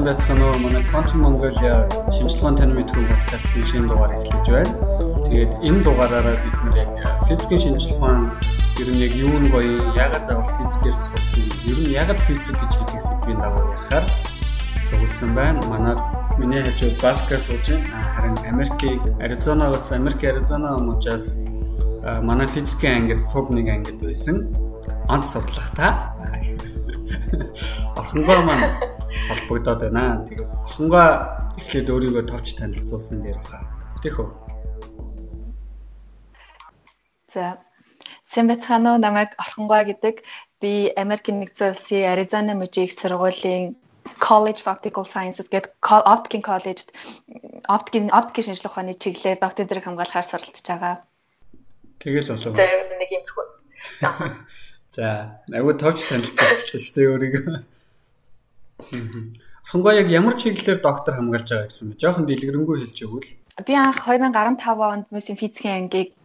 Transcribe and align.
Сайн 0.00 0.14
байцгаана 0.14 0.46
уу. 0.48 0.58
Манай 0.64 0.82
Quantum 0.88 1.20
Mongolia 1.20 1.84
шинжилгээний 2.08 2.56
тань 2.56 2.72
мэдрэг 2.72 3.04
подкастын 3.04 3.64
шинэ 3.68 3.88
дугаар 3.92 4.12
эхлэж 4.16 4.46
байна. 4.48 4.72
Тэгээд 5.28 5.52
энэ 5.60 5.80
дугаараараа 5.84 6.36
бид 6.40 6.56
нэр 6.64 6.76
яг 6.80 6.88
физикийн 7.28 7.60
шинжилгээ 7.60 8.16
ер 8.80 8.88
нь 8.96 9.02
яг 9.04 9.12
юу 9.12 9.36
нь 9.36 9.52
гоё, 9.52 9.76
ягаад 9.92 10.24
заавал 10.24 10.48
физикээр 10.56 10.96
сурсан, 10.96 11.44
ер 11.68 11.78
нь 11.84 11.92
ягаад 11.92 12.20
физик 12.24 12.56
гэж 12.56 12.72
хэлдэг 12.80 13.00
сэдвийн 13.04 13.40
дагуу 13.44 13.72
ярихаар 13.76 14.04
цугласан 14.88 15.30
байна. 15.36 15.60
Манай 15.68 15.94
миний 16.40 16.64
хажууд 16.64 16.96
Баска 17.04 17.36
сууж 17.36 17.66
байна. 17.68 18.08
Харин 18.16 18.36
Америкийг 18.48 19.00
Аризонагаас 19.20 19.92
Америк 19.92 20.24
Аризона 20.24 20.80
мужаас 20.80 21.44
манай 22.24 22.48
физикийн 22.48 23.04
ангид 23.04 23.28
цуг 23.28 23.52
нэг 23.52 23.68
ангид 23.68 24.00
байсан. 24.00 24.48
Онц 25.12 25.28
сурлахта. 25.36 26.16
Орхонгоо 28.00 28.40
маань 28.48 28.89
холбогдоод 29.30 29.80
байна. 29.86 30.26
Тэгээд 30.26 30.50
орхонгоо 30.66 31.08
эхлээд 31.58 31.88
өөрийгөө 31.94 32.24
товч 32.26 32.58
танилцуулсан 32.58 33.22
дээр 33.22 33.38
баха. 33.38 33.62
Тэх 34.02 34.18
үү. 34.18 34.30
За. 37.34 37.62
Сэмбэтхано 38.34 38.98
намайг 38.98 39.30
орхонгоо 39.38 39.82
гэдэг. 39.86 40.26
Би 40.60 40.92
Америкийн 40.98 41.40
нэгдсэн 41.40 41.72
улсын 41.72 42.10
Аризона 42.12 42.54
мужийн 42.58 42.86
их 42.90 42.94
сургуулийн 42.98 43.78
College 44.18 44.60
of 44.64 44.68
Optical 44.74 45.04
Sciences 45.06 45.48
гэдэг 45.48 45.72
Optics 45.82 46.44
College-д 46.48 46.90
оптикийн 47.68 48.10
оптикийн 48.10 48.44
шинжилгээ 48.46 48.70
ухааны 48.72 48.94
чиглэлээр 48.98 49.38
доктор 49.40 49.64
зэрэг 49.66 49.84
хамгаалахаар 49.84 50.26
суралцж 50.26 50.66
байгаа. 50.66 50.96
Тэгэл 52.02 52.32
болов. 52.32 52.56
За 52.56 52.66
нэг 53.00 53.10
юм 53.12 53.24
хөө. 53.28 53.46
За, 54.90 55.38
агуу 55.54 55.74
товч 55.78 56.02
танилцуулчихлаа 56.10 56.82
шүү 56.82 56.94
дээ 56.98 57.10
өөрийгөө. 57.14 57.58
Орхонгоо 59.64 59.92
яг 59.92 60.08
ямар 60.10 60.34
чиглэлээр 60.40 60.80
доктор 60.82 61.14
хамгаалж 61.14 61.48
байгаа 61.50 61.68
гэсэн 61.68 61.86
бэ? 61.94 62.00
Жохон 62.00 62.24
дэлгэрэнгүй 62.26 62.76
хэлж 62.80 62.98
өгвөл. 63.06 63.30
Би 63.66 63.74
анх 63.76 64.00
2015 64.08 64.64
онд 64.66 65.06
мөсийн 65.12 65.38
физикийн 65.38 65.86
ангийг 65.86 66.16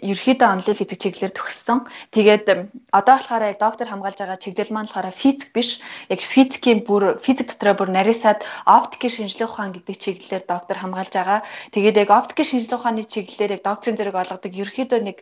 ерөөхдөө 0.00 0.48
онлайн 0.48 0.76
физик 0.76 0.98
чиглэлээр 1.00 1.34
төгссөн. 1.36 1.78
Тэгээд 2.16 2.44
одоо 2.92 3.14
болохоор 3.20 3.44
яг 3.52 3.58
доктор 3.60 3.86
хамгаалж 3.88 4.18
байгаа 4.20 4.40
чиглэл 4.40 4.72
маань 4.72 4.88
болохоор 4.88 5.12
физик 5.12 5.52
биш. 5.52 5.80
Яг 6.08 6.20
физикийн 6.24 6.80
бүр 6.88 7.20
физик 7.20 7.52
дотроо 7.52 7.74
бүр 7.76 7.90
нарийсаад 7.92 8.40
оптикийн 8.64 9.28
шинжилгээ 9.28 9.48
ухаан 9.48 9.72
гэдэг 9.76 9.96
чиглэлээр 10.00 10.44
доктор 10.48 10.76
хамгаалж 10.80 11.12
байгаа. 11.12 11.40
Тэгээд 11.74 12.00
яг 12.00 12.10
оптикийн 12.10 12.48
шинжилгээ 12.48 12.78
ухааны 12.80 13.04
чиглэлээр 13.04 13.54
яг 13.60 13.62
докторийн 13.68 13.98
зэрэг 14.00 14.16
олгодог 14.16 14.52
ерөөхдөө 14.56 15.00
нэг 15.04 15.18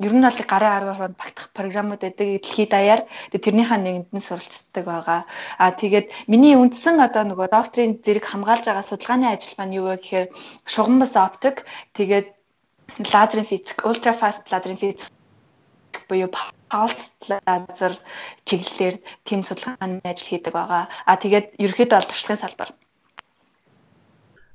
ер 0.00 0.12
нь 0.16 0.24
бол 0.24 0.40
гарын 0.48 0.72
10 0.80 0.96
орнд 0.96 1.16
багтах 1.20 1.46
програмууд 1.52 2.00
байдаг 2.00 2.28
дэлхийд 2.40 2.70
даяар. 2.72 3.02
Тэгээд 3.28 3.46
тэрнийхээ 3.46 3.80
нэгэнд 3.84 4.08
нь 4.16 4.26
суралцдаг 4.26 4.84
байгаа. 4.88 5.20
Аа 5.60 5.72
тэгээд 5.76 6.06
миний 6.32 6.56
үндсэн 6.56 6.96
одоо 7.04 7.28
нөгөө 7.28 7.48
докторийн 7.52 8.00
зэрэг 8.00 8.24
хамгаалж 8.24 8.64
байгаа 8.64 8.88
судалгааны 8.88 9.28
ажил 9.28 9.54
маань 9.60 9.76
юу 9.76 9.86
вэ 9.92 10.00
гэхээр 10.00 10.26
шугам 10.64 10.96
бас 11.04 11.14
оптик 11.20 11.68
тэгээд 11.92 12.41
лазерын 12.98 13.46
физик, 13.46 13.84
ультра 13.86 14.12
фаст 14.12 14.52
лазерын 14.52 14.76
физик 14.76 15.12
буюу 16.08 16.30
палс 16.68 17.10
лазер 17.28 17.92
чиглэлээр 18.44 18.96
тийм 19.24 19.40
судалгааны 19.42 20.00
ажил 20.04 20.28
хийдэг 20.28 20.52
байгаа. 20.52 20.88
А 21.06 21.16
тэгээд 21.16 21.56
ерөөхдөө 21.64 21.98
бол 21.98 22.10
туршлагын 22.10 22.42
салбар. 22.42 22.70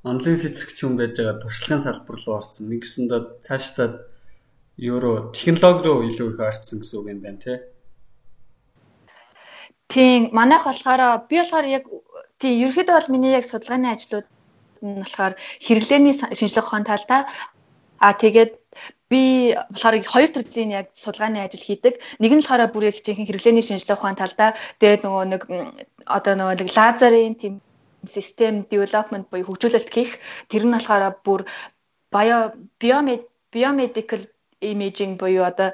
Онлайн 0.03 0.37
физикч 0.37 0.77
хүн 0.81 0.97
байж 0.97 1.17
байгаа 1.17 1.41
туршлагын 1.41 1.85
салбар 1.85 2.17
руу 2.21 2.35
орсон. 2.37 2.69
Нэгсэндээ 2.69 3.21
цаашдаа 3.45 3.87
руу 4.77 5.31
технологи 5.33 5.87
руу 5.87 6.05
илүү 6.09 6.27
их 6.33 6.39
орсон 6.39 6.79
гэсэн 6.81 6.97
үг 7.01 7.07
юм 7.09 7.21
байна 7.25 7.41
тий. 7.41 7.57
Тийм, 9.87 10.29
манайх 10.31 10.65
болохоор 10.65 11.25
би 11.29 11.35
болохоор 11.41 11.65
яг 11.65 11.83
тийм 12.39 12.53
ерөөхдөө 12.65 12.95
бол 12.97 13.13
миний 13.13 13.33
яг 13.33 13.45
судалгааны 13.49 13.89
ажлууд 13.93 14.27
нь 14.85 15.01
болохоор 15.01 15.33
хэрэглээний 15.65 16.13
шинжилгээ 16.37 16.65
ухаан 16.65 16.85
талдаа 16.85 17.21
А 17.99 18.13
тэгээд 18.13 18.51
би 19.09 19.55
болохоор 19.71 19.95
хоёр 20.03 20.29
төрлийн 20.31 20.71
яг 20.79 20.87
судалгааны 20.93 21.39
ажил 21.41 21.63
хийдэг. 21.63 21.99
Нэг 22.19 22.31
нь 22.35 22.41
болохоор 22.43 22.71
бүр 22.71 22.89
яг 22.91 22.97
чинь 22.99 23.23
хэрэглээний 23.23 23.65
шинжилгээ 23.65 23.97
ухаан 23.97 24.19
талдаа 24.19 24.53
тэгээд 24.81 25.01
нөгөө 25.05 25.25
нэг 25.31 25.41
одоо 26.05 26.33
нөгөө 26.35 26.55
нэг 26.59 26.69
лазерын 26.75 27.35
тийм 27.39 27.53
систем 28.05 28.67
development 28.71 29.31
буюу 29.31 29.47
хөгжүүлэлт 29.47 29.89
хийх. 29.95 30.19
Тэр 30.51 30.63
нь 30.67 30.75
болохоор 30.75 31.15
бүр 31.25 31.41
bio 32.11 32.51
biomedical 32.81 33.25
biomedical 33.51 34.21
imaging 34.61 35.17
буюу 35.17 35.43
одоо 35.45 35.71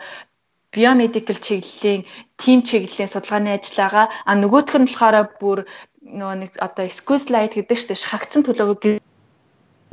биомедикал 0.73 1.37
чиглэлийн 1.37 2.05
тим 2.37 2.59
чиглэлийн 2.61 3.09
судалгааны 3.11 3.49
ажил 3.53 3.77
байгаа. 3.77 4.05
А 4.29 4.31
нөгөөх 4.35 4.73
нь 4.77 4.87
болохоор 4.89 5.17
бүр 5.41 5.59
нөгөө 6.03 6.35
нэг 6.41 6.51
одоо 6.59 6.85
squeeze 6.89 7.27
light 7.33 7.53
гэдэг 7.55 7.77
чинь 7.77 8.01
шахагдсан 8.03 8.43
төлөвөг 8.45 9.02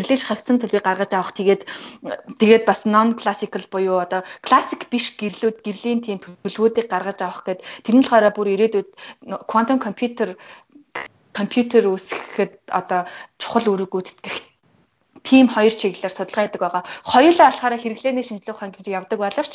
нэлээд 0.00 0.26
хагцсан 0.26 0.56
төлөвийг 0.58 0.84
гаргаж 0.84 1.12
авах 1.14 1.36
тэгээд 1.36 1.62
тэгээд 2.40 2.64
бас 2.64 2.88
non 2.88 3.14
classical 3.20 3.64
буюу 3.70 4.00
одоо 4.00 4.20
classic 4.46 4.88
биш 4.92 5.14
гэрлүүд 5.20 5.60
гэрлийн 5.66 6.00
тийм 6.00 6.18
төлөвүүдийг 6.24 6.88
гаргаж 6.88 7.18
авах 7.22 7.44
гэд 7.46 7.60
тэр 7.84 7.94
нь 7.96 8.02
болохоор 8.02 8.32
бүр 8.32 8.48
ирээдүйд 8.56 8.88
quantum 9.50 9.78
computer 9.78 10.34
компьютер 11.32 11.86
үүсгэхэд 11.86 12.74
одоо 12.80 13.06
чухал 13.38 13.66
үүрэг 13.70 13.90
гүйцэтгэх 13.92 14.36
тим 15.22 15.46
хоёр 15.48 15.70
чиглэлээр 15.70 16.14
судалгаа 16.16 16.44
хийдэг 16.44 16.62
байгаа. 16.62 16.82
Хоёулаа 17.04 17.46
болохоор 17.48 17.74
хэрэглээний 17.78 18.24
шинжилгээ 18.24 18.54
ухаан 18.56 18.72
гэж 18.72 18.86
явдаг 18.88 19.18
боловч 19.20 19.54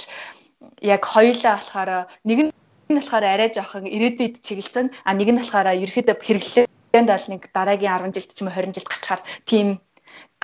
яг 0.81 1.01
хоёулаа 1.03 1.53
болохоор 1.57 1.89
нэг 2.23 2.39
нь 2.47 2.51
болохоор 2.89 3.25
арай 3.25 3.49
жоохон 3.49 3.85
ирээдүйд 3.89 4.35
чиглэсэн 4.45 4.87
а 5.03 5.11
нэг 5.17 5.29
нь 5.33 5.39
болохоор 5.41 5.67
ерөөхдөө 5.73 6.15
хэрэглээнд 6.21 7.09
бол 7.11 7.27
нэг 7.33 7.41
дараагийн 7.51 8.13
10 8.13 8.15
жилд 8.15 8.31
ч 8.31 8.39
юм 8.41 8.47
уу 8.49 8.55
20 8.55 8.75
жилд 8.77 8.89
гачаар 8.93 9.21
тийм 9.49 9.67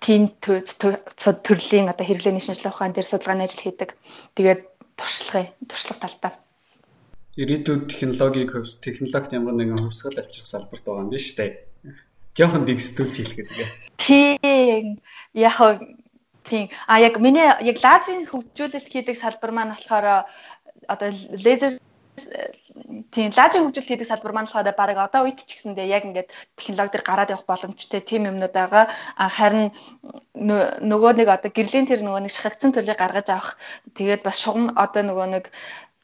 тийм 0.02 0.34
төрлийн 0.42 1.94
одоо 1.94 2.06
хэрэглээний 2.06 2.42
шинжилгээ 2.42 2.74
ухаан 2.74 2.94
дээр 2.98 3.06
судалгааны 3.06 3.46
ажил 3.46 3.64
хийдэг. 3.64 3.90
Тэгээд 4.36 4.62
туршлага 4.98 5.54
туршлага 5.70 6.02
талдаа. 6.02 6.34
Ирээдүйд 7.38 7.84
технологиг 7.88 8.52
технологид 8.82 9.38
ямар 9.38 9.56
нэгэн 9.56 9.80
хөвсгөл 9.80 10.20
авчрах 10.20 10.50
салбарт 10.50 10.84
байгаа 10.84 11.06
юм 11.06 11.14
биш 11.14 11.38
үү? 11.38 11.54
Жохон 12.36 12.66
дэгсдүүлж 12.66 13.16
хэлэхэд 13.22 13.48
тэгээ. 13.54 13.70
Тийм. 14.02 14.86
Яг 15.38 15.56
тийм. 16.44 16.68
А 16.88 17.00
яг 17.00 17.20
миний 17.20 17.46
яг 17.46 17.78
лазерын 17.80 18.28
хөгжүүлэлт 18.28 18.90
хийдэг 18.90 19.16
салбар 19.16 19.52
маань 19.54 19.76
болохоор 19.76 20.26
одоо 20.88 21.10
лазер 21.46 21.78
тийм 23.14 23.30
лазерын 23.38 23.66
хөгжилт 23.68 23.90
хийдэг 23.90 24.08
салбар 24.08 24.34
маань 24.34 24.50
болохоор 24.50 24.74
баг 24.78 24.97
одоо 24.97 25.22
үед 25.25 25.40
ч 25.44 25.50
гэсэндээ 25.56 25.88
яг 25.96 26.03
ингээд 26.08 26.30
технологи 26.58 26.94
төр 26.94 27.03
гараад 27.06 27.34
явах 27.34 27.50
боломжтой 27.50 28.02
тийм 28.02 28.30
юмнууд 28.31 28.53
байгаа. 28.56 28.86
Харин 29.38 29.72
нөгөө 30.91 31.12
нэг 31.20 31.28
одоо 31.30 31.52
гэрлийн 31.53 31.88
тэр 31.90 32.02
нөгөө 32.03 32.22
нэг 32.25 32.34
шахагдсан 32.34 32.72
төлөв 32.74 32.97
гаргаж 32.97 33.28
авах 33.30 33.52
тэгээд 33.97 34.22
бас 34.25 34.38
шугам 34.44 34.74
одоо 34.75 35.03
нөгөө 35.06 35.28
нэг 35.36 35.46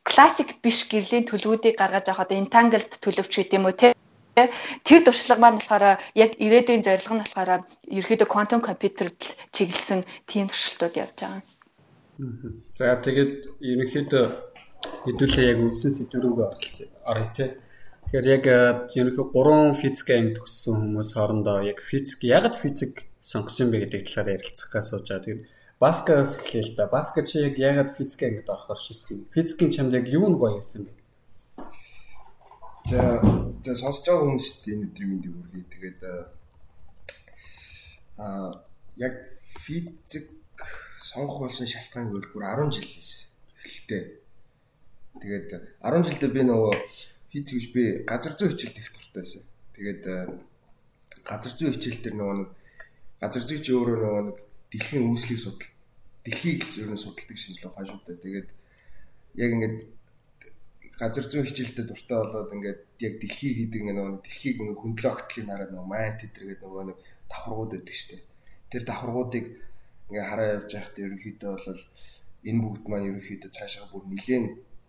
классик 0.07 0.49
биш 0.63 0.87
гэрлийн 0.91 1.27
төлөвүүдийг 1.27 1.75
гаргаж 1.77 2.05
авах 2.07 2.23
одоо 2.25 2.37
entangled 2.37 2.91
төлөвч 3.03 3.33
гэдэг 3.35 3.59
юм 3.59 3.67
уу 3.67 3.75
тийм 3.75 3.93
Тэр 4.85 5.01
туршлага 5.01 5.41
маань 5.41 5.57
болохоор 5.57 5.97
яг 6.13 6.31
ирээдүйн 6.37 6.85
зорилго 6.85 7.13
нь 7.17 7.23
болохоор 7.25 7.66
ерөөдөө 7.89 8.27
quantum 8.29 8.61
computer-д 8.61 9.33
чиглэсэн 9.49 10.05
тийм 10.29 10.45
туршилтууд 10.53 10.93
явж 10.93 11.17
байгаа. 11.17 11.41
За 12.77 12.97
тэгээд 13.01 13.33
ерөнхийдөө 13.61 14.25
хэдүүлээ 15.05 15.47
яг 15.51 15.59
үндсэн 15.63 15.91
сэдвүүрөө 15.97 16.47
орё 17.07 17.27
те. 17.35 17.45
Тэгэхээр 18.07 18.28
яг 18.28 18.45
ерөнхий 18.95 19.25
гурван 19.35 19.75
физик 19.75 20.09
анги 20.16 20.39
төгссөн 20.39 20.75
хүмүүс 20.79 21.11
хоорондоо 21.16 21.59
яг 21.67 21.79
физик 21.84 22.23
ягд 22.23 22.55
физик 22.55 23.03
сонгосон 23.19 23.67
бэ 23.72 23.84
гэдэг 23.84 24.07
талаар 24.07 24.39
ярилцах 24.39 24.72
гэж 24.72 24.85
сууж 24.87 25.07
байгаа. 25.11 25.25
Тэгээд 25.28 25.43
Баскаас 25.79 26.39
эхлэе 26.39 26.63
л 26.63 26.75
да. 26.75 26.87
Баска 26.87 27.22
чи 27.22 27.37
яг 27.43 27.59
ягд 27.59 27.91
физик 27.93 28.23
ангид 28.23 28.49
орохоор 28.49 28.79
шийдсэн. 28.79 29.28
Физикийн 29.29 29.72
чамд 29.72 29.93
яг 29.93 30.07
юу 30.07 30.25
нь 30.25 30.39
гоё 30.39 30.57
байсан 30.57 30.87
бэ? 30.87 30.93
За 32.90 33.22
за 33.61 33.75
сонсож 33.75 34.07
байгаа 34.07 34.25
хүмүүст 34.25 34.66
энэ 34.72 34.90
өдрийн 34.90 35.09
мэндийг 35.11 35.33
хүргэе. 35.37 35.69
Тэгээд 35.69 35.99
аа 38.17 38.57
яг 38.97 39.13
физик 39.61 40.33
сонгох 40.97 41.45
болсон 41.45 41.67
шалтгаан 41.69 42.09
нь 42.09 42.11
бүр 42.16 42.25
10 42.33 42.73
жил 42.73 42.87
хийсэн. 42.87 43.29
Эхэлтэй 43.61 44.03
Тэгээд 45.22 45.47
10 45.81 46.08
жилдээ 46.08 46.31
би 46.35 46.41
нөгөө 46.47 46.73
физик 47.31 47.55
биш 47.58 47.67
би 47.73 47.84
газар 48.08 48.34
зүй 48.37 48.49
хичээлд 48.52 48.78
их 48.78 48.90
дуртай 48.93 49.22
байсан. 49.22 49.43
Тэгээд 49.75 50.03
э, 50.08 50.16
газар 51.28 51.53
зүй 51.53 51.72
хичээл 51.73 52.02
дээр 52.03 52.16
нөгөө 52.17 52.35
нэг 52.41 52.49
газар 53.22 53.43
зүйч 53.43 53.66
өөрөө 53.73 53.97
нөгөө 54.02 54.23
нэг 54.29 54.37
дэлхийн 54.72 55.09
үүслийг 55.09 55.40
судал 55.41 55.72
дэлхийг 56.23 56.61
зөвхөн 56.67 56.99
судалдаг 57.02 57.37
шинжилгээ 57.37 57.69
ухаан 57.72 57.87
шүү 57.87 58.02
дээ. 58.08 58.23
Тэгээд 58.23 58.49
яг 59.41 59.49
ингээд 59.55 59.78
газар 60.97 61.25
зүй 61.29 61.43
хичээлдээ 61.46 61.85
дуртай 61.87 62.17
болоод 62.17 62.53
ингээд 62.55 62.81
яг 63.05 63.14
дэлхий 63.22 63.53
гэдэг 63.53 63.81
нөгөө 63.85 64.22
дэлхийг 64.25 64.58
нөгөө 64.61 64.81
хөндлөө 64.81 65.11
огтлын 65.14 65.49
хараа 65.52 65.69
нөгөө 65.69 65.87
майн 65.91 66.16
тэтэргээд 66.17 66.61
нөгөө 66.66 66.84
нэг 66.90 66.97
давхаргууд 67.29 67.72
байдаг 67.73 67.96
шүү 67.96 68.09
дээ. 68.11 68.23
Тэр 68.72 68.84
давхаргуудыг 68.90 69.46
ингээ 70.09 70.25
хараа 70.25 70.47
явж 70.58 70.69
байхад 70.73 70.97
ерөнхийдөө 71.03 71.52
бол 71.53 71.81
энэ 72.49 72.61
бүгд 72.64 72.84
маань 72.90 73.08
ерөнхийдөө 73.11 73.52
цаашаа 73.53 73.85
бүр 73.91 74.03
нилээн 74.09 74.46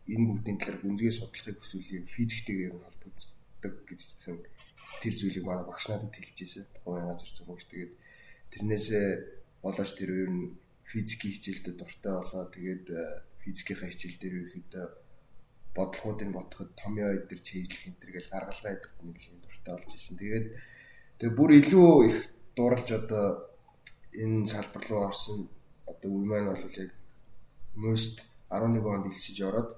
энэ 0.08 0.26
бүгдийн 0.28 0.58
талаар 0.58 0.78
гүнзгий 0.82 1.12
судлахыг 1.12 1.58
хүсвэл 1.60 1.88
юм 2.00 2.06
физиктэйгээр 2.08 2.74
холбогддог 2.74 3.74
гэж 3.88 4.00
хэлсэн 4.04 4.36
тэр 5.02 5.14
зүйлийг 5.14 5.44
манай 5.44 5.64
багш 5.68 5.86
надад 5.88 6.14
хэлж 6.16 6.38
ирсэн. 6.42 6.64
Тухайн 6.74 7.06
газар 7.12 7.30
зүгөөш 7.36 7.64
тэгээд 7.68 7.92
тэрнээсээ 8.52 9.06
болооч 9.62 9.90
тэр 9.94 10.10
ер 10.24 10.30
нь 10.32 10.56
физикийн 10.88 11.34
хичээлдээ 11.36 11.74
дуртай 11.76 12.14
болоо. 12.16 12.44
Тэгээд 12.48 12.86
физикийн 13.44 13.78
хичээл 13.84 14.18
дээр 14.18 14.34
ерөөхдөө 14.48 14.86
бодлогуудыг 15.76 16.30
бодоход 16.32 16.70
томьёо 16.74 17.10
өдр 17.14 17.38
чийжлэх 17.38 17.86
энэ 17.86 18.00
төр 18.00 18.10
гэл 18.16 18.32
гаргалгаа 18.32 18.72
өдөрт 18.74 18.98
нэлийн 19.04 19.38
дуртай 19.44 19.72
болж 19.76 19.92
исэн. 19.94 20.16
Тэгээд 20.18 20.46
тэгээ 21.20 21.36
бүр 21.38 21.50
илүү 21.60 21.90
их 22.08 22.18
дууралж 22.56 22.88
одоо 22.96 23.26
энэ 24.16 24.48
салбар 24.50 24.84
руу 24.88 25.02
орсон 25.06 25.38
одоо 25.86 26.10
үе 26.10 26.26
маань 26.26 26.50
бол 26.50 26.64
яг 26.82 26.90
most 27.76 28.24
11 28.50 28.82
онд 28.82 29.06
илсэж 29.06 29.38
ороод 29.46 29.70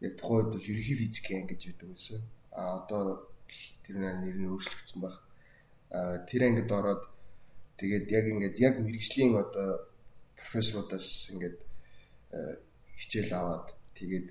яг 0.00 0.12
тухайн 0.16 0.44
үед 0.44 0.52
бол 0.54 0.68
ерөнхий 0.70 0.96
физикийн 0.96 1.40
анги 1.42 1.54
гэж 1.54 1.62
байдаг 1.68 1.88
байсан. 1.92 2.20
А 2.52 2.62
одоо 2.80 3.04
тэр 3.84 3.96
нэр 4.00 4.36
нь 4.40 4.50
өөрчлөгдсөн 4.50 5.00
баг. 5.02 5.16
А 5.90 6.18
тэр 6.28 6.42
ангид 6.48 6.70
ороод 6.70 7.02
тэгээд 7.80 8.06
яг 8.08 8.24
ингээд 8.32 8.56
яг 8.58 8.74
мэрэгжлийн 8.80 9.36
одоо 9.36 9.90
профессорудаас 10.38 11.30
ингээд 11.32 11.56
хичээл 13.00 13.32
аваад 13.36 13.66
тэгээд 13.98 14.26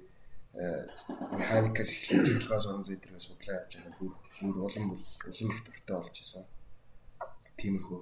механикаас 1.40 1.92
эхлээд 1.94 2.26
цэглэгээс 2.26 2.66
орон 2.70 2.84
зай 2.84 2.98
дээрээ 2.98 3.22
судлаа 3.22 3.56
явж 3.62 3.72
байгаа 3.76 3.94
бүр 4.00 4.14
бүр 4.42 4.56
улам 4.66 4.86
улам 4.94 5.52
их 5.54 5.62
дуртай 5.66 5.96
болж 5.98 6.16
исэн. 6.22 6.46
Тиймэрхүү. 7.60 8.02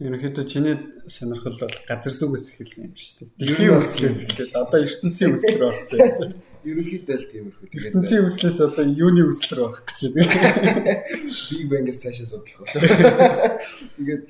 Ерөнхийдөө 0.00 0.44
чиний 0.48 0.76
сонирхол 1.12 1.60
бол 1.60 1.76
газар 1.84 2.14
зүгээс 2.16 2.46
эхэлсэн 2.56 2.88
юм 2.88 2.94
шүү 2.96 3.16
дээ. 3.20 3.36
Дэлхийн 3.36 3.76
үслээс 3.76 4.18
эхлээд 4.24 4.52
одоо 4.56 4.80
ертөнцийн 4.80 5.36
үсэл 5.36 5.60
рүү 5.60 5.68
орсон. 5.68 6.30
Ерөнхийдөө 6.64 7.16
л 7.20 7.28
тиймэрхүү. 7.28 7.68
ертөнцийн 7.68 8.24
үслээс 8.24 8.58
одоо 8.64 8.84
юуны 8.88 9.28
үсэл 9.28 9.52
рүү 9.60 9.66
орох 9.68 9.84
гэж 9.84 9.98
байна. 10.16 11.04
Big 11.52 11.68
Bang-ээс 11.68 12.00
цаашаа 12.00 12.28
судлах 12.32 12.64
байна. 12.64 13.60
Тэгээд 14.00 14.24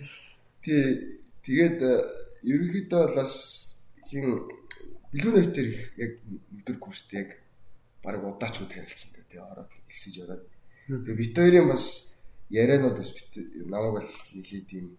тий 0.67 0.83
тэгээд 1.47 1.79
ерөнхийдөө 2.51 3.03
бас 3.15 3.35
хин 4.11 4.51
бэлгүүн 5.15 5.39
нөтер 5.39 5.67
яг 6.03 6.13
нэгдүгээр 6.51 6.83
курст 6.83 7.15
яг 7.15 7.39
баг 8.03 8.19
удаач 8.27 8.59
уу 8.59 8.67
танилцсан 8.67 9.15
гэдэг 9.15 9.31
тий 9.31 9.39
ороод 9.39 9.71
элсэж 9.87 10.15
ороод. 10.27 10.45
Тэгээ 10.91 11.15
бит 11.15 11.35
хоёрын 11.39 11.71
бас 11.71 12.11
ярианууд 12.51 12.99
бас 12.99 13.11
намайг 13.71 13.95
бол 14.03 14.11
нэлээд 14.35 14.67
тийм 14.67 14.99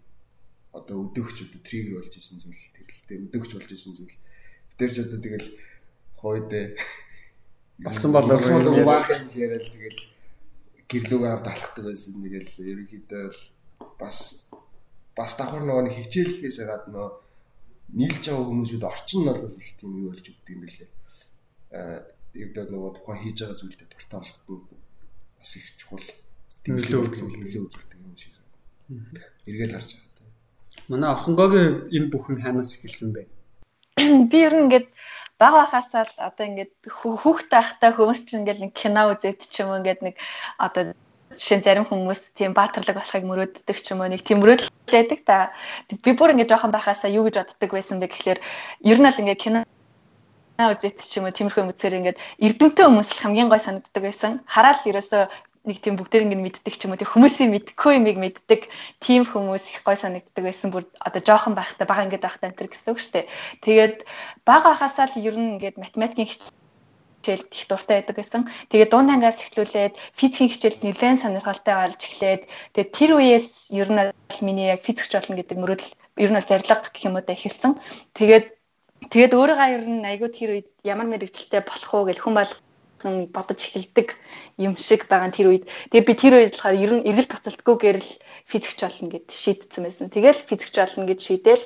одоо 0.71 0.97
өдөөгч 1.05 1.37
одоо 1.47 1.59
триггер 1.61 1.99
болж 1.99 2.15
исэн 2.15 2.39
зүйл 2.39 2.65
тэр 2.75 2.87
л 2.87 3.03
дээ 3.07 3.23
өдөөгч 3.27 3.51
болж 3.55 3.69
исэн 3.71 3.93
зүйл. 3.95 4.17
Тэр 4.79 4.89
ч 4.91 4.97
одоо 5.03 5.19
тэгэл 5.19 5.47
хойдээ 6.19 6.65
болсон 7.83 8.11
болоо 8.11 8.37
баахан 8.87 9.27
яриад 9.35 9.67
тэгэл 9.67 10.01
гэрлүүг 10.87 11.23
авд 11.27 11.47
алхдаг 11.51 11.83
байсан. 11.87 12.23
Тэгэл 12.23 12.51
ерөнхийдөө 12.71 13.25
бас 13.99 14.47
бас 15.17 15.31
давхар 15.35 15.63
нөгөө 15.67 15.91
хичээлхээс 15.91 16.57
гадна 16.67 17.11
нийлж 17.91 18.23
байгаа 18.31 18.47
хүмүүсүүд 18.47 18.83
орчин 18.87 19.21
нь 19.23 19.27
бол 19.27 19.59
их 19.59 19.71
тийм 19.75 19.91
юу 19.99 20.09
болж 20.15 20.25
өгдөг 20.31 20.53
юм 20.55 20.61
билээ. 20.63 20.89
Аа 21.75 21.99
яг 22.35 22.49
даа 22.55 22.65
нөгөө 22.71 22.91
тухайн 22.95 23.19
хийж 23.23 23.37
байгаа 23.43 23.59
зүйлдээ 23.59 23.87
дуртай 23.91 24.19
болох 24.19 24.39
нь 24.47 24.79
бас 25.39 25.51
их 25.59 25.65
чухал 25.75 26.07
тэмдэглэл 26.63 27.11
хэмлээ 27.11 27.65
үзүүлдэг 27.67 27.99
юм 27.99 28.15
шиг. 28.15 28.35
Эргээд 29.49 29.75
харж 29.75 29.89
байгаа. 29.95 30.10
Манай 30.91 31.09
орхонгогийн 31.15 31.87
энэ 31.95 32.11
бүхэн 32.11 32.37
хаанаас 32.43 32.75
эхэлсэн 32.75 33.09
бэ? 33.15 33.21
Би 34.29 34.37
ер 34.43 34.53
нь 34.55 34.67
ингээд 34.67 34.87
бага 35.39 35.63
байхасаа 35.63 36.03
л 36.03 36.15
одоо 36.27 36.45
ингээд 36.51 36.73
хүүхдтэй 36.99 37.59
байхдаа 37.63 37.91
хүмүүс 37.95 38.21
чинь 38.27 38.43
ингээд 38.43 38.59
нэг 38.59 38.71
кино 38.75 39.01
үзээд 39.15 39.39
ч 39.47 39.63
юм 39.63 39.71
уу 39.71 39.79
ингээд 39.79 40.01
нэг 40.03 40.15
одоо 40.59 40.83
жишээ 41.31 41.57
нь 41.57 41.65
зарим 41.65 41.85
хүмүүс 41.87 42.35
тийм 42.35 42.51
баатарлаг 42.51 42.97
болохыг 42.99 43.23
мөрөөддөг 43.23 43.77
ч 43.79 43.87
юм 43.95 44.03
уу 44.03 44.11
нэг 44.11 44.21
тийм 44.27 44.43
мөрөөдөл 44.43 44.67
байдаг 44.91 45.19
та. 45.23 45.55
Би 46.03 46.11
бүр 46.11 46.35
ингэ 46.35 46.51
жоохон 46.51 46.75
байхасаа 46.75 47.07
юу 47.07 47.23
гэж 47.23 47.35
боддог 47.39 47.71
байсан 47.71 48.03
бэ 48.03 48.11
гэхлээр 48.11 48.39
ер 48.91 48.99
нь 48.99 49.07
л 49.07 49.21
ингэ 49.23 49.35
кино 49.39 49.59
үзэт 50.59 50.99
ч 51.07 51.23
юм 51.23 51.25
уу 51.25 51.31
тиймэрхүү 51.31 51.71
мэдсээр 51.71 51.97
ингээд 52.03 52.21
эрдэмтэн 52.45 52.85
хүмүүс 52.91 53.09
л 53.15 53.23
хамгийн 53.23 53.47
гой 53.47 53.63
санагддаг 53.63 54.03
байсан. 54.03 54.31
Хараал 54.43 54.83
ерөөсөө 54.91 55.23
нэг 55.61 55.77
тийм 55.77 55.95
бүгдээр 55.97 56.25
ингэ 56.25 56.41
мэддэг 56.41 56.73
ч 56.73 56.89
юм 56.89 56.93
уу 56.93 57.01
тийм 57.01 57.13
хүмүүсийн 57.13 57.53
мэдхгүй 57.53 58.01
юмыг 58.01 58.17
мэддэг 58.17 58.61
тийм 58.97 59.21
хүмүүс 59.29 59.65
их 59.69 59.85
гой 59.85 59.93
санагддаг 59.93 60.41
байсан. 60.41 60.73
Бүр 60.73 60.89
одоо 60.97 61.21
жоохон 61.21 61.53
байхдаа 61.53 61.85
бага 61.85 62.05
ингээд 62.09 62.25
байхдаа 62.25 62.49
энэ 62.49 62.57
төр 62.57 62.69
гэсэн 62.73 62.89
үг 62.89 62.99
шүү 63.01 63.13
дээ. 63.13 63.31
Тэгээд 63.61 63.97
бага 64.41 64.73
хасаа 64.73 65.05
л 65.05 65.21
ер 65.21 65.37
нь 65.37 65.61
ингээд 65.61 65.77
математикийн 65.77 66.29
хичээлд 67.21 67.53
их 67.53 67.65
дуртай 67.69 68.01
байдаг 68.01 68.17
гэсэн. 68.17 68.49
Тэгээ 68.73 68.89
дунд 68.89 69.13
ангиас 69.13 69.37
эхлүүлээд 69.45 69.93
физикийн 70.17 70.49
хичээл 70.49 70.81
нэлээд 70.81 71.21
сонирхолтой 71.21 71.75
болж 71.77 72.01
эхлээд 72.01 72.41
тэгээ 72.73 72.89
тэр 72.97 73.11
үеэс 73.21 73.69
ер 73.77 73.89
нь 73.93 74.01
миний 74.41 74.73
яг 74.73 74.81
физикч 74.81 75.13
болно 75.13 75.37
гэдэг 75.37 75.57
мөрөөдөл 75.61 75.93
ер 76.25 76.31
нь 76.33 76.41
зарилга 76.41 76.89
гэх 76.89 77.05
юм 77.05 77.21
уу 77.21 77.21
да 77.21 77.37
эхэлсэн. 77.37 77.77
Тэгээд 78.17 78.45
тэгээд 79.13 79.37
өөрийгөө 79.37 79.69
ер 79.77 79.83
нь 79.85 80.09
айгүй 80.09 80.29
тэр 80.33 80.49
үед 80.57 80.69
ямар 80.81 81.05
мэрэгчлээ 81.05 81.61
болох 81.61 81.91
уу 81.93 82.09
гэж 82.09 82.17
хүн 82.17 82.33
болгон 83.01 83.25
бодож 83.33 83.59
эхэлдэг 83.65 84.13
юм 84.61 84.77
шиг 84.77 85.09
байгаа 85.09 85.33
тэр 85.33 85.49
үед. 85.49 85.65
Тэгээ 85.89 86.05
би 86.05 86.13
тэр 86.13 86.33
үед 86.37 86.53
болохоор 86.53 86.77
ер 86.77 86.91
нь 87.01 87.05
эргэл 87.09 87.33
буцалтгүйгээр 87.33 87.97
л 87.97 88.11
физикч 88.45 88.79
болно 88.85 89.09
гэд 89.09 89.27
шийдсэн 89.33 89.81
байсан. 89.83 90.07
Тэгэл 90.13 90.45
физикч 90.45 90.75
болно 90.77 91.09
гэж 91.09 91.19
шийдэл 91.25 91.63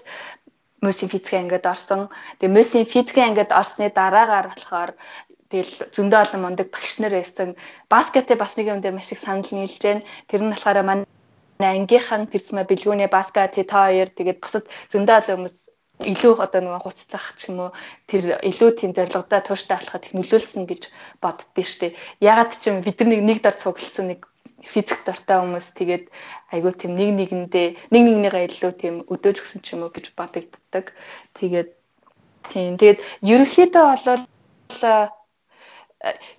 мөсийн 0.80 1.12
физикийн 1.12 1.44
ангид 1.52 1.66
орсон. 1.68 2.08
Тэгээ 2.40 2.56
мөсийн 2.56 2.86
физикийн 2.88 3.36
ангид 3.36 3.52
орсны 3.52 3.92
дараагаар 3.92 4.48
болохоор 4.56 4.92
Тэгэл 5.46 5.94
зөндөө 5.94 6.20
олон 6.26 6.42
мундаг 6.42 6.68
багш 6.74 6.98
нар 7.00 7.14
байсан. 7.14 7.54
Баскетээ 7.94 8.34
бас 8.34 8.58
нэг 8.58 8.66
юм 8.74 8.82
дээр 8.82 8.98
маш 8.98 9.14
их 9.14 9.22
санал 9.22 9.46
нийлж 9.46 9.78
байна. 9.78 10.02
Тэр 10.26 10.42
нь 10.42 10.52
болохоор 10.52 10.82
манай 10.82 11.06
ангийнхан 11.62 12.26
тэрсмэ 12.34 12.66
бэлгүүний 12.66 13.08
баскет 13.14 13.54
тэ 13.54 13.64
та 13.70 13.88
хоёр 13.88 14.10
тэгээд 14.10 14.42
бусад 14.42 14.66
зөндөө 14.92 15.16
олон 15.22 15.36
хүмүүс 15.38 15.58
илүү 16.04 16.44
одоо 16.44 16.62
нэг 16.62 16.84
хуцлах 16.84 17.40
ч 17.40 17.48
юм 17.48 17.70
уу 17.70 17.72
тэр 18.10 18.36
илүү 18.44 18.70
тийм 18.76 18.92
зорилгодоо 18.92 19.40
тууштай 19.40 19.80
болоход 19.80 20.04
их 20.04 20.14
нөлөөлсөн 20.16 20.64
гэж 20.68 20.82
боддөө 21.24 21.64
штэ. 21.64 21.96
Ягаад 22.20 22.52
ч 22.60 22.68
юм 22.68 22.84
бид 22.84 23.00
нар 23.00 23.24
нэг 23.24 23.40
дор 23.40 23.56
цуглалцсан 23.56 24.12
нэг 24.12 24.28
физик 24.60 25.06
дортой 25.08 25.40
хүмүүс 25.40 25.68
тэгээд 25.78 26.06
айгүй 26.52 26.74
тийм 26.76 26.94
нэг 27.00 27.12
нэгэндээ 27.16 27.68
нэг 27.94 28.02
нэгнийгээ 28.12 28.46
илүү 28.50 28.74
тийм 28.76 28.96
өдөөж 29.08 29.38
өгсөн 29.40 29.62
ч 29.64 29.68
юм 29.78 29.88
уу 29.88 29.94
гэж 29.96 30.12
бодогддог. 30.20 30.92
Тэгээд 31.38 31.70
тийм 32.52 32.76
тэгээд 32.76 33.00
ерөнхийдөө 33.24 33.86
бол 33.96 34.28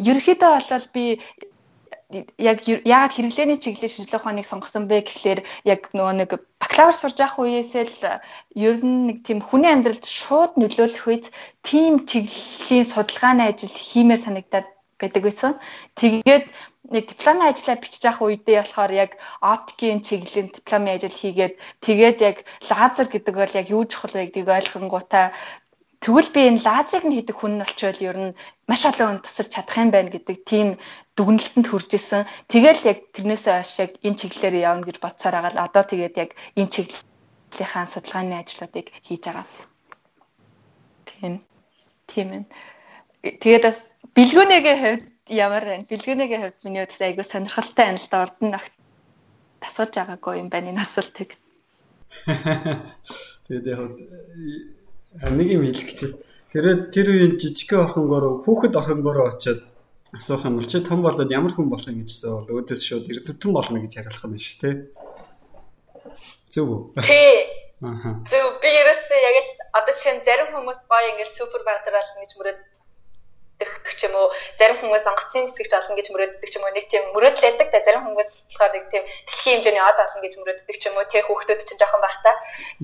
ерөнхийдөө 0.05 0.53
бол 0.69 0.87
би 0.93 1.05
яг 2.39 2.59
яагаад 2.67 3.15
хэрэглээний 3.15 3.59
чиглэлийн 3.59 3.93
шинжилгээ 3.93 4.21
ухааныг 4.23 4.47
сонгосон 4.47 4.87
бэ 4.87 5.03
гэхлээр 5.03 5.41
яг 5.67 5.91
нөгөө 5.91 6.15
нэг 6.23 6.31
бакалавр 6.63 6.95
сурж 6.95 7.19
явах 7.19 7.43
үеэсээ 7.43 7.85
л 7.91 7.99
ер 8.55 8.79
нь 8.79 9.11
нэг 9.11 9.19
тийм 9.27 9.43
хүний 9.43 9.71
амьдралд 9.75 10.07
шууд 10.07 10.55
нөлөөлөх 10.55 11.07
үед 11.11 11.27
тийм 11.67 12.07
чиглэлийн 12.07 12.87
судалгааны 12.87 13.43
ажил 13.51 13.75
хиймээр 13.75 14.23
санагдаад 14.23 14.67
байдаг 15.03 15.23
байсан. 15.27 15.53
Тэгээд 15.99 16.47
нэг 16.95 17.05
дипломын 17.11 17.51
ажлаа 17.51 17.77
бичиж 17.83 18.03
явах 18.07 18.23
үедээ 18.23 18.63
болохоор 18.63 18.93
яг 18.95 19.11
оптикийн 19.43 20.01
чиглэлийн 20.07 20.49
дипломын 20.55 20.95
ажил 20.97 21.17
хийгээд 21.21 21.55
тэгээд 21.83 22.19
яг 22.23 22.37
лазер 22.71 23.07
гэдэг 23.11 23.35
бол 23.35 23.59
яг 23.61 23.67
юу 23.67 23.83
чухал 23.91 24.15
вэ 24.15 24.31
гэдгийг 24.31 24.49
ойлгонгуудаа 24.49 25.35
Тэгвэл 26.07 26.31
би 26.31 26.41
энэ 26.47 26.63
лазерыг 26.63 27.03
нь 27.03 27.17
хийдэг 27.19 27.35
хүн 27.35 27.59
нь 27.59 27.65
олчвол 27.67 27.99
ер 27.99 28.19
нь 28.31 28.37
маш 28.71 28.87
олон 28.87 29.19
хүн 29.19 29.23
тусалж 29.27 29.51
чадах 29.51 29.75
юм 29.83 29.91
байна 29.91 30.15
гэдэг 30.15 30.39
тийм 30.47 30.69
дүгнэлтэнд 31.19 31.67
хүрж 31.67 31.91
исэн. 31.99 32.31
Тэгэл 32.47 32.87
яг 32.95 32.99
тэрнээсээ 33.11 33.55
хойш 33.59 33.75
яг 33.83 33.93
энэ 34.07 34.19
чиглэлээр 34.23 34.55
явна 34.71 34.87
гэж 34.87 34.97
бодсоор 35.03 35.35
байгаа 35.35 35.53
л 35.59 35.65
одоо 35.67 35.83
тэгээд 35.83 36.15
яг 36.23 36.31
энэ 36.55 36.71
чиглэлийнхаа 36.71 37.91
судалгааны 37.91 38.39
ажлуудыг 38.39 38.87
хийж 39.03 39.23
байгаа. 39.27 39.47
Тийм. 41.11 41.35
Тийм 42.07 42.29
ээ. 42.39 42.45
Тэгээд 43.43 43.65
бас 43.67 43.83
бэлгүүнийгээ 44.15 44.77
хувьд 44.79 45.05
ямар 45.27 45.65
байна? 45.67 45.91
Бэлгүүнийгээ 45.91 46.39
хувьд 46.39 46.59
миний 46.63 46.87
хувьд 46.87 47.03
айгүй 47.03 47.27
сонирхолтой 47.27 47.87
да 48.07 48.23
урд 48.23 48.39
нь 48.47 48.55
тасгаж 49.59 49.91
байгаагүй 49.91 50.39
юм 50.39 50.49
байна 50.55 50.71
энэ 50.71 50.87
асуултыг. 50.87 51.35
Тэгээд 53.51 53.67
яг 53.75 53.91
нэг 55.23 55.49
юм 55.57 55.63
хэлэх 55.65 55.87
гэжээс 55.89 56.15
тэрээ 56.53 56.77
тэр 56.93 57.07
үеийн 57.13 57.35
жижигхэн 57.41 57.85
орхонгоор 57.85 58.45
хүүхэд 58.45 58.75
орхонгоор 58.77 59.19
очиод 59.33 59.61
асуух 60.13 60.45
юм 60.45 60.57
бол 60.61 60.69
чи 60.69 60.81
том 60.81 61.01
болоод 61.03 61.31
ямар 61.31 61.53
хүн 61.53 61.69
болох 61.69 61.89
юм 61.89 62.05
гэжсэн 62.05 62.31
бол 62.33 62.49
өөдөөс 62.61 62.83
шууд 62.85 63.11
эрдэмтэн 63.11 63.53
болно 63.53 63.79
гэж 63.81 63.93
хариулах 63.97 64.25
нь 64.29 64.39
шүү 64.39 64.61
дээ. 64.63 64.75
Зөв 66.53 66.67
үү? 66.69 66.81
Тий. 67.05 67.37
Аха. 67.85 68.11
Зөв 68.31 68.47
би 68.63 68.69
ерөөсөө 68.73 69.19
яг 69.21 69.37
л 69.45 69.51
одоо 69.77 69.95
чинь 69.97 70.25
зарим 70.25 70.49
хүмүүс 70.55 70.81
гоё 70.89 71.07
ингээл 71.13 71.37
супер 71.37 71.61
баатар 71.67 71.97
болно 71.97 72.23
гэж 72.25 72.33
мөрөд 73.57 73.83
гэх 73.89 74.05
юм 74.05 74.15
уу. 74.21 74.29
Зарим 74.61 74.77
хүмүүс 74.81 75.05
онгоцны 75.09 75.49
нисгэж 75.49 75.73
олно 75.73 75.97
гэж 75.97 76.07
мөрөөддөг 76.13 76.49
ч 76.51 76.55
юм 76.61 76.65
уу. 76.65 76.77
Нэг 76.77 76.87
тийм 76.93 77.05
мөрөөдлөдөг 77.17 77.69
та. 77.73 77.81
Зарим 77.89 78.05
хүмүүс 78.05 78.29
болохоор 78.53 78.73
нэг 78.77 78.85
тийм 78.93 79.05
дэлхийн 79.09 79.57
хэмжээний 79.65 79.81
од 79.81 79.99
олно 80.05 80.21
гэж 80.21 80.35
мөрөөддөг 80.37 80.77
ч 80.77 80.85
юм 80.85 80.97
уу. 81.01 81.09
Тэг 81.09 81.25
хүүхдүүд 81.25 81.61
чинь 81.65 81.81
жоохон 81.81 82.05
байхта 82.05 82.33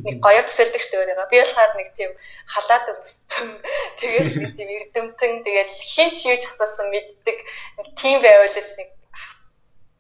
нэг 0.00 0.17
гоёор 0.25 0.47
төсөлдөг 0.49 0.81
шүү 0.81 1.05
дээ 1.05 1.29
би 1.29 1.37
болохоор 1.45 1.73
нэг 1.76 1.88
тийм 1.93 2.11
халаад 2.49 2.87
өмссөн. 2.88 3.49
Тэгэл 4.00 4.33
нэг 4.33 4.52
тийм 4.57 4.69
эрдэмтэн 4.81 5.33
тэгэл 5.45 5.75
хин 5.93 6.11
ч 6.17 6.21
юу 6.33 6.38
ч 6.41 6.45
асуусан 6.49 6.88
мэддэг. 6.88 7.38
Нэг 7.76 7.87
тийм 8.00 8.17
байвал 8.25 8.57
нэг 8.57 8.88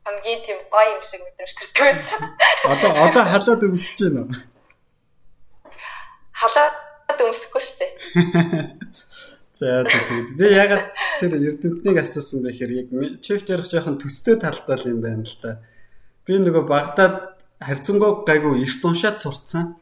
хамгийн 0.08 0.40
тийм 0.40 0.58
гоё 0.72 0.96
юм 0.96 1.02
шиг 1.04 1.20
мэдрэмж 1.20 1.52
төрдөг 1.52 1.84
байсан. 1.84 2.20
Одоо 2.72 2.90
одоо 2.96 3.24
халаад 3.28 3.62
өмсөж 3.68 3.98
байна 4.08 4.20
уу? 4.24 4.34
Халаад 6.32 7.20
өмсөхгүй 7.22 7.62
шүү 7.62 7.76
дээ. 7.78 7.92
За 9.62 9.86
тэгээд 9.86 10.34
би 10.34 10.46
ягаад 10.50 10.90
тэр 11.22 11.38
эрдэмтнийг 11.38 12.02
асуусан 12.02 12.42
гэхээр 12.42 12.72
яг 12.82 12.88
чифт 13.22 13.46
ярих 13.46 13.70
жоохон 13.70 13.94
төстэй 13.94 14.34
талдаа 14.34 14.74
юм 14.90 14.98
байна 14.98 15.22
л 15.22 15.38
да. 15.38 15.62
Би 16.26 16.34
нөгөө 16.34 16.66
Багдад 16.66 17.38
харьцангуй 17.62 18.26
гайгүй 18.26 18.66
эрт 18.66 18.82
уншаад 18.82 19.22
сурцсан. 19.22 19.78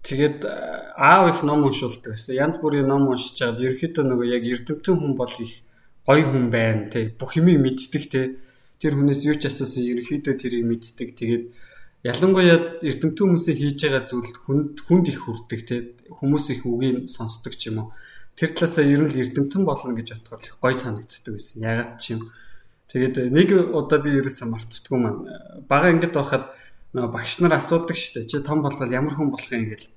Тэгээд 0.00 0.48
аав 0.96 1.28
их 1.28 1.44
ном 1.44 1.68
уншуулдаг 1.68 2.16
гэсэн. 2.16 2.40
Янз 2.40 2.56
бүрийн 2.56 2.88
ном 2.88 3.12
уншиж 3.12 3.36
чад 3.36 3.60
ерөөхдөө 3.60 4.00
нөгөө 4.00 4.26
яг 4.32 4.48
эрдэмтэн 4.48 4.96
хүн 4.96 5.12
бол 5.12 5.34
их 5.44 5.60
гоё 6.08 6.24
хүн 6.24 6.48
байна 6.48 6.88
тий. 6.88 7.12
Бүх 7.12 7.36
юмыг 7.36 7.60
мэддэг 7.60 8.04
тий. 8.08 8.40
Тэр 8.80 8.96
хүнээс 8.96 9.28
юу 9.28 9.36
ч 9.36 9.52
асуусан 9.52 9.84
ерөөхдөө 9.92 10.40
тэрийг 10.40 10.64
мэддэг. 10.64 11.08
Тэгээд 11.20 11.44
ялангуяа 12.08 12.80
эрдэмтэн 12.80 13.28
хүмүүсийн 13.28 13.60
хийж 13.60 13.76
байгаа 13.76 14.08
зүйлд 14.08 14.36
хүнд 14.40 14.80
хүнд 14.88 15.06
их 15.12 15.20
хүрдэг 15.28 15.60
тий. 15.68 15.80
Хүмүүс 16.08 16.44
их 16.56 16.64
үгийг 16.64 17.04
сонсдог 17.12 17.52
ч 17.60 17.68
юм 17.68 17.84
уу. 17.84 17.92
Тэр 18.36 18.50
талаасаа 18.54 18.84
ер 18.84 19.02
нь 19.04 19.10
л 19.10 19.20
эрдэмтэн 19.20 19.62
болно 19.64 19.94
гэж 19.94 20.08
бодоход 20.14 20.42
их 20.44 20.56
гоё 20.60 20.74
санагддаг 20.74 21.32
байсан. 21.34 21.56
Ягаад 21.62 21.92
ч 21.98 22.04
юм. 22.14 22.20
Тэгээд 22.90 23.30
нэг 23.30 23.48
удаа 23.70 23.98
би 24.02 24.18
ерөөсөө 24.18 24.46
мартдаггүй 24.50 24.98
маань. 24.98 25.22
Бага 25.70 25.94
ингэж 25.94 26.12
байхад 26.14 26.44
нөгөө 26.94 27.10
багш 27.14 27.38
нар 27.40 27.54
асуудаг 27.58 27.94
шүү 27.94 28.26
дээ. 28.26 28.30
Чи 28.30 28.36
том 28.42 28.62
болвол 28.66 28.90
ямар 28.90 29.14
хүн 29.14 29.30
болох 29.30 29.52
юм 29.54 29.70
гээл. 29.70 29.88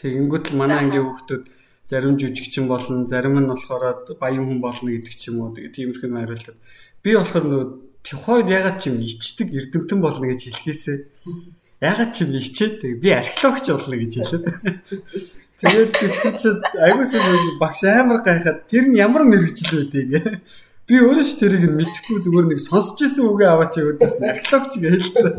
Тэгэнгүүт 0.00 0.46
л 0.52 0.60
манай 0.60 0.78
ангийн 0.86 1.04
хүүхдүүд 1.04 1.44
зарим 1.90 2.16
жүжигчин 2.20 2.68
болно, 2.68 3.08
зарим 3.08 3.36
нь 3.40 3.50
болохоор 3.50 4.16
баян 4.20 4.46
хүн 4.46 4.60
болно 4.60 4.88
гэдэг 4.88 5.14
ч 5.16 5.28
юм 5.28 5.42
уу. 5.42 5.52
Тэгээ 5.52 5.74
тиймэрхүү 5.74 6.08
хариултад. 6.12 6.56
Би 7.02 7.16
болохоор 7.16 7.44
нөгөө 7.48 7.66
тухайд 8.04 8.48
ягаад 8.48 8.78
ч 8.80 8.92
юм 8.92 9.00
ичдэг 9.04 9.48
эрдэмтэн 9.52 9.98
болно 10.00 10.24
гэж 10.28 10.40
хэлхээсээ 10.48 10.98
ягаад 11.90 12.10
ч 12.12 12.16
юм 12.24 12.30
ичээд 12.36 12.80
би 13.00 13.08
археологч 13.12 13.66
болно 13.72 13.96
гэж 13.96 14.12
хэлээд. 14.20 14.44
Тэгээд 15.58 15.90
тэгсэн 15.98 16.34
чинь 16.38 16.62
айгуусаа 16.78 17.22
багш 17.58 17.82
амар 17.84 18.22
гайхаад 18.22 18.70
тэр 18.70 18.84
нь 18.88 18.98
ямар 18.98 19.26
мэрэгжил 19.26 19.82
байдгийг 19.82 20.42
Би 20.88 20.96
өөрөө 21.04 21.20
ч 21.20 21.36
тэрийг 21.36 21.68
мэдэхгүй 21.68 22.16
зүгээр 22.16 22.46
нэг 22.48 22.60
сонсч 22.64 23.04
ирсэн 23.04 23.28
үгээ 23.28 23.52
аваач 23.52 23.76
өдөөс 23.76 24.24
нь 24.24 24.30
археологч 24.32 24.72
гэж 24.80 24.92
хэлсэн. 25.04 25.34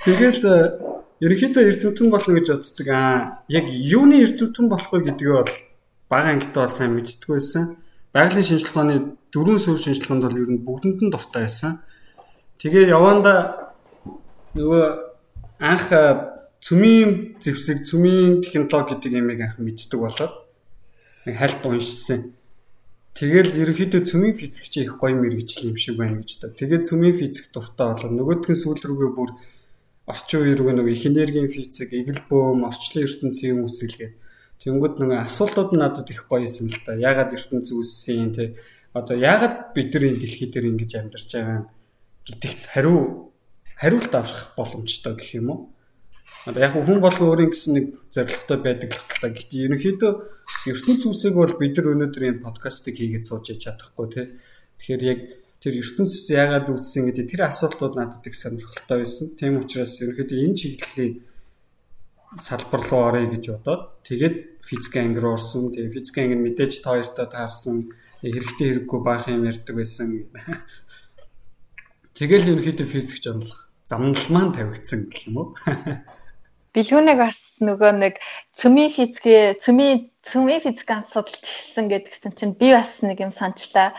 Тэгэл 0.00 0.40
э, 0.48 0.56
ерөнхийдөө 1.20 1.62
эрдэмтэн 1.68 2.08
болно 2.08 2.32
гэж 2.32 2.46
боддог. 2.56 2.88
Аа 2.88 3.44
яг 3.52 3.68
юуны 3.68 4.24
эрдэмтэн 4.24 4.66
болох 4.72 4.88
вэ 4.96 5.12
гэдгийг 5.12 5.28
бол 5.28 5.52
бага 6.08 6.32
ангид 6.32 6.56
бол 6.56 6.72
сайн 6.72 6.96
мэддэггүй 6.96 7.36
байсан. 7.36 7.76
Байгалийн 8.16 8.48
шинжилгээ 8.48 8.72
ухааны 8.72 8.96
дөрвөн 9.28 9.60
суурь 9.60 9.84
шинжилгээнд 9.84 10.24
бол 10.24 10.40
ер 10.40 10.48
нь 10.56 10.64
бүгдэнд 10.64 11.00
нь 11.04 11.12
дуртай 11.12 11.44
байсан. 11.44 11.84
Тэгээ 12.64 12.96
яванда 12.96 13.32
нөгөө 14.56 14.84
анх 15.60 15.88
цүмийн 16.64 17.36
зэвсэг, 17.44 17.84
цүмийн 17.84 18.40
технологи 18.40 18.96
гэдэг 18.96 19.12
ямиг 19.20 19.40
анх 19.44 19.60
мэддэг 19.60 20.00
болоод 20.00 20.34
нэг 21.28 21.36
хальт 21.36 21.60
уншсан. 21.60 22.32
Тэгэл 23.12 23.52
ерөнхийдөө 23.52 24.00
цөмийн 24.00 24.32
физик 24.32 24.72
чи 24.72 24.88
их 24.88 24.96
гоё 24.96 25.12
мэрэгжил 25.12 25.68
юм 25.68 25.76
шиг 25.76 26.00
байна 26.00 26.24
гэж 26.24 26.40
та. 26.40 26.48
Тэгээд 26.48 26.88
цөмийн 26.88 27.12
физик 27.12 27.52
дуртай 27.52 27.92
болоо 27.92 28.10
нөгөөдгөн 28.10 28.56
сүүл 28.56 28.80
рүүгээ 28.80 29.12
бүр 29.12 29.30
орчин 30.08 30.40
үеийн 30.40 30.58
рүү 30.58 30.72
нөгөө 30.72 30.94
их 30.96 31.04
энергийн 31.04 31.52
физик, 31.52 31.92
эгэл 31.92 32.24
бөөм, 32.32 32.64
орчлон 32.64 33.04
ертөнцийн 33.04 33.60
үүсгэлгээ. 33.60 34.10
Тэнгүүд 34.64 34.94
нөгөө 35.04 35.18
асуултууд 35.20 35.76
надад 35.76 36.08
их 36.08 36.24
гоё 36.32 36.48
юм 36.48 36.72
л 36.72 36.80
та. 36.80 36.96
Яагаад 36.96 37.36
ертөнц 37.36 37.68
үүссэн 37.76 38.32
те 38.32 38.44
одоо 38.96 39.16
яагаад 39.18 39.74
бид 39.76 39.92
нар 39.92 40.04
энэ 40.08 40.20
дэлхий 40.22 40.48
дээр 40.48 40.70
ингэж 40.72 40.90
амьдарч 40.96 41.30
байгаа 41.34 41.60
гэдэгт 42.24 42.62
хариу 42.72 43.30
хариулт 43.76 44.14
авах 44.14 44.54
боломжтой 44.56 45.18
гэх 45.18 45.34
юм 45.36 45.50
уу? 45.50 45.60
Яг 46.44 46.76
хүн 46.76 47.00
болгон 47.00 47.32
өөрийн 47.32 47.52
гэсэн 47.56 47.72
нэг 47.72 47.86
зорилготой 48.12 48.58
байдаг 48.60 48.92
л 48.92 49.00
та. 49.16 49.32
Гэхдээ 49.32 49.64
ерөнхийдөө 49.64 50.12
ертөнц 50.68 51.02
үсэг 51.08 51.32
бол 51.32 51.56
бид 51.56 51.72
нар 51.80 51.96
өнөөдөр 51.96 52.24
энэ 52.28 52.44
подкастыг 52.44 53.00
хийгээд 53.00 53.24
сууж 53.24 53.48
чадахгүй 53.56 54.06
тий. 54.12 54.26
Тэгэхээр 54.76 55.02
яг 55.08 55.20
тэр 55.64 55.80
ертөнц 55.80 56.12
яагаад 56.28 56.68
үүссэн 56.68 57.08
гэдэг 57.08 57.26
тэр 57.32 57.48
асуултууд 57.48 57.96
надад 57.96 58.28
их 58.28 58.36
сонирхолтой 58.36 58.96
байсан. 59.00 59.32
Тийм 59.40 59.64
учраас 59.64 59.96
ерөнхийдөө 60.04 60.38
энэ 60.44 60.58
чиглэлийн 60.60 61.12
салбар 62.36 62.82
руу 62.92 63.02
оръё 63.08 63.28
гэж 63.32 63.44
бодоод 63.48 64.04
тэгээд 64.04 64.36
физик 64.60 64.94
анги 65.00 65.24
руу 65.24 65.40
орсон. 65.40 65.72
Тэгээд 65.72 65.96
физик 65.96 66.16
анги 66.20 66.36
нь 66.36 66.44
мэдээж 66.44 66.84
та 66.84 66.92
хоёртой 66.92 67.24
таарсан. 67.32 67.88
Хэрэгтэй 68.20 68.84
хэрэггүй 68.84 69.00
баах 69.00 69.32
юм 69.32 69.48
ярьдаг 69.48 69.80
байсан. 69.80 70.28
Тэгэл 72.12 72.52
ерөнхийдөө 72.52 72.84
физик 72.84 73.24
жамлах 73.24 73.72
замнал 73.88 74.28
маань 74.28 74.52
тавигдсан 74.52 75.08
гэх 75.08 75.32
юм 75.32 75.36
уу? 75.40 75.48
Билгүүнийг 76.74 77.18
бас 77.22 77.38
нөгөө 77.62 77.92
нэг 78.02 78.14
цөмийн 78.58 78.90
физикээ 78.90 79.62
цөмийн 79.62 80.10
цөмийн 80.26 80.60
физикийн 80.64 81.06
судалж 81.06 81.44
хэлсэн 81.46 81.86
гэдгсэн 81.86 82.32
чинь 82.34 82.58
би 82.58 82.74
бас 82.74 82.98
нэг 83.06 83.22
юм 83.22 83.30
санчлаа. 83.30 83.94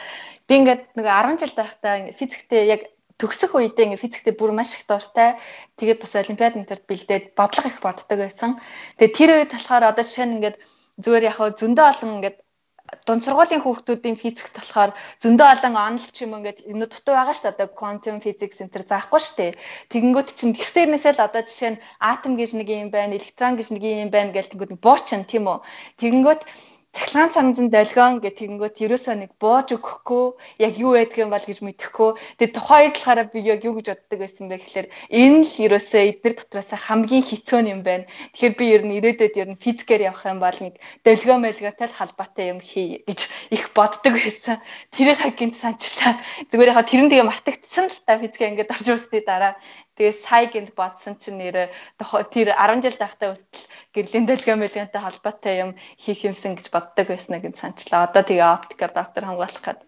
Би 0.47 0.59
ингээд 0.59 0.83
нөгөө 0.99 1.13
10 1.15 1.39
жил 1.39 1.53
байхдаа 1.55 1.93
физиктэй 2.19 2.67
яг 2.75 2.81
төгсөх 3.15 3.55
үедээ 3.55 3.95
ингээ 3.95 4.03
физиктэй 4.03 4.33
бүр 4.35 4.51
маш 4.51 4.75
их 4.75 4.83
дуртай. 4.91 5.39
Тэгээд 5.79 6.03
бас 6.03 6.13
олимпиад 6.19 6.59
интерт 6.59 6.83
бэлдээд 6.83 7.25
бодлого 7.39 7.71
их 7.71 7.79
боддог 7.79 8.19
байсан. 8.19 8.59
Тэгээд 8.99 9.15
тэр 9.15 9.29
үед 9.39 9.51
болохоор 9.55 9.83
одоо 9.87 10.03
жишээ 10.03 10.27
нь 10.27 10.35
ингээд 10.37 10.59
зүгээр 10.99 11.27
яг 11.31 11.37
зөндөө 11.55 11.85
олон 11.91 12.11
ингээд 12.19 12.37
дунд 13.05 13.25
сургуулийн 13.25 13.63
хүүхдүүдийн 13.63 14.17
физик 14.21 14.47
болохоор 14.53 14.91
зөндөө 15.21 15.47
олон 15.53 15.75
онл 15.87 16.05
ч 16.15 16.17
юм 16.25 16.37
ингээд 16.37 16.65
юмнууд 16.71 16.91
дутуу 16.93 17.13
байгаа 17.17 17.35
шүү 17.35 17.45
дээ. 17.45 17.55
Одоо 17.55 17.67
quantum 17.79 18.17
physics 18.23 18.61
төр 18.61 18.83
заахгүй 18.85 19.21
шүү 19.21 19.35
дээ. 19.37 19.51
Тэгэнгүүт 19.91 20.29
чинь 20.37 20.55
тэгсэрнээсээ 20.57 21.13
л 21.17 21.25
одоо 21.27 21.41
жишээ 21.45 21.71
нь 21.73 21.81
атом 22.11 22.33
гэж 22.37 22.51
нэг 22.57 22.69
юм 22.69 22.89
байна, 22.93 23.17
электрон 23.17 23.57
гэж 23.57 23.67
нэг 23.73 23.83
юм 24.05 24.09
байна 24.13 24.33
гэл 24.33 24.49
тэгэнгүүт 24.49 24.83
буучин 24.85 25.21
тийм 25.25 25.45
үү. 25.49 25.59
Тэгэнгүүт 26.01 26.41
цахилгаан 26.95 27.31
санзан 27.35 27.67
долгион 27.75 28.23
гэх 28.23 28.39
тэгэнгүүт 28.39 28.79
ерөөсөө 28.87 29.15
нэг 29.19 29.31
бууж 29.35 29.75
өгөхгүй 29.75 30.25
яг 30.63 30.73
юу 30.79 30.95
байдаг 30.95 31.19
юм 31.19 31.31
бол 31.35 31.43
гэж 31.43 31.59
мэдэхгүй. 31.59 32.09
Тэгээ 32.39 32.55
тухайд 32.55 32.95
талаараа 32.95 33.27
би 33.35 33.39
яг 33.43 33.67
юу 33.67 33.75
гэж 33.75 33.87
боддог 33.91 34.19
байсан 34.23 34.47
бэ 34.47 34.55
гэхээр 34.63 34.87
энэ 35.11 35.43
л 35.43 35.55
ерөөсөө 35.67 36.01
эдгээр 36.15 36.35
дотроос 36.39 36.71
хамгийн 36.71 37.27
хэцүү 37.27 37.59
юм 37.67 37.81
байна. 37.83 38.07
Тэгэхээр 38.31 38.55
би 38.55 38.65
ер 38.71 38.83
нь 38.87 38.95
ирээдүйд 38.95 39.35
ер 39.43 39.49
нь 39.51 39.59
физикээр 39.59 40.07
явах 40.07 40.23
юм 40.23 40.39
бол 40.39 40.59
нэг 40.63 40.79
долгион 41.03 41.43
мэлгатай 41.43 41.87
л 41.91 41.97
халбаатай 41.99 42.45
юм 42.55 42.59
хий 42.63 43.03
гэж 43.03 43.19
их 43.51 43.63
боддог 43.75 44.15
байсан. 44.15 44.63
Тэрийг 44.95 45.19
гинт 45.35 45.59
санчлаа. 45.59 46.15
Зүгээр 46.47 46.71
яхаа 46.71 46.87
тэрэн 46.87 47.11
тэгээ 47.11 47.27
мартагдсан 47.27 47.91
л 47.91 47.99
та 48.07 48.15
физик 48.15 48.39
ингээд 48.39 48.71
орж 48.71 48.87
ирсний 48.87 49.19
дараа 49.19 49.59
Тэгээ 49.95 50.15
сая 50.19 50.51
гинт 50.51 50.75
бодсон 50.75 51.15
чинь 51.15 51.39
нэрэ 51.39 51.71
тэр 52.35 52.51
10 52.51 52.83
жил 52.83 52.99
байхдаа 52.99 53.39
хүртэл 53.39 53.65
гэрлийн 53.95 54.27
дэлгэн 54.27 54.59
мэлгэнтэй 54.59 55.01
холбоотой 55.01 55.55
юм 55.63 55.71
хийх 55.95 56.27
юмсан 56.27 56.59
гэж 56.59 56.67
боддог 56.67 57.07
байснаа 57.07 57.39
гэж 57.39 57.55
санчлаа. 57.55 58.11
Одоо 58.11 58.27
тэгээ 58.27 58.43
оптикаар 58.43 58.91
доктор 58.91 59.23
хамгаалах 59.23 59.63
гээд 59.63 59.81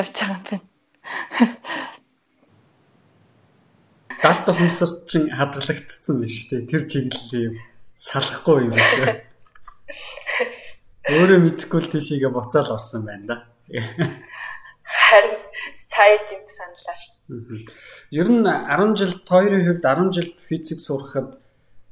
явж 0.00 0.14
байгаа 0.16 0.40
юм 0.40 0.44
байна. 0.48 0.64
Далд 4.24 4.48
ухамсарт 4.48 5.04
чинь 5.12 5.28
хадгалагдсан 5.28 6.16
байна 6.24 6.32
шүү 6.32 6.48
дээ. 6.48 6.70
Тэр 6.72 6.82
чиглэлийн 6.88 7.44
юм 7.44 7.54
салахгүй 8.00 8.64
юм 8.64 8.72
шүү. 8.80 9.06
Өөрөө 11.12 11.38
мэдэхгүй 11.44 11.80
л 11.84 11.92
тийшээгээ 11.92 12.32
буцаал 12.32 12.72
орсон 12.72 13.04
байна 13.04 13.24
да. 13.28 13.36
Харин 14.88 15.36
сая 15.94 16.18
гинт 16.28 16.48
саналаа 16.58 16.96
шүү. 16.98 17.14
Ер 18.10 18.28
нь 18.28 18.42
10 18.42 18.98
жил 18.98 19.14
хоёрын 19.22 19.64
хувьд 19.64 19.84
10 19.86 20.12
жил 20.12 20.28
физик 20.38 20.80
сурахад 20.80 21.38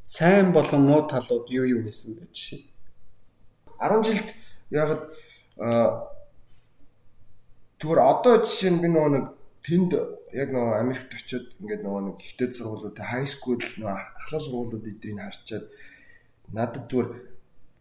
сайн 0.02 0.52
болон 0.52 0.82
муу 0.90 1.06
талууд 1.06 1.46
юу 1.48 1.64
юу 1.64 1.82
гэсэн 1.86 2.18
бэ 2.18 2.26
жишээ? 2.34 2.66
10 3.78 4.02
жилд 4.06 4.28
яг 4.70 4.88
зүгээр 7.78 8.00
одоо 8.02 8.34
жишээ 8.42 8.70
нь 8.74 8.82
би 8.82 8.88
нөгөө 8.90 9.10
нэг 9.14 9.26
тэнд 9.62 9.90
яг 10.34 10.48
нөгөө 10.50 10.74
Америкт 10.82 11.14
очиод 11.14 11.46
ингээд 11.62 11.82
нөгөө 11.86 12.02
нэг 12.06 12.16
ихтэй 12.22 12.50
сургуулиуд 12.50 12.98
хай 12.98 13.26
скул 13.26 13.58
нөгөө 13.58 13.94
ахлах 14.18 14.42
сургуулиуд 14.42 14.86
эдрийг 14.90 15.18
харчаад 15.22 15.66
надад 16.50 16.84
зүгээр 16.90 17.08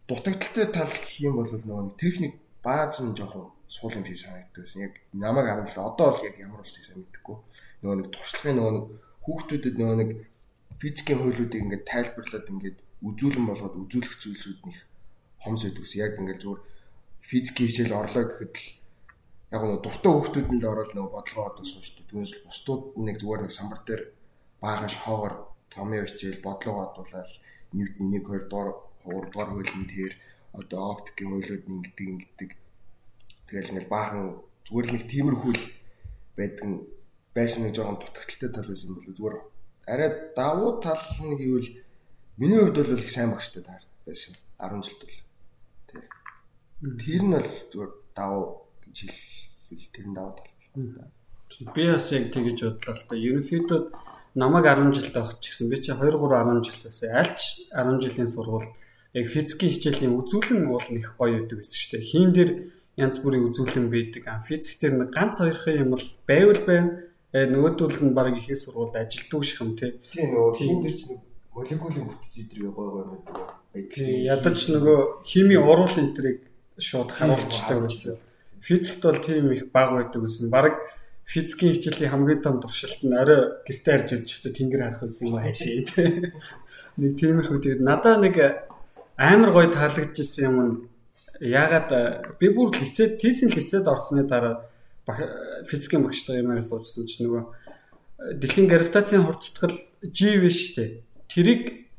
дутагдaltaй 0.06 0.66
тал 0.70 0.90
гэх 0.90 1.14
юм 1.26 1.34
бол 1.38 1.50
нөгөө 1.50 1.82
нэг 1.86 1.96
техник 1.98 2.34
бааз 2.62 3.00
нь 3.02 3.16
жоохон 3.18 3.50
суул 3.72 3.96
юм 3.96 4.04
шиг 4.04 4.20
санагддаг 4.20 4.60
байсан. 4.64 4.84
Яг 4.84 4.94
намайг 5.16 5.46
харамжлаа. 5.48 5.88
Одоо 5.88 6.06
бол 6.12 6.26
яг 6.28 6.36
ямар 6.36 6.60
ус 6.60 6.76
сайн 6.76 7.00
мэдэхгүй. 7.00 7.36
Нөгөө 7.80 7.96
нэг 7.96 8.08
туршлагын 8.12 8.56
нөгөө 8.60 8.72
нэг 8.76 8.86
хүүхдүүдэд 9.24 9.76
нөгөө 9.80 9.96
нэг 10.02 10.10
физикийн 10.80 11.20
хуулиудыг 11.24 11.62
ингээд 11.62 11.88
тайлбарлаад 11.88 12.52
ингээд 12.52 12.78
үзүүлэн 13.08 13.46
болгоод 13.48 13.74
үзүүлэх 13.80 14.14
зүйлсүүд 14.20 14.60
них 14.68 14.80
хомс 15.40 15.64
ус. 15.64 15.92
Яг 15.96 16.20
ингээд 16.20 16.42
зүгээр 16.44 16.60
физикийн 17.24 17.68
хичээл 17.72 17.96
орлоо 17.96 18.24
гэхэд 18.28 18.54
л 18.60 18.68
яг 19.56 19.62
нөгөө 19.64 19.80
дуртай 19.80 20.12
хүүхдүүд 20.12 20.48
нь 20.52 20.60
л 20.60 20.70
ороод 20.72 20.92
нөгөө 20.92 21.12
бодлогоо 21.16 21.46
одоо 21.48 21.64
суучдаг. 21.64 22.04
Түүнээс 22.12 22.32
л 22.36 22.44
бусдууд 22.44 22.82
нэг 23.08 23.16
зүгээр 23.20 23.42
нэг 23.48 23.52
самбар 23.56 23.80
дээр 23.88 24.02
баагаш 24.60 24.94
хоогоор 25.00 25.34
томьёо 25.72 26.04
хичээл 26.04 26.44
бодлогоо 26.44 26.92
бодуулаад 26.92 27.30
Ньютоны 27.72 28.20
1 28.20 28.28
2 28.28 28.52
дугаар 28.52 28.70
3 29.08 29.32
дугаар 29.32 29.50
хуулинд 29.52 29.88
тэр 29.88 30.12
одоо 30.52 30.82
оптикийн 30.92 31.30
хуулиуд 31.32 31.64
нэг 31.72 31.80
гэдэг 31.88 32.06
ингэдэг 32.12 32.50
Тэгэл 33.52 33.68
ингээл 33.76 33.92
баахан 33.92 34.40
зүгээр 34.64 34.86
л 34.88 34.94
нэг 34.96 35.04
тиймэрхүү 35.12 35.52
байдаг 36.40 36.68
байсан 37.36 37.68
нэг 37.68 37.76
жоохон 37.76 38.00
дутагдaltaй 38.00 38.48
тал 38.48 38.68
байсан 38.72 38.96
бол 38.96 39.12
зүгээр 39.12 39.36
арай 39.92 40.10
давуу 40.32 40.80
тал 40.80 41.04
нь 41.20 41.36
гэвэл 41.36 41.68
миний 42.40 42.56
хувьд 42.64 42.80
бол 42.80 42.96
их 42.96 43.12
сайн 43.12 43.28
багштай 43.36 43.60
таар 43.60 43.84
байсан 44.08 44.32
10 44.56 44.80
жилд 44.88 45.00
бол. 45.04 45.18
Тий. 45.84 46.00
Тэр 46.96 47.22
нь 47.28 47.34
бол 47.36 47.50
зүгээр 47.68 47.92
давуу 48.16 48.44
гэж 48.88 48.96
хэлвэл 49.04 49.92
тэр 49.92 50.06
нь 50.08 50.16
давуу 50.16 50.34
тал. 50.40 50.48
Би 51.76 51.84
бас 51.92 52.08
яг 52.08 52.32
тэгэж 52.32 52.58
бодлоо 52.64 52.96
л 52.96 53.04
да. 53.04 53.14
Ерөнхийдөө 53.20 53.80
намайг 54.32 54.64
10 54.64 54.96
жилд 54.96 55.16
авах 55.20 55.36
ч 55.44 55.52
гэсэн 55.52 55.68
би 55.68 55.76
чи 55.76 55.92
2 55.92 56.00
3 56.08 56.24
10 56.24 56.64
жилээс 56.64 57.00
альч 57.04 57.68
10 57.68 58.00
жилийн 58.00 58.32
сургууль 58.32 58.72
яг 59.12 59.26
физикийн 59.28 59.72
хичээлийн 59.76 60.16
үзүүлэн 60.16 60.72
уул 60.72 60.88
нэх 60.88 61.20
гоё 61.20 61.36
байдаг 61.36 61.60
гэсэн 61.60 61.76
шүү 61.76 61.90
дээ. 62.00 62.08
Хийн 62.08 62.32
дээр 62.32 62.50
янз 62.96 63.16
бүрийн 63.22 63.48
үзүүлэн 63.48 63.88
байдаг. 63.88 64.24
Физик 64.48 64.80
дээр 64.80 64.94
нэг 65.00 65.10
ганц 65.12 65.40
хоёрхан 65.40 65.80
юм 65.82 65.90
бол 65.96 66.06
байвал 66.26 66.62
байна 66.66 67.12
Э 67.32 67.48
нөгөөдөл 67.48 67.96
нь 68.04 68.12
баг 68.12 68.36
ихээ 68.36 68.60
сургуульд 68.60 68.92
ажилддаг 68.92 69.40
шиг 69.40 69.64
юм 69.64 69.72
тий. 69.72 69.96
Тийм 70.12 70.36
нөгөө 70.36 70.52
хин 70.52 70.84
дээр 70.84 70.96
ч 71.00 71.00
нэг 71.08 71.20
молекулын 71.56 72.04
бүтц 72.04 72.32
идрийг 72.44 72.76
гой 72.76 72.88
гой 72.92 73.04
мэддэг 73.08 73.36
байдаг 73.72 73.92
шүү. 73.96 74.20
Ядаж 74.28 74.58
нөгөө 74.68 74.98
хими 75.24 75.56
уруул 75.56 75.96
энтрийг 75.96 76.44
шууд 76.76 77.08
харуулцдаг 77.08 77.88
байсан. 77.88 78.20
Физикт 78.60 79.00
бол 79.00 79.16
тийм 79.16 79.48
их 79.48 79.72
баг 79.72 79.96
байдаг 79.96 80.28
гэсэн. 80.28 80.52
Бараг 80.52 80.76
физикийн 81.24 81.72
хичээлийн 81.72 82.12
хамгийн 82.12 82.44
том 82.44 82.60
туршилт 82.60 83.00
нь 83.00 83.16
орой 83.16 83.64
гэртээ 83.64 83.92
харж 83.96 84.08
явчихдаг 84.12 84.52
тэнгэр 84.52 84.82
харах 84.84 85.00
байсан 85.08 85.24
юм 85.32 85.40
хаашаа 85.40 85.80
тий. 85.88 86.08
Нэг 87.00 87.12
тиймэрхүү 87.16 87.58
тэгээд 87.64 87.80
надаа 87.80 88.20
нэг 88.20 88.36
амар 89.16 89.50
гоё 89.56 89.72
таалагдчихсан 89.72 90.44
юм 90.52 90.56
нь 90.60 90.74
яагаад 91.42 92.38
би 92.38 92.48
бүр 92.54 92.70
лицед 92.78 93.18
тийсэн 93.18 93.50
лицед 93.50 93.86
орсны 93.90 94.22
дараа 94.24 94.70
физикийн 95.66 96.06
багштай 96.06 96.38
юмараа 96.38 96.62
суучсан 96.62 97.06
чинь 97.10 97.26
нөгөө 97.26 97.42
э, 97.42 98.34
дэлхийн 98.38 98.70
гравитацийн 98.70 99.26
хурцтгал 99.26 99.74
G 100.02 100.38
биш 100.38 100.70
штэ. 100.70 101.02
Тэрийг 101.26 101.90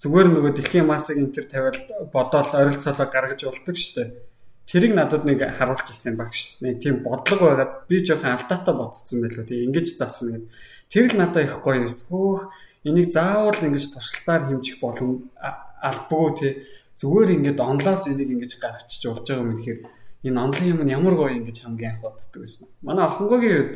зүгээр 0.00 0.28
нөгөө 0.32 0.52
дэлхийн 0.56 0.88
массыг 0.88 1.20
энэ 1.20 1.34
төр 1.36 1.46
тавиад 1.52 1.78
бодоол 2.08 2.48
ойролцоолоо 2.56 3.08
гаргаж 3.12 3.44
болдог 3.44 3.76
штэ. 3.76 4.16
Тэрийг 4.64 4.96
надад 4.96 5.28
нэг 5.28 5.44
харуулж 5.52 5.92
ирсэн 5.92 6.16
багш. 6.16 6.56
Нэг 6.64 6.80
тийм 6.80 7.04
бодлого 7.04 7.52
байгаад 7.52 7.72
би 7.88 8.00
жоохон 8.00 8.32
алдаатай 8.32 8.74
бодсон 8.74 9.20
байлоо. 9.20 9.44
Тэг 9.44 9.68
ингэж 9.68 9.86
заасан 10.00 10.28
гэд. 10.32 10.44
Тэр 10.88 11.04
л 11.12 11.18
надад 11.20 11.44
их 11.44 11.60
гоё 11.60 11.84
юмс. 11.84 12.08
Хөөх 12.08 12.48
энийг 12.88 13.12
заавал 13.12 13.60
ингэж 13.60 13.92
туршилтаар 13.92 14.48
хэмжих 14.48 14.80
болон 14.80 15.28
албагүй 15.36 16.32
тий. 16.40 16.52
Зүгээр 17.00 17.30
ингэж 17.36 17.58
онлоос 17.60 18.06
энийг 18.10 18.30
ингэж 18.34 18.52
гаргачих 18.62 19.12
болж 19.12 19.26
байгаа 19.28 19.44
юм 19.44 19.56
тэгэхээр 19.58 19.80
энэ 20.26 20.42
онлын 20.44 20.70
юм 20.72 20.80
нь 20.84 20.94
ямар 20.98 21.14
гоё 21.18 21.32
ингэж 21.38 21.56
хамгийн 21.62 21.90
анх 21.92 22.02
боддог 22.04 22.40
байсан. 22.42 22.66
Манай 22.86 23.04
охингогийн 23.06 23.66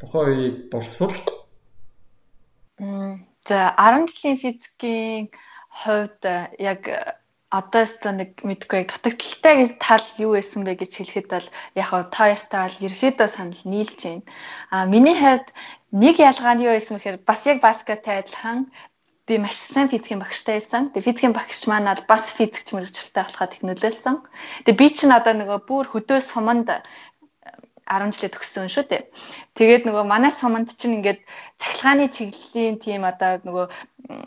тухайн 0.00 0.26
үеийг 0.28 0.56
дурсвал 0.72 1.14
за 3.48 3.58
10 3.76 4.06
жилийн 4.12 4.38
физикийн 4.42 5.28
хувьд 5.82 6.22
яг 6.58 6.82
одоо 7.50 7.82
өстө 7.86 8.12
нэг 8.12 8.30
мэдгүй 8.44 8.84
яг 8.84 8.90
дутагдaltaй 8.92 9.54
гэж 9.56 9.70
тал 9.80 10.06
юу 10.20 10.36
байсан 10.36 10.62
бэ 10.68 10.76
гэж 10.80 10.92
хэлэхэд 11.00 11.28
бол 11.32 11.48
яг 11.80 11.90
та 12.12 12.24
яртаа 12.36 12.68
бол 12.68 12.84
ерөөдөө 12.86 13.28
санал 13.32 13.62
нийлж 13.72 14.00
байна. 14.04 14.24
А 14.74 14.84
миний 14.92 15.16
хувьд 15.16 15.48
нэг 16.02 16.16
ялгаа 16.20 16.54
нь 16.54 16.64
юу 16.68 16.76
байсан 16.76 16.94
бэхээр 17.00 17.18
бас 17.24 17.40
яг 17.48 17.58
баскеттай 17.64 18.20
адилхан 18.20 18.68
би 19.28 19.36
маш 19.38 19.56
сайн 19.60 19.92
физикийн 19.92 20.24
багштай 20.24 20.56
байсан. 20.56 20.88
Тэгээ 20.90 21.06
физикийн 21.06 21.34
багш 21.36 21.60
маань 21.68 21.92
бас 22.08 22.32
физикч 22.32 22.72
мөрөгчлөлтэй 22.72 23.24
болоход 23.24 23.52
их 23.54 23.62
нөлөөлсөн. 23.68 24.16
Тэгээ 24.64 24.80
би 24.80 24.88
ч 24.88 24.98
надаа 25.04 25.34
нөгөө 25.36 25.58
бүр 25.68 25.84
хөдөө 25.92 26.18
суманд 26.24 26.68
10 27.88 28.12
жилээ 28.12 28.32
төгссөн 28.36 28.68
шүү 28.68 28.84
дээ. 28.88 29.02
Тэгээд 29.56 29.88
нөгөө 29.88 30.04
манай 30.04 30.32
суманд 30.32 30.76
чинь 30.76 31.00
ингээд 31.00 31.24
цахилгааны 31.56 32.12
чиглэлийн 32.12 32.76
тийм 32.78 33.02
одоо 33.08 33.40
нөгөө 33.42 33.66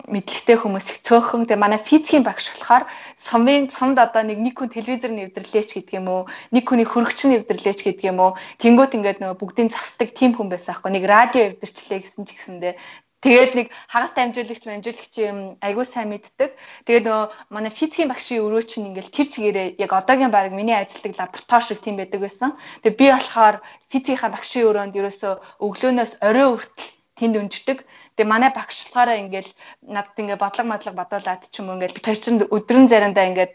мэдлэгтэй 0.10 0.58
хүмүүс 0.58 0.88
их 0.92 1.00
цөөхөн. 1.06 1.46
Тэгээ 1.46 1.62
манай 1.62 1.80
физикийн 1.80 2.26
багш 2.26 2.50
болохоор 2.52 2.90
сумын 3.16 3.70
сумд 3.70 4.02
одоо 4.02 4.26
нэг 4.26 4.42
нэг 4.42 4.58
хүн 4.58 4.74
телевизэр 4.74 5.14
нэвдэрлээч 5.14 5.70
гэдэг 5.78 5.96
юм 6.02 6.08
уу, 6.10 6.22
нэг 6.52 6.66
хүний 6.66 6.90
хөрөгч 6.90 7.20
нэвдэрлээч 7.30 7.80
гэдэг 7.86 8.06
юм 8.12 8.20
уу. 8.20 8.32
Тэнгүүт 8.60 8.98
ингээд 8.98 9.22
нөгөө 9.22 9.38
бүгдийн 9.40 9.70
засдаг 9.70 10.10
тийм 10.18 10.34
хүн 10.34 10.50
байсан 10.50 10.74
аахгүй. 10.74 10.92
Нэг 10.92 11.06
радио 11.06 11.42
нэвдэрчлээ 11.54 12.00
гэсэн 12.02 12.24
ч 12.26 12.30
гэсэндээ 12.34 12.74
Тэгээд 13.22 13.54
нэг 13.54 13.68
хагас 13.86 14.18
дамжуулагч 14.18 14.66
дамжуулагч 14.66 15.14
юм 15.22 15.38
айгуу 15.62 15.86
сайн 15.86 16.10
мэддэг. 16.10 16.58
Тэгээд 16.90 17.06
нөгөө 17.06 17.26
манай 17.54 17.70
физикийн 17.70 18.10
багшийн 18.10 18.42
өрөө 18.42 18.64
чинь 18.66 18.90
ингээл 18.90 19.14
тэр 19.14 19.28
чигээрээ 19.30 19.68
яг 19.78 19.92
одоогийн 19.94 20.34
баг 20.34 20.50
миний 20.50 20.74
ажилладаг 20.74 21.14
лаборатори 21.22 21.66
шиг 21.70 21.80
тийм 21.86 22.02
байдаг 22.02 22.18
байсан. 22.26 22.58
Тэгээд 22.82 22.98
би 22.98 23.08
болохоор 23.14 23.56
физикийн 23.94 24.34
багшийн 24.34 24.68
өрөөнд 24.74 24.98
ерөөсөө 24.98 25.34
өглөөнөөс 25.62 26.12
орой 26.26 26.48
хүртэл 26.50 26.90
тэнд 27.22 27.36
өнждөг. 27.38 27.78
Тэгээ 28.18 28.34
манай 28.34 28.50
багш 28.50 28.90
болохоор 28.90 29.10
ингээл 29.22 29.52
надад 29.86 30.18
ингээ 30.18 30.42
бодлого 30.42 30.72
модлого 30.74 30.98
бодуулаад 30.98 31.42
ч 31.46 31.62
юм 31.62 31.70
уу 31.70 31.78
ингээл 31.78 31.98
бид 31.98 32.06
хоёр 32.10 32.20
чинь 32.26 32.42
өдрөн 32.42 32.86
заримдаа 32.90 33.30
ингээд 33.30 33.54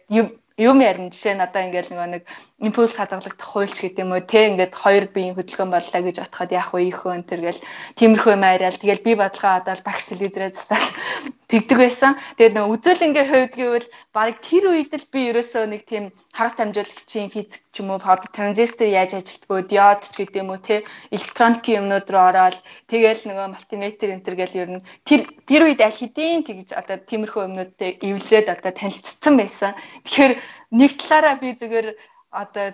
юм 0.56 0.80
ярина 0.80 1.12
жишээ 1.12 1.36
нь 1.36 1.44
одоо 1.44 1.62
ингээл 1.68 1.92
нөгөө 1.92 2.08
нэг 2.16 2.22
импульс 2.64 2.96
хадгалагдах 2.96 3.44
хуульч 3.44 3.76
гэдэг 3.76 4.00
юм 4.00 4.16
уу 4.16 4.24
те 4.24 4.48
ингээд 4.48 4.72
хоёр 4.72 5.04
биеийн 5.12 5.36
хөдөлгөөн 5.36 5.70
боллоо 5.72 6.00
гэж 6.00 6.16
бодоход 6.24 6.50
яах 6.56 6.70
вэ 6.72 6.80
ийхөө 6.88 7.12
энэ 7.12 7.28
тэргээл 7.28 7.60
тиймэрхүү 8.00 8.32
юм 8.32 8.44
яриад 8.48 8.80
тэгэл 8.80 9.04
би 9.04 9.12
бодлогоо 9.20 9.52
одоо 9.60 9.76
багш 9.84 10.04
телевизээрээ 10.08 10.56
засаал 10.56 10.88
тэгдэг 11.52 11.78
байсан. 11.78 12.12
Тэгээд 12.40 12.56
нөгөө 12.58 12.74
үзүүлэнгийн 12.74 13.30
хувьд 13.30 13.54
гэвэл 13.54 13.88
баг 14.10 14.34
тэр 14.42 14.64
үед 14.74 14.90
л 14.98 15.06
би 15.12 15.20
ерөөсөө 15.30 15.64
нэг 15.70 15.82
тийм 15.86 16.04
хагас 16.34 16.58
дамжуулагчийн 16.58 17.30
физик 17.30 17.62
ч 17.70 17.84
юм 17.84 17.94
уу 17.94 18.02
транзистор 18.02 18.90
яаж 18.90 19.14
ажилтгөө 19.14 19.70
диод 19.70 20.02
ч 20.02 20.14
гэдэг 20.16 20.42
юм 20.42 20.50
уу 20.50 20.58
те 20.58 20.82
электроникийн 21.14 21.86
юмнууд 21.86 22.08
руу 22.10 22.24
ороод 22.34 22.58
тэгэл 22.90 23.22
нөгөө 23.30 23.46
мультиметр 23.54 24.10
энэ 24.10 24.24
төр 24.26 24.36
гэл 24.40 24.58
ер 24.58 24.70
нь 24.74 24.84
тэр 25.06 25.20
тэр 25.46 25.62
үед 25.70 25.80
аль 25.86 25.94
хэдийн 25.94 26.42
тэгж 26.42 26.74
одоо 26.74 26.98
тиймэрхүү 26.98 27.46
юмнуудтай 27.46 27.90
эвлээд 28.02 28.50
одоо 28.50 28.72
танилцсан 28.74 29.34
байсан. 29.38 29.78
Тэгэхээр 30.02 30.34
нэг 30.70 30.92
талаараа 31.00 31.36
би 31.40 31.54
зүгээр 31.60 31.88
одоо 32.30 32.66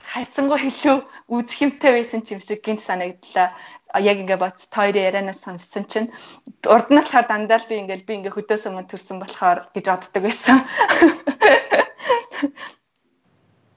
хайрцангуй 0.00 0.60
илүү 0.70 0.96
үзэх 1.28 1.58
юмтай 1.66 1.92
байсан 2.00 2.24
ч 2.24 2.32
юм 2.34 2.40
шиг 2.40 2.64
гинт 2.64 2.80
санагдлаа. 2.80 3.52
Яг 4.00 4.16
ингээ 4.22 4.38
боц 4.38 4.70
тойрын 4.70 5.06
ярианаас 5.10 5.42
сонссон 5.44 5.84
чинь 5.90 6.08
урд 6.64 6.88
нь 6.88 6.98
болохоор 6.98 7.26
дандаа 7.28 7.58
л 7.58 7.68
би 7.68 7.74
ингээл 7.82 8.06
би 8.06 8.14
ингээ 8.22 8.36
хөдөөс 8.36 8.64
өмнө 8.70 8.88
төрсэн 8.88 9.18
болохоор 9.20 9.58
гэж 9.74 9.84
боддог 9.90 10.22
байсан. 10.24 10.56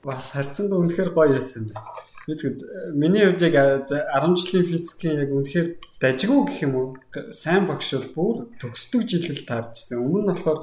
Бас 0.06 0.32
хайрцангуй 0.32 0.80
үнэхээр 0.80 1.12
гоё 1.12 1.34
байсан 1.36 1.74
байна. 1.74 2.04
Би 2.24 2.34
тэгэд 2.40 2.60
миний 2.96 3.26
хувьд 3.28 3.44
яг 3.44 3.56
10 3.90 4.38
жилийн 4.40 4.70
физикийн 4.70 5.28
яг 5.28 5.32
үнэхээр 5.34 5.68
дажгүй 6.00 6.40
гэх 6.48 6.60
юм 6.64 6.74
уу 6.80 6.88
сайн 7.36 7.68
багш 7.68 8.00
бол 8.00 8.16
бүр 8.16 8.36
төгсдөг 8.64 9.02
жилэл 9.04 9.44
таарчсан. 9.44 10.00
Өмнө 10.00 10.22
нь 10.24 10.30
болохоор 10.32 10.60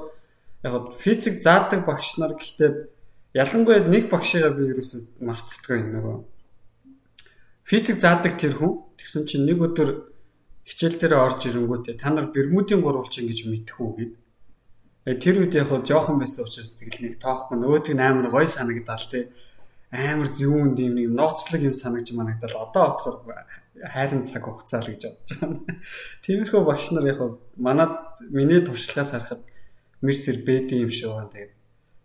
яг 0.63 0.93
физик 0.97 1.41
заадаг 1.41 1.85
багш 1.85 2.17
нар 2.17 2.37
гэхдээ 2.37 2.71
ялангуяа 3.33 3.87
нэг 3.87 4.09
багшигаа 4.11 4.53
би 4.53 4.69
ерөөсөө 4.71 5.25
мартдаггүй 5.25 5.77
юм 5.81 5.89
нөгөө. 5.95 6.17
Физик 7.65 7.97
заадаг 7.97 8.37
тэр 8.37 8.53
хүн 8.59 8.73
тэгсэн 8.99 9.25
чинь 9.25 9.47
нэг 9.47 9.57
өдөр 9.63 10.11
хичээл 10.67 10.99
дээр 11.01 11.13
орж 11.17 11.49
ирэнгүүтээ 11.49 11.95
та 11.97 12.13
нар 12.13 12.29
Бермудын 12.29 12.81
гурвалжин 12.85 13.25
гэж 13.25 13.39
мэдэх 13.49 13.77
үү 13.81 13.91
гэд. 13.97 14.13
Э 15.09 15.17
тэр 15.17 15.41
үед 15.41 15.57
яг 15.57 15.73
хоо 15.73 15.81
жоохон 15.81 16.21
байсан 16.21 16.45
учраас 16.45 16.77
тэгэл 16.77 17.01
нэг 17.01 17.13
тоохгүй 17.17 17.57
нөгөөтг 17.57 17.95
нь 17.97 18.05
амар 18.05 18.29
гой 18.29 18.45
санагдал 18.45 19.05
тий. 19.09 19.33
Амар 19.89 20.29
зөвүүн 20.29 20.77
юм 20.77 20.95
юм 21.01 21.13
нууцлаг 21.17 21.61
юм 21.65 21.73
санагж 21.73 22.13
манагдал 22.13 22.69
одоо 22.69 22.95
отохор 22.95 23.15
хайрын 23.81 24.23
цаг 24.23 24.45
хугацаа 24.45 24.85
л 24.85 24.93
гэж 24.93 25.03
бодож 25.09 25.31
байгаа. 25.41 25.59
Тиймэрхүү 26.23 26.61
багш 26.63 26.85
нар 26.93 27.05
яг 27.09 27.19
манад 27.57 28.21
миний 28.29 28.61
туршлагаас 28.61 29.11
харахад 29.11 29.41
Мерсер 30.01 30.37
бэд 30.45 30.71
юм 30.73 30.89
шиг 30.89 31.09
байна. 31.13 31.29
Тэгээд 31.33 31.53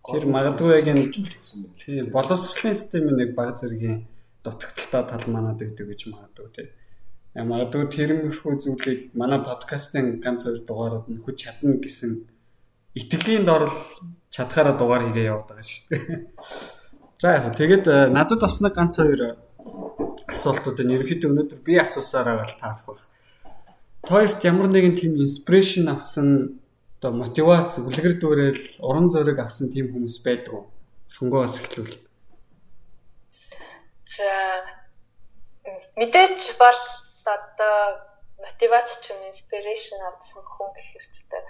тэр 0.06 0.24
магадгүй 0.30 0.70
яг 0.78 0.86
энэ 0.92 1.04
тийм 1.12 2.10
боловсролын 2.12 2.76
системийн 2.76 3.16
нэг 3.16 3.30
баг 3.34 3.56
зэргийн 3.56 4.06
дутагдaltaа 4.44 5.02
тал 5.10 5.26
манад 5.32 5.60
өгдөг 5.64 5.86
гэж 5.90 6.00
магадгүй 6.12 6.48
тийм. 6.54 6.68
Магадгүй 7.50 7.84
тэрмэрхүү 7.96 8.52
зүйлийг 8.62 9.00
манай 9.12 9.40
подкастын 9.44 10.20
ганц 10.24 10.44
хоёр 10.44 10.60
дугаарууд 10.64 11.06
нь 11.10 11.22
хүч 11.24 11.36
чадна 11.42 11.76
гэсэн 11.82 12.12
итгэлийн 12.96 13.44
дор 13.44 13.68
чадхаараа 14.30 14.76
дугаар 14.78 15.02
хийгээ 15.08 15.32
байгаа 15.32 15.64
шүү 15.64 15.84
дээ. 15.90 16.04
За 17.20 17.32
яг 17.36 17.56
тэгээд 17.56 17.84
э, 17.88 18.08
надад 18.12 18.40
бас 18.40 18.60
нэг 18.60 18.72
ганц 18.76 18.96
хоёр 19.00 19.40
асуултууд 20.28 20.80
энэ 20.80 20.94
ерөнхийдөө 20.96 21.30
өнөөдөр 21.32 21.60
би 21.64 21.74
асуусаар 21.80 22.28
байгаа 22.28 22.48
л 22.48 22.60
таарах 22.60 22.86
баг. 22.88 23.00
Тоёрт 24.04 24.40
ямар 24.44 24.68
нэгэн 24.68 24.94
тийм 25.00 25.12
инспирэшн 25.20 25.88
авсан 25.88 26.60
одоо 26.96 27.12
мотивац 27.12 27.76
үлгэр 27.78 28.16
дүүрэл 28.20 28.62
уран 28.80 29.12
зориг 29.12 29.38
авсан 29.38 29.68
тийм 29.68 29.92
хүмүүс 29.92 30.16
байдаг 30.24 30.52
уу? 30.56 30.64
Шунгоос 31.12 31.60
эхлүүл. 31.60 31.92
За 34.16 34.32
мэдээж 36.00 36.56
бол 36.56 36.82
одоо 37.36 37.76
мотивац 38.40 38.88
ч 39.04 39.12
юм 39.12 39.20
инспирэшн 39.28 40.00
авсан 40.08 40.40
хүн 40.40 40.72
ч 40.80 41.20
одоо 41.28 41.42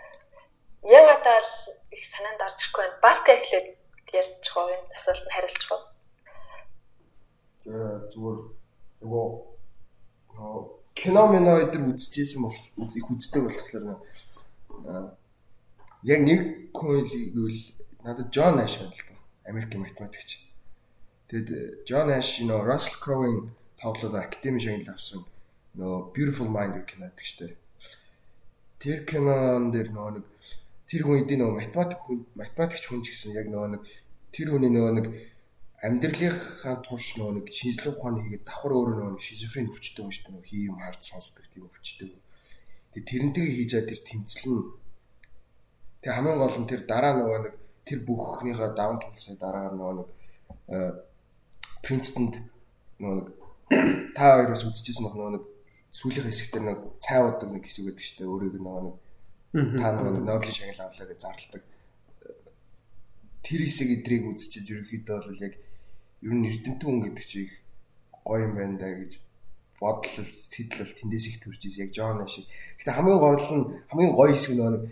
яг 0.83 1.07
одоо 1.15 1.39
л 1.39 1.53
их 1.95 2.03
санаанд 2.11 2.43
орж 2.43 2.59
ирэхгүй 2.59 2.83
байна. 2.83 3.03
Баска 3.07 3.31
эхлээд 3.39 3.69
ярьж 4.19 4.45
байгаа 4.51 4.75
энэ 4.75 4.95
асуултанд 4.99 5.35
хариулж 5.35 5.65
байгаа. 5.71 5.91
За 7.63 7.75
зүгээр 8.11 8.41
нөгөө 9.03 9.27
кино 10.95 11.23
мино 11.31 11.53
өдр 11.63 11.81
үзчихсэн 11.91 12.43
бол 12.43 12.55
их 12.99 13.07
үздэг 13.11 13.43
болохоор 13.47 14.03
яг 16.07 16.21
нэг 16.23 16.71
хүн 16.71 17.03
гэвэл 17.03 17.61
надад 18.07 18.31
Джон 18.31 18.63
Нэш 18.63 18.79
да. 18.79 18.87
Америкийн 19.51 19.83
математикч. 19.83 20.47
Тэгэд 21.27 21.83
Джон 21.83 22.15
Нэш 22.15 22.47
нөө 22.47 22.63
Russell 22.63 23.03
Crowe-ийн 23.03 23.51
тоглоод 23.83 24.15
академи 24.15 24.63
шагнал 24.63 24.95
авсан 24.95 25.27
нөө 25.75 26.15
Beautiful 26.15 26.47
Mind 26.47 26.79
гэх 26.79 26.87
кино 26.95 27.11
гэдэг 27.11 27.27
чтэй. 27.27 27.53
Тэр 28.79 29.03
кинон 29.03 29.75
дээр 29.75 29.91
нөө 29.91 30.11
нэг 30.23 30.25
тэр 30.87 31.03
хүн 31.03 31.27
эдийн 31.27 31.43
нөө 31.43 31.59
математик 31.59 32.01
хүн 32.07 32.23
математикч 32.39 32.87
хүн 32.87 33.03
ч 33.03 33.11
гэсэн 33.11 33.35
яг 33.35 33.51
нөө 33.51 33.67
нэг 33.75 33.83
тэр 34.31 34.55
хүний 34.55 34.71
нөө 34.71 34.91
нэг 34.95 35.07
амьдралынхаа 35.83 36.87
турш 36.87 37.19
нөө 37.19 37.43
нэг 37.43 37.47
шинжлэх 37.51 37.99
ухааны 37.99 38.23
хийгээд 38.23 38.47
давхар 38.47 38.73
өөрөө 38.79 38.97
нөө 39.11 39.19
шизофрен 39.27 39.75
өвчтөй 39.75 40.07
юм 40.07 40.15
шүү 40.15 40.39
дээ. 40.39 40.47
Хий 40.47 40.71
юм 40.71 40.79
харж 40.79 41.03
сонсдог 41.03 41.45
тийм 41.51 41.67
өвчтөй. 41.67 42.15
Тэгээ 42.95 43.11
тэрнтэйг 43.11 43.51
хийж 43.59 43.71
чад 43.75 43.91
тэр 43.91 44.01
тэмцэл 44.07 44.55
нь 44.55 44.86
Тэгээ 46.01 46.17
хамгийн 46.17 46.39
гол 46.39 46.57
нь 46.61 46.71
тэр 46.71 46.83
дараа 46.87 47.13
нөгөө 47.17 47.41
нэг 47.45 47.55
тэр 47.87 47.99
бүхнийхээ 48.03 48.71
даван 48.75 48.99
тулсаа 48.99 49.37
дараагаар 49.39 49.75
нөгөө 49.79 49.95
нэг 49.97 50.09
Принстонд 51.83 52.35
нөгөө 52.99 53.15
нэг 53.21 53.27
та 54.17 54.23
хоёр 54.37 54.51
бас 54.51 54.63
үзчихсэн 54.67 55.07
баг 55.07 55.15
нөгөө 55.15 55.35
нэг 55.39 55.45
сүүлийнхээ 55.97 56.33
хэсэгтэр 56.33 56.65
нэг 56.67 56.79
цай 57.01 57.21
удаг 57.23 57.49
нэг 57.51 57.65
хэсэг 57.65 57.85
байдаг 57.89 58.05
шүү 58.05 58.19
дээ. 58.21 58.31
Өөрийг 58.31 58.55
нөгөө 58.59 58.83
нэг 58.85 58.97
та 59.81 59.87
нөгөө 59.95 60.23
Нобелийн 60.27 60.55
шагнал 60.55 60.87
авлаа 60.91 61.07
гэж 61.09 61.21
зарладаг. 61.23 61.63
Тэр 63.47 63.61
хэсэг 63.65 63.89
эдрийг 63.97 64.25
үзчихэж 64.29 64.67
ерөнхийдөө 64.67 65.19
бол 65.25 65.45
яг 65.47 65.55
ер 66.27 66.35
нь 66.35 66.49
эрдэмтэн 66.51 66.87
хүн 66.91 67.03
гэдэг 67.07 67.25
чинь 67.25 67.55
гоё 68.27 68.45
юм 68.45 68.55
байна 68.59 68.77
да 68.77 68.91
гэж 68.93 69.13
бодлол 69.81 70.27
сэтэл 70.27 70.93
тэндээс 70.99 71.27
их 71.31 71.37
төрж 71.41 71.63
ийс 71.65 71.79
яг 71.79 71.91
Джон 71.95 72.27
шиг. 72.29 72.45
Гэтэ 72.83 72.93
хамгийн 72.93 73.21
гол 73.23 73.41
нь 73.41 73.65
хамгийн 73.89 74.13
гоё 74.13 74.33
хэсэг 74.35 74.59
нөгөө 74.59 74.73
нэг 74.75 74.85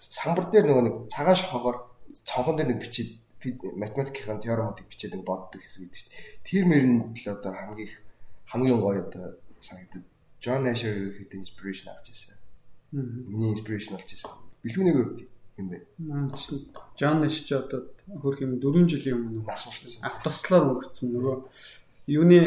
самбар 0.00 0.48
дээр 0.48 0.66
нөгөө 0.66 0.84
нэг 0.88 0.96
цагаан 1.12 1.36
шохоогоор 1.36 1.76
цонхон 2.24 2.56
дээр 2.56 2.72
нэг 2.72 2.80
бичээд 2.80 3.10
математикийн 3.76 4.40
теоремуудыг 4.40 4.88
бичээд 4.88 5.14
нэг 5.16 5.24
боддог 5.24 5.60
гэсэн 5.60 5.84
үг 5.84 5.94
шүү 5.96 6.08
дээ. 6.08 6.44
Тэр 6.44 6.64
мэрэнд 6.68 7.16
л 7.20 7.28
одоо 7.28 7.52
хамгийн 7.52 7.92
хамгийн 8.48 8.80
гоё 8.80 9.00
одоо 9.04 9.36
санагдав. 9.60 10.02
Джон 10.40 10.64
Нэшер 10.64 10.96
ерөөхдөө 10.96 11.40
инспирэшн 11.44 11.88
авч 11.92 12.06
ирсэн. 12.12 12.36
Миний 12.92 13.52
инспирэшн 13.52 13.92
болж 13.96 14.08
ирсэн. 14.08 14.32
Билгүүнийг 14.64 14.96
өвд 14.96 15.18
юм 15.60 15.68
бэ. 15.68 15.78
Джон 16.96 17.16
Нэш 17.20 17.44
ч 17.44 17.52
одоо 17.52 17.92
хөрх 18.08 18.40
юм 18.40 18.56
4 18.56 18.88
жилийн 18.88 19.20
өмнө 19.20 19.44
нас 19.44 19.68
урсан. 19.68 20.00
Автослоор 20.00 20.80
өнгөрцөн 20.80 21.08
нөгөө 21.12 21.36
юуны 22.16 22.40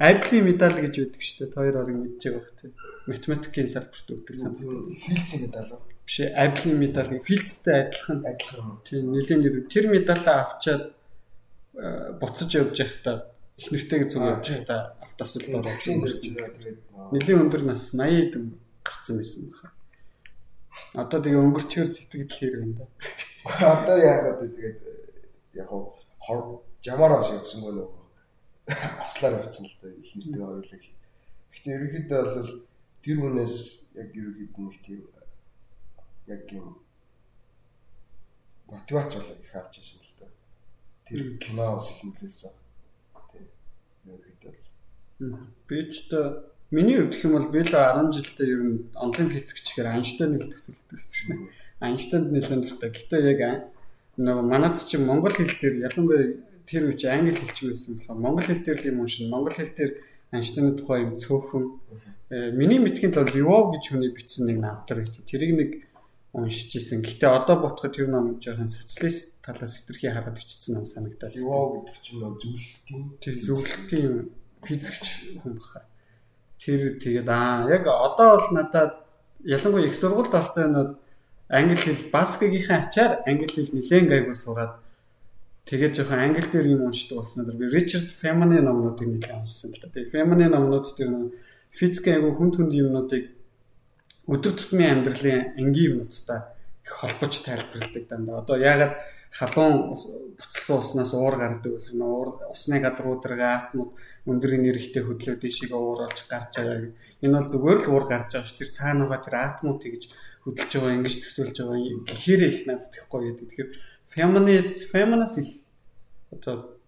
Айблийн 0.00 0.48
медаль 0.48 0.80
гэж 0.80 0.94
үүдэг 0.96 1.20
шүү 1.20 1.36
дээ. 1.44 1.56
Хоёр 1.56 1.76
орыг 1.84 1.96
мэдж 1.96 2.22
байгаа 2.24 2.40
бох 2.40 2.52
тийм. 2.56 2.72
Математикийн 3.04 3.68
салбарт 3.68 4.08
үүдэг 4.08 4.36
сан. 4.36 4.56
Филдсийн 4.56 5.44
медаль 5.44 5.72
уу? 5.76 5.89
Биш 6.10 6.26
Apple-ийн 6.34 6.78
медаль 6.78 7.22
Fields-тэй 7.22 7.86
адилхан 7.86 8.26
адилхан. 8.26 8.82
Тийм 8.82 9.12
нэлийн 9.14 9.40
нэр 9.46 9.70
тэр 9.70 9.86
медалаа 9.86 10.58
авчаад 10.58 10.90
э, 11.78 12.12
буцаж 12.18 12.50
явж 12.50 12.74
байхдаа 12.82 13.30
их 13.54 13.70
нэртэйг 13.70 14.10
зүг 14.10 14.22
явж 14.26 14.46
байхдаа 14.50 14.98
автосолдоо 15.06 15.62
таксинд 15.62 16.02
ирж 16.02 16.34
байгаа 16.34 16.50
тэгээд 16.58 16.78
нэлийн 17.14 17.42
өндөр 17.46 17.62
нас 17.62 17.94
80 17.94 18.26
эд 18.26 18.34
гарцсан 18.82 19.16
байсан 19.22 19.42
баха. 19.54 19.70
Одоо 20.98 21.18
тэгээ 21.22 21.44
өнгөрчгөр 21.46 21.86
сэтгэл 21.86 22.26
хэрэг 22.26 22.58
юм 22.58 22.72
да. 22.74 22.84
Одоо 23.70 23.96
яагаад 24.02 24.50
тэгээд 24.50 24.78
яг 25.62 25.68
хор 25.70 26.66
жамаараас 26.82 27.30
явсан 27.38 27.62
гоо 27.62 27.72
нөгөө 27.78 27.90
ослоор 29.06 29.38
явцсан 29.38 29.62
л 29.62 29.78
да 29.78 29.94
их 29.94 30.10
нэртэй 30.10 30.42
ойлог. 30.42 30.82
Гэтэ 31.54 31.70
ерөнхийдөө 31.70 32.22
бол 32.34 32.50
тэр 32.98 33.18
хүнээс 33.22 33.56
яг 33.94 34.10
ерөнхийдөө 34.10 34.62
нэг 34.66 34.78
тийм 34.82 35.00
яг 36.30 36.46
юм 36.52 36.78
мотивац 38.70 39.14
бол 39.14 39.36
их 39.42 39.54
авч 39.54 39.78
ирсэн 39.78 40.00
л 40.00 40.14
дээ. 40.18 40.30
Тэр 41.06 41.38
киноос 41.42 41.90
их 41.90 41.98
нөлөөлсөн. 42.06 42.54
Тийм. 43.32 43.46
Ерөнхийдөө 44.06 44.52
бол. 44.54 45.46
Би 45.66 45.78
ч 45.90 46.08
та 46.08 46.46
миний 46.70 46.98
хувьд 47.02 47.18
юм 47.24 47.32
бол 47.34 47.48
би 47.50 47.60
л 47.66 47.74
10 47.74 48.14
жилдээ 48.14 48.48
ер 48.54 48.62
нь 48.62 48.76
онлайн 48.94 49.28
физикчгээр 49.34 49.90
Айнштейныг 49.90 50.46
төсөлдөж 50.54 51.02
шнэ. 51.02 51.34
Айнштейнд 51.82 52.30
нэлээд 52.30 52.62
дуртай. 52.62 52.90
Гэтэ 52.94 53.16
яг 53.34 53.40
нөгөө 54.16 54.44
манайд 54.46 54.78
чи 54.78 54.96
монгол 55.02 55.34
хэл 55.34 55.50
дээр 55.58 55.90
ялангуяа 55.90 56.24
тэр 56.68 56.86
үуч 56.86 57.02
англи 57.10 57.34
хэлч 57.34 57.58
байсан 57.66 57.98
болохоор 57.98 58.20
монгол 58.22 58.46
хэл 58.46 58.62
дээр 58.62 58.78
л 58.78 58.88
юм 58.94 59.00
уншин. 59.02 59.30
Монгол 59.34 59.56
хэл 59.58 59.74
дээр 59.74 59.92
Айнштейны 60.30 60.78
тухай 60.78 61.02
юм 61.02 61.18
цөөхөн 61.18 61.64
э, 62.30 62.50
миний 62.54 62.78
мэдхийн 62.78 63.10
тул 63.10 63.26
Львов 63.26 63.74
гэж 63.74 63.90
хүний 63.90 64.14
бичсэн 64.14 64.46
нэг 64.46 64.62
намтар 64.62 65.02
гэж. 65.02 65.26
Тэрийг 65.26 65.52
нэг 65.58 65.70
уншиж 66.32 66.76
исэн. 66.76 67.02
Гэтэ 67.02 67.26
одоо 67.26 67.56
ботход 67.58 67.96
тэр 67.96 68.08
ном 68.08 68.38
жоохон 68.40 68.68
социалист 68.68 69.42
талаас 69.42 69.82
хэтэрхий 69.82 70.10
хараад 70.10 70.38
бичсэн 70.38 70.74
ном 70.78 70.86
санагдаад. 70.86 71.34
Юу 71.34 71.82
гэдэг 71.82 71.96
чинь 71.98 72.22
зөвлөлтийн 72.22 73.04
тэр 73.18 73.34
зөвлөлтийн 73.42 74.30
физикч 74.62 75.06
хүн 75.42 75.58
баха. 75.58 75.82
Тэр 76.62 77.00
тэгээд 77.02 77.28
аа 77.28 77.66
яг 77.66 77.86
одоо 77.88 78.38
бол 78.38 78.50
надад 78.54 79.02
ялангуяа 79.42 79.90
их 79.90 79.96
сургуульд 79.96 80.34
орсон 80.34 80.62
юмуд 80.70 80.90
англи 81.48 81.76
хэл 81.76 82.10
баскгийн 82.14 82.78
ачаар 82.78 83.26
англи 83.26 83.48
хэл 83.50 83.74
нэлээд 83.74 84.06
гайгүй 84.06 84.36
сураад 84.38 84.78
тэгээд 85.66 85.96
жоохон 85.98 86.20
англи 86.20 86.46
дээр 86.46 86.78
юм 86.78 86.86
уншдаг 86.86 87.18
болсон 87.18 87.42
надад 87.42 87.58
би 87.58 87.66
Ричард 87.66 88.12
Феманы 88.12 88.60
номнуудыг 88.62 89.08
нэлээд 89.08 89.34
уншсан 89.34 89.74
л 89.74 89.80
да. 89.82 89.88
Тэгээд 89.88 90.12
Феманы 90.14 90.46
номнууд 90.46 90.86
тэр 90.94 91.10
физикийн 91.74 92.22
айгүй 92.22 92.32
хүн 92.38 92.50
түнд 92.54 92.72
юмнуудыг 92.76 93.39
өдөр 94.30 94.54
тутмын 94.54 94.92
амьдралын 94.94 95.58
энгийн 95.60 95.90
юмнуудтай 95.90 96.40
их 96.86 96.92
холбож 96.92 97.34
тайлбарладаг 97.42 98.04
дандаа. 98.08 98.40
Одоо 98.42 98.56
яагаад 98.56 98.94
халуун 99.30 99.98
буцсан 100.38 100.78
уснаас 100.78 101.12
уур 101.14 101.36
гардаг 101.36 101.72
гэх 101.72 101.92
нь 101.94 102.02
уур 102.02 102.28
усны 102.50 102.80
гадруудыргаа 102.80 103.52
атмууд 103.58 103.90
өндөрийн 104.30 104.62
нэрхтээ 104.66 105.02
хөдлөө 105.06 105.36
дэшиг 105.38 105.70
уур 105.74 106.06
олж 106.06 106.18
гарч 106.30 106.52
байгаа. 106.58 106.94
Энэ 107.22 107.34
бол 107.38 107.50
зүгээр 107.52 107.78
л 107.86 107.90
уур 107.90 108.04
гарч 108.10 108.30
байгаа 108.34 108.48
ш. 108.50 108.58
Тэр 108.58 108.70
цаана 108.70 109.04
байгаа 109.06 109.26
тэр 109.26 109.36
атмууд 109.38 109.78
тэгж 109.82 110.02
хөдөлж 110.44 110.72
байгаа 110.74 110.96
ингэж 110.98 111.14
төсөөлж 111.22 111.56
байгаа. 111.62 111.78
Гэхээр 112.10 112.40
их 112.48 112.60
надад 112.66 112.94
гоё 113.10 113.22
гэдэг. 113.34 113.46
Тэгэхээр 113.50 113.70
feminist 114.10 114.80
feminist 114.90 115.58
одоо 116.34 116.78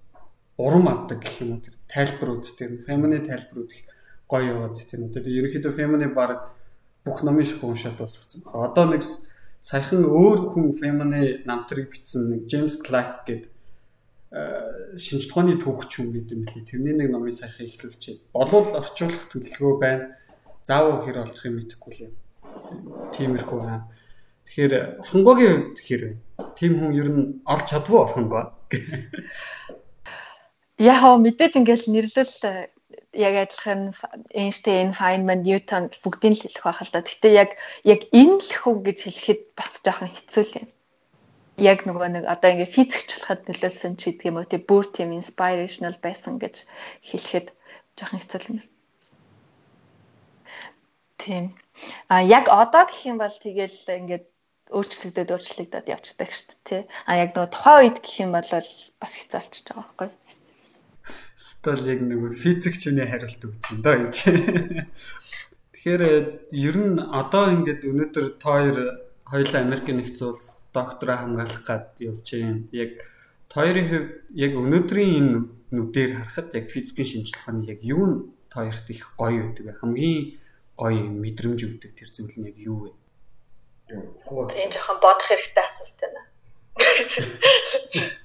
урам 0.59 0.87
авдаг 0.89 1.19
гэх 1.23 1.43
юм 1.43 1.59
уу 1.59 1.63
тэр 1.63 1.75
тайлбарууд 1.87 2.45
тэр 2.59 2.71
feminist 2.87 3.27
тайлбарууд 3.31 3.71
их 3.71 3.83
гоё 4.27 4.45
яваад 4.51 4.83
тийм. 4.83 5.07
Одоо 5.07 5.23
ерөнхийдөө 5.23 5.73
feminist 5.79 6.15
баг 6.15 6.31
бүх 7.05 7.23
номын 7.27 7.45
шиг 7.45 7.65
уншаад 7.65 7.99
дуусгацсан. 7.99 8.47
Одоо 8.53 8.87
нэг 8.95 9.03
саяхан 9.61 10.07
өөр 10.07 10.55
хүн 10.55 10.73
Феманы 10.79 11.43
намтрыг 11.47 11.91
бичсэн 11.91 12.31
нэг 12.31 12.41
Джеймс 12.47 12.79
Кларк 12.83 13.27
гэдэг 13.27 13.53
шинж 14.97 15.29
тухааны 15.29 15.61
түүхч 15.61 15.91
хүн 15.99 16.09
гэдэг 16.17 16.33
юм 16.33 16.43
лээ. 16.49 16.65
Тэрний 16.65 16.95
нэг 16.97 17.11
номыг 17.13 17.37
саяхан 17.37 17.69
эхлүүлчихээ. 17.69 18.33
Болов 18.33 18.73
орчуулах 18.73 19.29
төлөвлөгөө 19.29 19.75
байна. 19.79 20.17
Заавал 20.65 21.05
хэр 21.05 21.21
олдох 21.21 21.45
юм 21.45 21.61
мэдэхгүй 21.61 21.93
лээ. 22.01 22.13
Тиймэрхүү 23.13 23.61
аа. 23.61 23.91
Тэгэхээр 24.49 25.05
орхонгогийн 25.05 25.75
хувьд 25.75 25.81
хэр 25.85 26.03
вэ? 26.07 26.17
Тим 26.57 26.73
хүн 26.81 26.93
ер 26.97 27.09
нь 27.13 27.45
олж 27.45 27.65
чадвуу 27.69 28.09
орхонгоо. 28.09 28.57
Яг 30.81 31.03
мэдээж 31.21 31.61
ингээл 31.61 31.93
нэрлэл 31.93 32.72
яг 33.13 33.35
адилхан 33.37 33.93
Эйнштейн, 34.33 34.93
Feynman, 34.97 35.45
Newton 35.45 35.93
бүгдийг 36.01 36.41
л 36.41 36.43
хэлэх 36.49 36.65
байх 36.65 36.81
л 36.81 36.93
да. 36.93 37.05
Гэтэ 37.05 37.29
яг 37.29 37.51
яг 37.85 38.09
энэ 38.09 38.41
л 38.41 38.53
хүн 38.57 38.81
гэж 38.81 38.99
хэлэхэд 39.05 39.41
бас 39.53 39.73
жоохон 39.85 40.09
хэцүү 40.09 40.45
л 40.49 40.57
юм. 40.65 40.69
Яг 41.61 41.85
нөгөө 41.85 42.09
нэг 42.09 42.25
одоо 42.25 42.49
ингээ 42.57 42.73
физикч 42.73 43.09
болоход 43.13 43.45
нөлөөлсөн 43.45 43.93
ч 44.01 44.03
гэдэг 44.09 44.29
юм 44.33 44.37
уу 44.41 44.49
тий 44.49 44.61
бүр 44.65 44.85
тийм 44.89 45.13
inspirational 45.13 45.97
байсан 46.01 46.41
гэж 46.41 46.65
хэлэхэд 47.05 47.47
жоохон 48.01 48.21
хэцүү 48.25 48.41
л 48.41 48.51
юм. 48.57 48.61
Тийм. 51.21 51.45
А 52.09 52.25
яг 52.25 52.49
одоо 52.49 52.89
гэх 52.89 53.05
юм 53.05 53.21
бол 53.21 53.37
тэгэл 53.37 53.77
ингээд 54.01 54.25
өөрчлөгдөд 54.73 55.29
өөрчлөгдөд 55.37 55.93
явцдаг 55.93 56.33
шүү 56.33 56.49
дээ 56.49 56.65
тий. 56.65 56.83
А 57.05 57.13
яг 57.21 57.37
нөгөө 57.37 57.53
тухайн 57.53 57.81
үед 57.85 57.97
гэх 58.01 58.17
юм 58.25 58.33
бол 58.33 58.49
бас 58.49 59.13
хэцүү 59.21 59.37
болчихж 59.37 59.67
байгаа 59.69 59.85
байхгүй 59.85 60.09
юу? 60.09 60.42
Стол 61.43 61.83
яг 61.91 62.01
нэг 62.07 62.39
физикч 62.39 62.87
хүний 62.87 63.07
хариулт 63.11 63.43
өгч 63.43 63.65
юм 63.75 63.79
да 63.83 63.99
гэж. 63.99 64.17
Тэгэхээр 65.75 66.03
ер 66.55 66.77
нь 66.79 67.03
одоо 67.03 67.51
ингээд 67.51 67.83
өнөөдөр 67.83 68.27
та 68.39 68.63
хоёр 68.63 68.79
хоёулаа 69.27 69.61
Америкийн 69.67 69.99
нэгдсэн 69.99 70.29
улс 70.31 70.63
доктороо 70.71 71.17
хамгаалах 71.19 71.67
гад 71.67 71.99
явж 71.99 72.27
байна. 72.39 72.63
Яг 72.71 72.91
хоёрын 73.51 73.89
хувьд 73.91 74.11
яг 74.39 74.53
өнөөдрийн 74.55 75.13
энэ 75.19 75.35
нүдээр 75.75 76.11
харахад 76.15 76.55
яг 76.55 76.71
физикийн 76.71 77.11
шинжилгээ 77.11 77.43
ухааны 77.43 77.67
яг 77.75 77.81
юу 77.83 78.05
нь 78.07 78.17
хоёрт 78.55 78.87
их 78.95 79.03
гоё 79.19 79.43
байдаг 79.43 79.65
вэ? 79.67 79.73
Хамгийн 79.83 80.21
гоё 80.79 81.03
мэдрэмж 81.11 81.61
өгдөг 81.67 81.93
тэр 81.99 82.11
зүйл 82.15 82.39
нь 82.39 82.47
яг 82.47 82.57
юу 82.63 82.79
вэ? 82.87 82.91
Энэ 83.91 84.73
жоохон 84.73 84.99
бодох 85.03 85.27
хэрэгтэй 85.27 85.65
асуулт 85.67 85.99
байна. 85.99 86.23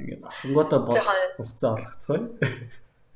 Ингээд 0.00 0.22
ахынгуудаа 0.30 0.80
бод 0.86 0.98
хугацаа 1.36 1.70
олгоцгоё. 1.76 2.24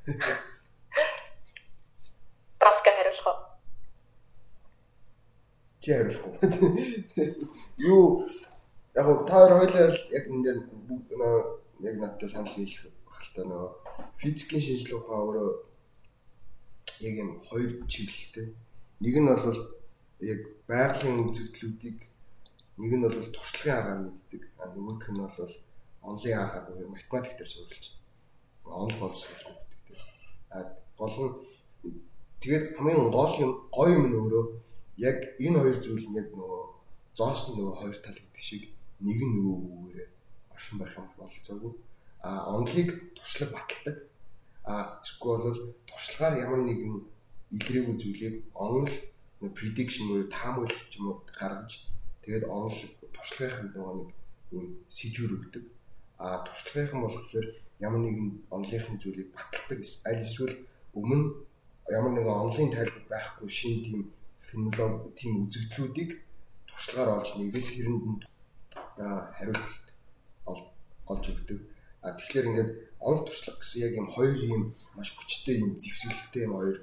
Праска 2.61 2.91
хариулах 2.97 3.47
чи 5.87 5.93
хариулахгүй. 5.93 7.49
Юу 7.79 8.27
яг 8.95 9.07
та 9.29 9.35
хоёр 9.39 9.53
хоёлаа 9.61 9.97
яг 10.11 10.25
энэ 10.27 10.43
дээр 10.45 10.59
яг 11.81 11.97
надтай 12.01 12.29
санал 12.29 12.55
нийлэх 12.57 12.91
багтаа 13.07 13.45
нөгөө 13.47 13.71
физикийн 14.19 14.63
шинжилгээ 14.63 14.99
ухаан 14.99 15.23
өөрөө 15.23 15.51
яг 17.07 17.15
юм 17.23 17.31
хоёр 17.49 17.71
чиглэлтэй. 17.87 18.47
Нэг 19.01 19.15
нь 19.21 19.31
бол 19.31 19.61
яг 20.21 20.41
байгалийн 20.67 21.23
үзэгдлүүдийг 21.29 21.99
нэг 22.81 22.93
нь 22.97 23.05
бол 23.07 23.31
туршлагын 23.31 23.79
аргаар 23.79 24.01
мэддэг. 24.11 24.43
А 24.59 24.67
нөгөөх 24.75 25.07
нь 25.13 25.23
бол 25.23 25.55
онлын 26.09 26.39
аргаар 26.39 26.65
буюу 26.67 26.89
математик 26.95 27.35
дээр 27.37 27.51
суурилж 27.51 27.85
онл 28.65 28.97
боловсруулж 29.01 29.43
мэддэг. 29.47 29.99
А 30.55 30.59
гол 30.99 31.17
нь 31.23 31.35
тэгээд 32.43 32.65
хамгийн 32.77 33.11
гол 33.11 33.35
юм 33.45 33.53
гоё 33.77 33.93
юм 33.99 34.05
нь 34.11 34.19
өөрөө 34.21 34.45
яг 35.11 35.19
энэ 35.45 35.59
хоёр 35.61 35.77
зүйл 35.83 36.07
нь 36.09 36.19
яг 36.21 36.29
нөгөө 36.35 36.63
зоос 37.19 37.41
нөгөө 37.57 37.75
хоёр 37.81 37.97
тал 38.05 38.19
гэдэг 38.19 38.45
шиг 38.49 38.63
нэг 39.07 39.19
нь 39.23 39.35
нөгөөгөөрээ 39.35 40.09
оршин 40.55 40.79
байх 40.79 40.95
юм 40.97 41.09
болцоогүй. 41.19 41.73
А 42.27 42.31
онлыг 42.57 42.89
туршлага 43.17 43.53
баталдаг. 43.57 43.97
А 44.65 44.75
эсвэл 45.05 45.43
бол 45.45 45.61
туршлагаар 45.89 46.35
ямар 46.45 46.61
нэгэн 46.65 46.95
илрээгүй 47.57 47.97
зүйлийг 47.99 48.35
онл 48.55 48.91
prediction 49.57 50.09
буюу 50.09 50.27
таамаглал 50.33 50.85
ч 50.91 50.99
юм 50.99 51.07
уу 51.09 51.23
гаргаж 51.39 51.87
тэгээд 52.23 52.45
онл 52.51 52.79
туршлагын 53.15 53.71
нөгөө 53.75 53.95
нэг 54.01 54.11
юм 54.57 54.67
сэжүүр 54.89 55.33
өгдөг. 55.37 55.65
А 56.19 56.45
туршлагын 56.45 57.01
болохоор 57.03 57.47
ямар 57.81 58.01
нэгэн 58.01 58.29
онлынхны 58.51 58.97
зүйлийг 58.99 59.29
баталдаг 59.37 59.81
аль 60.09 60.25
эсвэл 60.25 60.55
өмнө 60.99 61.45
ямар 61.93 62.13
нэгэн 62.17 62.41
онлын 62.45 62.71
тайлбар 62.73 63.05
байхгүй 63.13 63.49
шин 63.49 63.85
тийм 63.85 64.01
фенолог 64.47 65.13
тийм 65.19 65.45
үзэгдлүүдийг 65.45 66.11
туршлагаар 66.69 67.21
олж 67.21 67.31
нэгээд 67.37 67.67
тэрэнд 67.73 68.23
хариулт 69.37 69.87
олж 71.07 71.25
өгдөг. 71.33 71.61
А 72.03 72.17
тэгэхээр 72.17 72.49
ингээд 72.51 72.71
онл 73.01 73.25
туршлага 73.25 73.61
гэсэн 73.61 73.83
яг 73.87 73.93
юм 74.01 74.09
хоёр 74.15 74.35
юм 74.55 74.63
маш 74.97 75.11
хүчтэй 75.15 75.57
юм 75.65 75.77
зэвсгэлтэй 75.79 76.43
юм 76.49 76.55
хоёр 76.59 76.77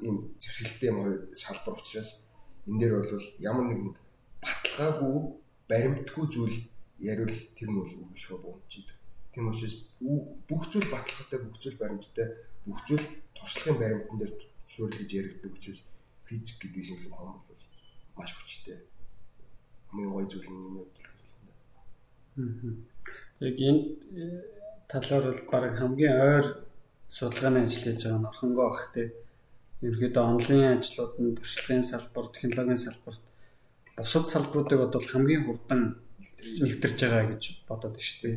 ийм 0.00 0.16
зэвсгэлтэй 0.40 0.88
юм 0.90 0.98
хоёр 1.02 1.18
салбар 1.34 1.74
учраас 1.74 2.10
энэ 2.68 2.78
дээр 2.80 2.92
бол 3.02 3.26
ямар 3.50 3.66
нэгэн 3.68 3.90
баталгаагүй 4.42 5.16
баримтгүй 5.68 6.26
зүйл 6.34 6.56
яриул 6.98 7.34
тэр 7.56 7.68
нь 7.70 7.78
бол 7.78 7.90
шууд 8.14 8.44
унжид. 8.44 8.88
Тийм 9.32 9.48
учраас 9.48 9.76
бүх 9.98 10.64
зүйл 10.70 10.88
баталгаатай, 10.90 11.38
бүх 11.42 11.58
зүйл 11.58 11.78
баримттай, 11.80 12.28
бүх 12.66 12.80
зүйл 12.86 13.04
туршлагын 13.34 13.80
баримтан 13.80 14.18
дээр 14.18 14.32
суурилж 14.64 15.10
яригддаг 15.10 15.52
учраас 15.54 15.82
физик 16.22 16.56
гэдэг 16.62 16.84
шинжилгээ 16.84 17.18
хам 17.18 17.42
бол 17.48 17.62
маш 18.16 18.30
хүчтэй. 18.34 18.78
Хамгийн 19.90 20.12
гоё 20.12 20.26
зүйл 20.30 20.48
нь 20.50 20.62
миний 20.62 20.86
хувьд 20.86 20.98
л 21.02 21.14
Яг 23.40 23.58
энэ 23.58 23.82
э, 24.14 24.42
талаар 24.88 25.24
бол 25.34 25.42
баг 25.50 25.74
хамгийн 25.78 26.14
ойр 26.14 26.46
судалгааны 27.08 27.66
ажил 27.66 27.82
хийж 27.82 28.02
байгаа 28.02 28.20
нь 28.22 28.28
орхингоо 28.30 28.68
бах 28.70 28.90
тийм 28.94 29.10
ерөөдөө 29.86 30.24
онлайн 30.32 30.78
ажлууд 30.78 31.14
нь 31.20 31.36
туршлагын 31.36 31.82
салбар, 31.82 32.26
технологийн 32.32 32.80
салбарт 32.80 33.22
бусад 33.96 34.26
салбаруудыг 34.32 34.78
бодвол 34.80 35.08
хамгийн 35.12 35.44
хурдан 35.44 35.82
нэвтэрч 36.62 36.98
байгаа 37.02 37.24
гэж 37.32 37.42
бодоод 37.68 37.94
байна 37.96 38.06
шүү 38.08 38.20
дээ. 38.22 38.36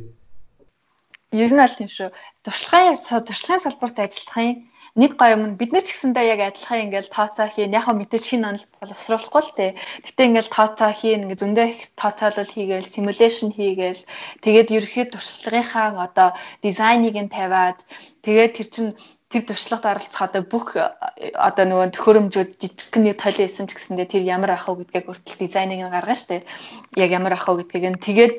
Ер 1.43 1.51
нь 1.51 1.63
аль 1.63 1.77
тийм 1.77 1.91
шүү. 1.91 2.09
Туршлагын 2.45 2.97
туршлагын 3.27 3.63
салбарт 3.63 3.97
ажиллахын 3.99 4.71
нэг 4.97 5.11
гоё 5.19 5.35
юм 5.37 5.43
бид 5.59 5.71
нар 5.71 5.85
ч 5.85 5.93
гэсэндээ 5.93 6.25
яг 6.33 6.41
адилхан 6.41 6.89
ингээл 6.89 7.13
тооцоо 7.13 7.47
хийн 7.53 7.75
яг 7.77 7.85
мэдээж 7.85 8.23
шинэ 8.25 8.47
онол 8.49 8.65
боловсруулахгүй 8.81 9.43
л 9.45 9.55
тээ. 9.57 9.71
Гэтэ 10.05 10.21
ингээл 10.25 10.55
тооцоо 10.57 10.91
хийн 10.99 11.21
ингээ 11.23 11.41
зөндөө 11.41 11.65
их 11.69 11.79
тооцоолол 12.01 12.51
хийгээл 12.55 12.93
симуляшн 12.93 13.49
хийгээл 13.53 14.01
тэгээд 14.41 14.73
ерөөхдөө 14.77 15.05
туршлагынхаа 15.13 15.87
одоо 16.07 16.29
дизайныг 16.65 17.15
нь 17.21 17.33
тавиад 17.37 17.77
тэгээд 18.25 18.53
тэр 18.57 18.67
чин 18.73 18.87
тэр 19.27 19.41
туршлагад 19.43 19.99
оролцох 19.99 20.21
одоо 20.23 20.41
бүх 20.47 20.67
э, 20.79 20.87
одоо 21.35 21.65
нөгөө 21.67 21.87
төхөөрөмжүүд 21.95 22.49
жижигхэн 22.63 23.03
нэг 23.11 23.15
толио 23.19 23.43
исэн 23.43 23.67
ч 23.67 23.75
гэсэндээ 23.75 24.07
тэр 24.07 24.23
ямар 24.23 24.55
ах 24.55 24.71
вэ 24.71 24.87
гэдгийг 24.87 25.05
хүртэл 25.11 25.41
дизайныг 25.43 25.83
нь 25.83 25.91
гаргана 25.91 26.15
штэ. 26.15 26.47
Яг 26.95 27.09
ямар 27.11 27.35
ах 27.35 27.47
вэ 27.47 27.67
гэдгийг 27.67 27.85
нь 27.91 27.99
тэгээд 27.99 28.33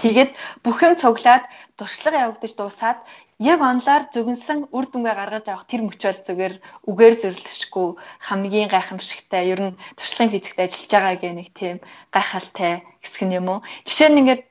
тэгээд 0.00 0.30
бүхэн 0.64 0.96
цуглаад 0.96 1.44
туршлага 1.76 2.24
явагдаж 2.24 2.52
дуусаад 2.56 2.98
яг 3.36 3.60
онлоор 3.60 4.08
зөвгөнсөн 4.12 4.72
үр 4.72 4.84
дүнгээ 4.88 5.14
гаргаж 5.20 5.46
авах 5.52 5.68
тэр 5.68 5.84
мөчөөл 5.84 6.20
зүгээр 6.24 6.54
үгээр 6.88 7.14
зөрлөшгүй 7.20 7.88
хамгийн 8.28 8.68
гайхамшигтай 8.72 9.52
ер 9.52 9.60
нь 9.60 9.78
туршлагын 10.00 10.32
физикт 10.32 10.60
ажиллаж 10.64 10.92
байгаа 10.92 11.16
гэх 11.20 11.36
нэг 11.36 11.48
тийм 11.52 11.76
гайхалтай 12.16 12.72
хэсэг 13.04 13.36
юм 13.36 13.48
уу. 13.52 13.60
Жишээ 13.84 14.08
нь 14.08 14.20
ингээд 14.24 14.42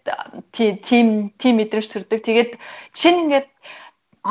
тийм 0.85 1.07
тийм 1.41 1.53
мэдрэмж 1.57 1.87
төрдөг. 1.89 2.21
Тэгээд 2.21 2.51
жишээ 2.93 3.11
нь 3.13 3.21
ингээд 3.25 3.47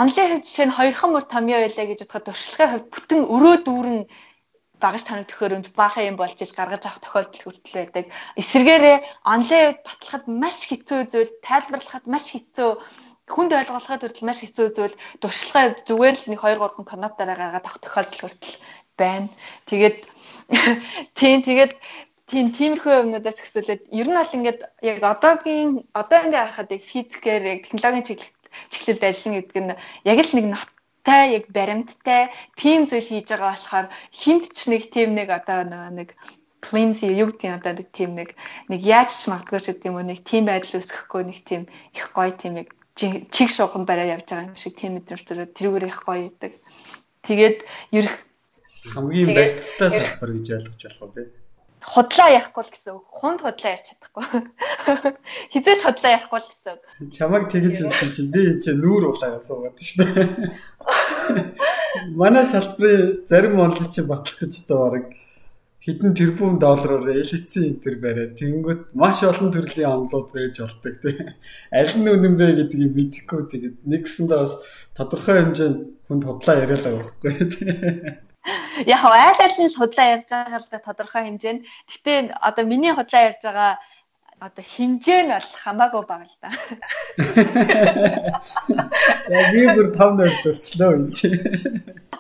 онлайн 0.01 0.29
хувьд 0.31 0.47
жишээ 0.47 0.67
нь 0.67 0.77
хоёрхан 0.79 1.11
мөр 1.13 1.25
томьёо 1.31 1.61
байлаа 1.63 1.87
гэж 1.87 2.01
бодоход 2.03 2.27
туршлагын 2.27 2.71
хувьд 2.73 2.87
бүтэн 2.95 3.21
өрөө 3.35 3.57
дүүрэн 3.67 3.99
багаж 4.83 5.03
тоног 5.07 5.27
төхөөрөмж 5.31 5.67
баахан 5.79 6.09
юм 6.11 6.17
болж 6.19 6.39
иж 6.43 6.51
гаргаж 6.59 6.83
авах 6.85 7.01
тохиолдол 7.03 7.43
хүртэл 7.47 7.79
байдаг. 7.79 8.05
Эсвэргээрээ 8.41 8.97
онлайн 9.35 9.65
хувьд 9.71 9.87
батлахад 9.87 10.25
маш 10.43 10.59
хэцүү 10.69 11.01
зүйл, 11.13 11.33
тайлбарлахад 11.47 12.05
маш 12.11 12.27
хэцүү 12.35 12.71
хүнд 13.35 13.53
ойлгуулахад 13.55 14.03
хүртэл 14.03 14.29
маш 14.29 14.39
хэцүү 14.43 14.67
зүйл 14.77 14.95
туршлагын 15.23 15.79
хувьд 15.79 15.87
зүгээр 15.89 16.17
л 16.19 16.29
нэг 16.31 16.41
2 16.43 16.59
3 16.59 16.91
коннот 16.91 17.15
дараа 17.17 17.37
гаргаад 17.39 17.65
авах 17.65 17.79
тохиолдол 17.81 18.21
хүртэл 18.27 18.57
байна. 18.99 19.29
Тэгээд 19.71 19.99
тийм 21.19 21.39
тэгээд 21.47 21.73
тийм 22.29 22.47
тиймэрхүү 22.57 22.93
юмнуудаас 23.01 23.39
хэсүүлээд 23.41 23.83
ер 24.01 24.09
нь 24.11 24.19
бол 24.19 24.37
ингээд 24.37 24.61
яг 24.91 24.99
одоогийн 25.13 25.71
одоо 26.01 26.19
ингээд 26.25 26.43
харахад 26.43 26.75
яг 26.77 26.83
физикээр 26.83 27.43
яг 27.53 27.59
технологийн 27.65 28.07
чиглэл 28.09 28.44
чиглэлд 28.73 29.03
ажиллана 29.05 29.39
гэдэг 29.41 29.63
нь 29.63 29.77
яг 30.11 30.19
л 30.25 30.33
нэг 30.37 30.47
ноттай 30.53 31.25
яг 31.39 31.45
баримттай 31.57 32.23
тийм 32.57 32.87
зүйл 32.89 33.05
хийж 33.05 33.27
байгаа 33.31 33.53
болохоор 33.55 33.87
хинт 34.13 34.45
ч 34.57 34.61
нэг 34.73 34.83
тийм 34.95 35.15
нэг 35.19 35.29
одоо 35.31 35.65
нэг 35.69 36.17
flimsy 36.65 37.13
юу 37.13 37.29
гэдэг 37.29 37.45
юм 37.45 37.59
одоо 37.61 37.73
нэг 37.77 37.89
тийм 37.93 38.11
нэг 38.17 38.29
нэг 38.73 38.81
яаж 38.81 39.11
ч 39.13 39.29
магадгүй 39.29 39.61
ч 39.61 39.67
гэдэг 39.69 39.89
юм 39.91 39.97
уу 40.01 40.09
нэг 40.09 40.21
тийм 40.25 40.49
байдал 40.49 40.81
үүсэхгүй 40.81 41.23
нэг 41.29 41.39
тийм 41.45 41.63
их 41.93 42.07
гоё 42.17 42.33
тийм 42.33 42.53
яг 42.65 42.69
чиг 42.97 43.49
шуухан 43.51 43.85
барай 43.85 44.09
явж 44.15 44.27
байгаа 44.31 44.49
юм 44.49 44.57
шиг 44.57 44.79
тийм 44.79 44.97
мэдрэмж 44.97 45.23
төрөө 45.27 45.47
тэрүүгээр 45.53 45.91
их 45.91 46.01
гоё 46.07 46.31
идэг. 46.31 46.53
Тэгээд 47.27 47.59
ерөх 47.99 48.15
хамгийн 48.95 49.35
барьцтай 49.35 49.91
салбар 49.91 50.31
гэж 50.39 50.49
ойлгож 50.57 50.83
болох 50.87 51.13
тий? 51.15 51.27
Худлаа 51.85 52.29
ярихгүй 52.33 52.63
л 52.65 52.73
гэсэн 52.73 52.93
үг. 52.97 53.05
Хунд 53.13 53.41
худлаа 53.45 53.73
ярьж 53.77 53.87
чадахгүй. 53.93 54.25
Хизээч 55.53 55.81
худлаа 55.85 56.13
ярихгүй 56.17 56.41
л 56.41 56.49
гэсэн 56.49 56.73
үг. 56.73 56.83
Чамайг 57.13 57.45
тэгж 57.53 57.77
хэлсэн 57.85 58.11
чинь 58.17 58.33
би 58.33 58.41
энэ 58.57 58.63
чинь 58.65 58.81
нүүр 58.81 59.13
улаагаа 59.13 59.43
суугаад 59.45 59.77
шүү 59.77 60.01
дээ. 60.01 60.29
Манай 62.21 62.45
салбарын 62.49 63.29
зарим 63.29 63.61
онлын 63.61 63.93
чинь 63.93 64.09
батлах 64.09 64.41
гэж 64.41 64.55
баг 64.73 65.13
хэдэн 65.85 66.17
тэрбум 66.17 66.57
доллараар 66.57 67.13
элитсэн 67.13 67.77
энэ 67.77 67.81
төр 67.85 67.97
бариад 68.01 68.33
тэнгүүт 68.41 68.97
маш 68.97 69.21
олон 69.21 69.53
төрлийн 69.53 69.93
онлууд 69.93 70.33
байж 70.33 70.65
болдог 70.65 70.97
тийм. 71.05 71.37
Аль 71.69 71.93
нь 72.01 72.09
үнэн 72.09 72.41
бэ 72.41 72.47
гэдгийг 72.57 72.93
мэдэхгүй 72.97 73.43
тэгээд 73.53 73.77
нэгсэндээ 73.85 74.41
бас 74.41 74.57
тодорхой 74.97 75.45
хэмжээнд 75.45 76.09
хүнд 76.09 76.25
худлаа 76.25 76.57
яриалаа 76.65 76.93
байхгүй 77.05 77.33
тийм. 77.53 78.24
Яг 78.87 79.03
айл 79.09 79.41
айлын 79.41 79.73
судлаа 79.73 80.07
ярьж 80.15 80.29
байгаа 80.29 80.61
л 80.61 80.69
да 80.71 80.79
тодорхой 80.85 81.23
хэмжээнд. 81.25 81.65
Гэхдээ 81.89 82.19
одоо 82.49 82.65
миний 82.69 82.93
худлаа 82.93 83.33
ярьж 83.33 83.41
байгаа 83.41 83.81
одоо 84.41 84.65
хэмжээ 84.65 85.21
нь 85.25 85.33
бол 85.33 85.49
хамаагүй 85.65 86.03
бага 86.05 86.27
л 86.29 86.37
да. 86.45 86.49
Яг 89.33 89.47
би 89.57 89.63
бүр 89.73 89.89
5 89.97 90.21
0 90.21 90.45
төрчлөө 90.45 90.91
юм 90.93 91.07
чи. 91.09 91.29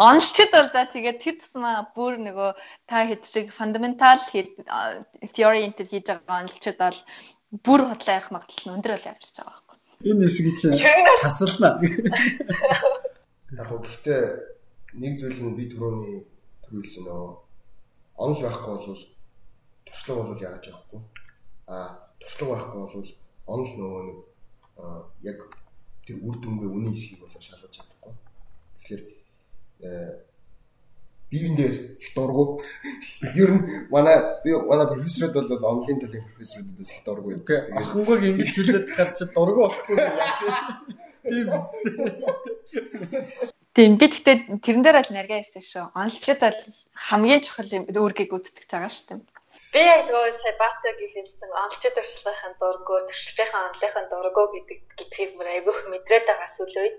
Онлчд 0.00 0.48
бол 0.54 0.68
за 0.72 0.88
тэгээд 0.88 1.18
тэр 1.20 1.36
тусмаа 1.42 1.92
бүр 1.92 2.16
нөгөө 2.16 2.50
та 2.88 3.04
хэд 3.04 3.22
шиг 3.28 3.52
фундаментал 3.52 4.22
theory 5.36 5.68
интер 5.68 5.84
хийж 5.84 6.08
байгаа 6.08 6.48
онлчд 6.48 6.78
бол 6.80 6.98
бүр 7.66 7.80
худлаа 7.84 8.16
ярих 8.16 8.32
магадлал 8.32 8.64
нь 8.64 8.74
өндөр 8.80 8.92
бол 8.96 9.08
явчихж 9.12 9.36
байгаа 9.36 9.52
байхгүй. 9.52 9.76
Энэ 10.08 10.24
хэсгийг 10.24 10.56
чинь 10.56 10.80
тасална. 11.20 11.70
Яг 13.60 13.70
гэхдээ 13.70 14.22
нэг 14.94 15.18
зүйл 15.18 15.40
нь 15.42 15.56
би 15.58 15.66
түрүүний 15.70 16.22
түрүүлсэн 16.66 17.04
нөгөө 17.06 17.32
онл 18.22 18.40
байхгүй 18.42 18.74
бол 18.78 19.02
туршлага 19.86 20.22
бол 20.30 20.42
яаж 20.42 20.70
явахгүй. 20.70 21.00
А 21.66 21.98
туршлага 22.20 22.54
байхгүй 22.54 22.80
бол 22.82 23.10
онл 23.52 23.72
нөгөө 23.78 24.02
нэг 24.08 24.18
яг 25.22 25.38
тэр 26.06 26.16
үр 26.22 26.36
дүнгээ 26.38 26.70
үнийн 26.70 26.94
хэсгийг 26.94 27.20
бол 27.20 27.42
шалгаж 27.42 27.72
чадахгүй. 27.74 28.14
Тэгэхээр 28.78 29.02
биендээ 31.30 31.70
их 31.98 32.10
дургу. 32.14 32.62
Ер 33.40 33.50
нь 33.50 33.90
манай 33.90 34.16
би 34.44 34.54
манай 34.54 34.86
профессоруд 34.86 35.48
бол 35.48 35.64
онлайн 35.74 35.98
талын 35.98 36.24
профессорудаас 36.30 36.90
их 36.94 37.02
дургу. 37.04 37.28
Ахангүйг 37.34 38.22
ингэж 38.30 38.52
хэлээд 38.54 38.86
гарч 38.94 39.18
дургу 39.34 39.66
болохгүй? 39.66 39.96
Тийм. 41.26 41.48
Тийм 43.74 43.98
би 43.98 44.06
гэхдээ 44.06 44.36
тэрэн 44.62 44.82
дээр 44.86 44.98
л 45.02 45.14
наргаа 45.18 45.42
хийсэн 45.42 45.64
шүү. 45.66 45.84
Онлчид 45.98 46.38
бол 46.38 46.60
хамгийн 46.94 47.42
чухал 47.42 47.70
үүргийг 47.90 48.30
гүйцэтгэж 48.30 48.70
байгаа 48.70 48.92
шүү 48.94 49.06
дээ. 49.10 49.20
Би 49.74 49.82
яг 49.82 50.06
нөгөө 50.06 50.38
сая 50.38 50.54
Бастаг 50.62 50.94
хэлсэн 50.94 51.50
онцлог 51.50 51.94
туршлагын 51.98 52.54
дурггүй, 52.62 53.00
туршлагын 53.10 53.66
онлынхын 53.66 54.06
дурггүй 54.10 54.46
гэдэг 54.54 54.78
гэдгийг 54.98 55.30
бүр 55.34 55.48
айгүйх 55.50 55.80
мэдрээд 55.90 56.24
байгаа 56.30 56.50
сүүл 56.54 56.76
үед. 56.78 56.96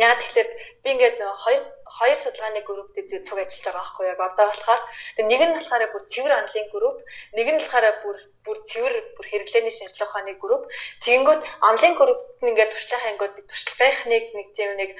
Яг 0.00 0.20
тэгэхээр 0.20 0.50
би 0.84 0.88
ингээд 0.92 1.16
нөгөө 1.20 1.38
хоёр 1.44 1.64
хоёр 1.96 2.18
судалгааны 2.20 2.60
групптэй 2.64 3.20
цуг 3.28 3.38
ажиллаж 3.40 3.64
байгаа 3.64 3.76
байхгүй 3.76 4.06
яг 4.08 4.20
одоо 4.24 4.46
болохоор 4.48 4.82
нэг 5.20 5.40
нь 5.44 5.56
болохоор 5.56 5.84
бүр 5.92 6.04
цэвэр 6.12 6.32
онлайн 6.40 6.66
групп, 6.72 6.98
нэг 7.36 7.48
нь 7.52 7.60
болохоор 7.60 7.86
бүр 8.04 8.16
бүр 8.44 8.58
цэвэр 8.72 8.94
бүр 9.16 9.26
хэрэглээний 9.28 9.74
шинжилгээ 9.76 10.08
ухааны 10.08 10.32
групп. 10.40 10.64
Тэгэнгүүт 11.04 11.42
онлайн 11.68 11.94
группт 12.00 12.24
ингээд 12.40 12.72
туршлагын 12.72 13.10
ангууд 13.12 13.34
туршлагынхныг 13.52 14.24
нэг 14.36 14.46
тийм 14.56 14.70
нэг 14.80 14.90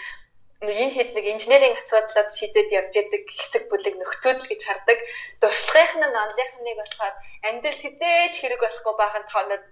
нэг 0.63 0.77
энэ 0.79 0.95
хэд 0.95 1.11
нэг 1.19 1.27
инженерийн 1.35 1.75
асуудлууд 1.75 2.31
шийдээд 2.31 2.71
явж 2.71 2.93
яадаг 2.95 3.23
хэсэг 3.27 3.63
бүлэг 3.67 3.95
нөхцөл 3.99 4.47
гэж 4.47 4.63
хардаг. 4.63 4.99
Дуршлагынх 5.43 6.07
нь 6.07 6.21
онлынхныг 6.23 6.77
болохоор 6.79 7.15
амьдрал 7.51 7.83
хизээч 7.83 8.35
хэрэг 8.39 8.61
болохгүй 8.63 8.95
баахан 8.95 9.25
тоонод 9.27 9.65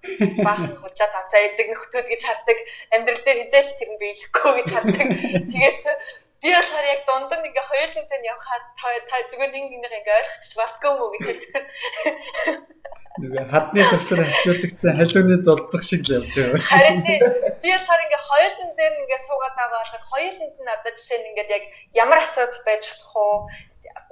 баахан 0.43 0.75
худлаа 0.83 1.09
тацаа 1.15 1.41
яадаг 1.47 1.67
нөхцөл 1.71 2.11
гэж 2.11 2.23
хардаг. 2.27 2.59
Амьдрал 2.91 3.23
дээр 3.23 3.39
хизээч 3.47 3.69
тэр 3.79 3.91
нь 3.95 4.01
биелэхгүй 4.03 4.53
гэж 4.59 4.69
хардаг. 4.75 5.09
Тэгээд 5.55 5.83
би 6.43 6.49
болохоор 6.57 6.87
яг 6.95 7.01
дунд 7.07 7.33
нь 7.37 7.47
ингээ 7.49 7.71
хоёулантай 7.71 8.19
нь 8.21 8.31
явхаад 8.33 8.65
та 9.09 9.17
зүгээр 9.31 9.53
нэг 9.53 9.65
нэг 9.71 9.93
ингээ 10.01 10.19
ойлгочих 10.21 10.55
болтгүй 10.61 10.91
юм 10.91 11.01
уу 11.05 11.11
гэж 11.15 11.41
нөгөө 13.21 13.45
хадны 13.53 13.83
завсар 13.91 14.21
хавчуудагдсан 14.25 14.97
халууны 14.97 15.37
золцох 15.45 15.83
шиг 15.85 16.03
л 16.07 16.17
явж 16.17 16.31
байгаа. 16.31 16.63
Харин 16.73 16.99
би 17.05 17.69
болохоор 17.75 18.05
ингээ 18.07 18.23
хоёулын 18.31 18.71
дээр 18.79 18.95
ингээ 19.03 19.21
суугаад 19.27 19.55
байгаа 19.59 19.81
бол 19.83 20.09
хоёуланд 20.13 20.57
нь 20.63 20.75
одоо 20.77 20.93
жишээ 20.97 21.19
нь 21.21 21.29
ингээ 21.31 21.55
яг 21.59 21.65
ямар 22.03 22.19
асуудал 22.25 22.63
байж 22.65 22.83
болох 22.89 23.13
уу? 23.21 23.37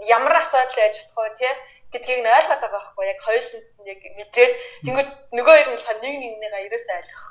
Ямар 0.05 0.35
асуудал 0.43 0.77
байж 0.77 0.95
болох 0.99 1.19
уу 1.19 1.31
тий? 1.41 1.55
гэдгийг 1.93 2.21
нь 2.21 2.29
ойлгоод 2.37 2.61
байгаа 2.61 2.75
байхгүй 2.77 3.05
яг 3.09 3.21
хоёуланд 3.25 3.67
нь 3.81 3.89
яг 3.89 4.01
мэдрээд 4.19 4.53
тэнгууд 4.85 5.11
нөгөө 5.37 5.55
хоёр 5.57 5.69
нь 5.69 5.77
болохоор 5.77 5.99
нэг 6.05 6.15
нэгнийгаа 6.21 6.67
ерөөсөө 6.69 6.97
ойлгох. 7.01 7.27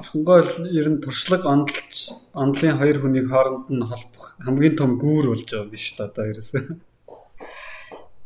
Орхонгой 0.00 0.44
ер 0.78 0.86
нь 0.92 1.00
туршлага 1.04 1.48
ондолч 1.54 2.12
ондлын 2.42 2.78
хоёр 2.80 2.98
хүнийг 3.00 3.26
хооронд 3.32 3.66
нь 3.72 3.88
холбох 3.90 4.36
хамгийн 4.44 4.76
том 4.76 4.90
гүүр 5.02 5.26
болж 5.32 5.48
байгаа 5.48 5.72
биш 5.72 5.86
та 5.96 6.08
одоо 6.08 6.24
ерөөсөө. 6.32 6.62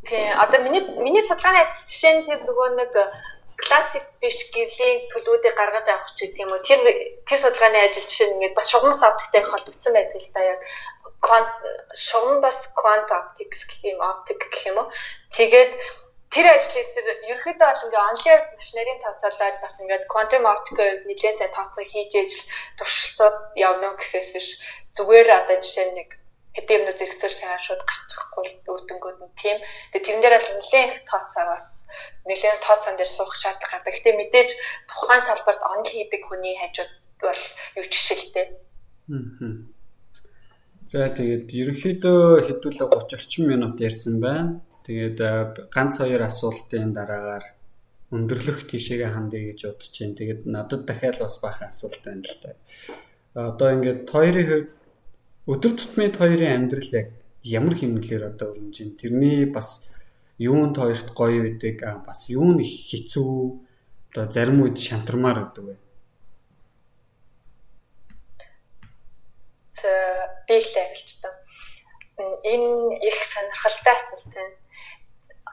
Тий, 0.09 0.27
одоо 0.45 0.59
миний 0.67 0.83
миний 1.05 1.25
судалгааны 1.25 1.63
жишээ 1.89 2.13
нь 2.15 2.27
тэр 2.27 2.41
нөгөө 2.43 2.69
нэг 2.81 2.93
классик 3.65 4.05
биш 4.21 4.39
гэрлийн 4.55 5.09
төлөвүүдийг 5.11 5.55
гаргаж 5.57 5.87
авах 5.89 6.13
ч 6.19 6.27
гэдэг 6.27 6.43
юм 6.43 6.53
уу. 6.53 6.67
Тэр 6.67 6.81
тэр 7.23 7.39
судалгааны 7.39 7.79
ажил 7.81 8.07
жишээ 8.11 8.27
нь 8.29 8.35
ингээд 8.37 8.59
бас 8.59 8.67
шугам 8.71 8.93
оптиктэй 8.99 9.43
холбогдсон 9.47 9.93
байдаг 9.95 10.21
л 10.21 10.35
да 10.35 10.43
яг 10.53 10.61
шугам 11.95 12.41
бас 12.45 12.59
квант 12.75 13.11
оптикс 13.11 13.63
гэх 13.71 13.81
юм 13.95 14.01
оптик 14.03 14.41
гэх 14.51 14.63
юм 14.69 14.77
уу. 14.83 14.89
Тэгээд 15.39 15.73
тэр 16.35 16.47
ажлыг 16.51 16.89
тэр 16.95 17.07
ерөөхдөө 17.31 17.69
бол 17.71 17.85
ингээ 17.87 18.09
онлайн 18.11 18.43
маш 18.59 18.69
нарийн 18.75 19.01
тооцоолоод 19.03 19.57
бас 19.63 19.75
ингээд 19.79 20.05
quantum 20.13 20.45
optic-ээр 20.55 21.07
нэлээд 21.07 21.39
сайн 21.39 21.53
тооцоо 21.55 21.85
хийж 21.87 22.13
ээж 22.19 22.33
туршилтууд 22.79 23.39
явна 23.55 23.95
гэхээс 23.95 24.31
биш 24.35 24.49
зүгээр 24.99 25.29
одоо 25.31 25.57
жишээ 25.63 25.89
нэг 25.95 26.11
хэдийн 26.55 26.79
юмнууд 26.83 26.99
зэрэгцүүлж 26.99 27.39
байгаа 27.39 27.63
шууд 27.67 27.83
гарчихгүй 27.87 28.47
үр 28.71 28.83
дүнгууд 28.87 29.19
нь 29.23 29.39
тийм. 29.39 29.59
Тэгээ 29.91 30.07
тэрэн 30.07 30.23
дээр 30.23 30.37
бол 30.39 30.51
нэлээд 30.59 30.91
их 30.91 30.99
тооцоо 31.11 31.45
бас 31.51 31.67
нэлээд 32.27 32.63
тооцоон 32.67 32.97
дээр 32.99 33.11
суух 33.11 33.33
шаардлага 33.35 33.83
гардаг. 33.83 33.95
Гэтэ 33.95 34.11
мэдээж 34.15 34.51
тухайн 34.91 35.23
салбарт 35.27 35.63
онл 35.67 35.91
хийдэг 35.91 36.23
хүний 36.27 36.55
хажууд 36.59 36.93
бол 37.27 37.43
юу 37.79 37.87
жишээлтэй. 37.91 38.47
За 40.91 41.11
тэгээд 41.11 41.49
ерөнхийдөө 41.51 42.47
хэдүүлээ 42.47 42.89
30 42.91 43.19
орчим 43.19 43.45
минут 43.51 43.77
ярьсан 43.83 44.23
байна. 44.23 44.63
Тэгээд 44.85 45.19
ганц 45.73 45.97
хоёр 45.99 46.23
асуултын 46.29 46.93
дараагаар 46.93 47.45
өндөрлөх 48.13 48.69
тийшээгээ 48.69 49.11
хандъя 49.11 49.43
гэж 49.49 49.61
бодож 49.65 49.95
байна. 49.97 50.19
Тэгээд 50.21 50.41
надад 50.45 50.83
дахиад 50.85 51.19
бас 51.25 51.41
баахан 51.41 51.69
асуулт 51.73 52.03
байна 52.05 52.29
л 52.29 52.39
да. 52.45 52.51
Одоо 53.35 53.69
ингээд 53.75 54.01
хоёрын 54.13 54.47
хувьд 54.49 54.71
өдөр 55.49 55.73
тутмын 55.73 56.13
хоёрын 56.13 56.55
амьдрал 56.55 56.91
яг 57.01 57.09
ямар 57.43 57.75
хэмнэлээр 57.81 58.25
одоо 58.29 58.53
өрнөж 58.53 58.77
байна. 58.77 59.01
Тэрний 59.01 59.41
бас 59.49 59.89
юунд 60.39 60.77
хоёрт 60.77 61.09
гоё 61.17 61.41
байдаг 61.49 61.77
бас 62.05 62.29
юу 62.29 62.53
нь 62.53 62.61
хэцүү 62.61 63.33
одоо 64.13 64.25
зарим 64.31 64.63
үед 64.63 64.77
шантармаар 64.79 65.49
гэдэг 65.49 65.65
вэ. 65.65 65.77
би 70.47 70.59
их 70.59 70.77
ярилцсан. 70.77 71.33
Энэ 72.45 72.99
их 73.09 73.17
сонирхолтой 73.33 73.95
асуулт 73.97 74.35
байна. 74.35 74.64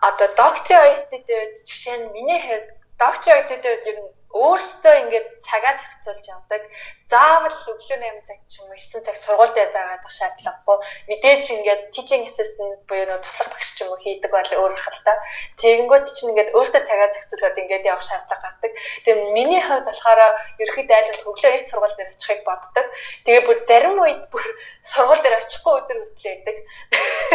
Одоо 0.08 0.28
докторийн 0.40 0.82
оюутнууд 0.86 1.54
жишээ 1.70 1.98
нь 2.00 2.12
миний 2.16 2.42
хувьд 2.42 2.68
докторийн 3.02 3.38
оюутнууд 3.38 3.90
ер 3.92 3.98
нь 4.02 4.10
өөрсдөө 4.32 4.94
ингээд 5.04 5.28
цагаа 5.44 5.76
зохицуулж 5.76 6.26
явдаг. 6.32 6.64
Заавал 7.12 7.52
өглөө 7.52 8.00
8 8.00 8.24
цаг 8.28 8.40
ч 8.48 8.64
юм 8.64 8.72
уу 8.72 8.80
9 8.80 9.04
цаг 9.04 9.18
сургууль 9.20 9.52
дээр 9.56 9.72
байгаад 9.76 10.08
шаардлагагүй. 10.08 10.78
Мэдээж 11.12 11.46
ингээд 11.52 11.82
teaching 11.92 12.24
assistant 12.24 12.80
буюу 12.88 13.06
нөө 13.12 13.20
туслах 13.20 13.52
багш 13.52 13.70
ч 13.76 13.84
юм 13.84 13.92
уу 13.92 14.00
хийдэг 14.00 14.32
бол 14.32 14.52
өөр 14.56 14.74
хальтаа. 14.80 15.18
Тэгэнгүүт 15.60 16.08
чинь 16.16 16.32
ингээд 16.32 16.56
өөртөө 16.56 16.82
цагаа 16.88 17.10
зохицуулаад 17.12 17.62
ингээд 17.62 17.90
явах 17.92 18.08
шаардлага 18.08 18.42
гардаг. 18.48 18.72
Тэгээ 19.04 19.36
миний 19.36 19.62
хувьд 19.68 19.86
болохоор 19.92 20.20
ерөөхдөө 20.64 20.96
айлбал 20.96 21.30
өглөө 21.30 21.52
эрт 21.52 21.68
сургууль 21.68 21.98
дээр 22.00 22.14
очихыг 22.16 22.42
боддог. 22.48 22.88
Тэгээ 23.28 23.44
бүр 23.46 23.58
зарим 23.68 23.96
үед 24.00 24.22
бүр 24.32 24.44
сургууль 24.92 25.24
дээр 25.24 25.44
очихгүй 25.44 25.74
өдөр 25.76 25.98
хөдлөө 26.00 26.34
байдаг. 26.40 26.58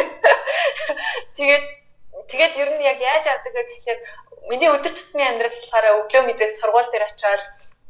Тэгээд 1.37 1.65
тэгээд 2.31 2.55
ер 2.63 2.71
нь 2.75 2.87
яг 2.93 2.99
яаж 3.01 3.25
авдаг 3.29 3.55
гэхээр 3.55 4.01
миний 4.51 4.71
өдөр 4.71 4.93
тутмын 4.95 5.29
амьдрал 5.31 5.57
болохоор 5.59 5.87
өглөө 6.07 6.23
мэдээс 6.27 6.55
сургууль 6.61 6.91
дээр 6.91 7.09
очиод 7.09 7.43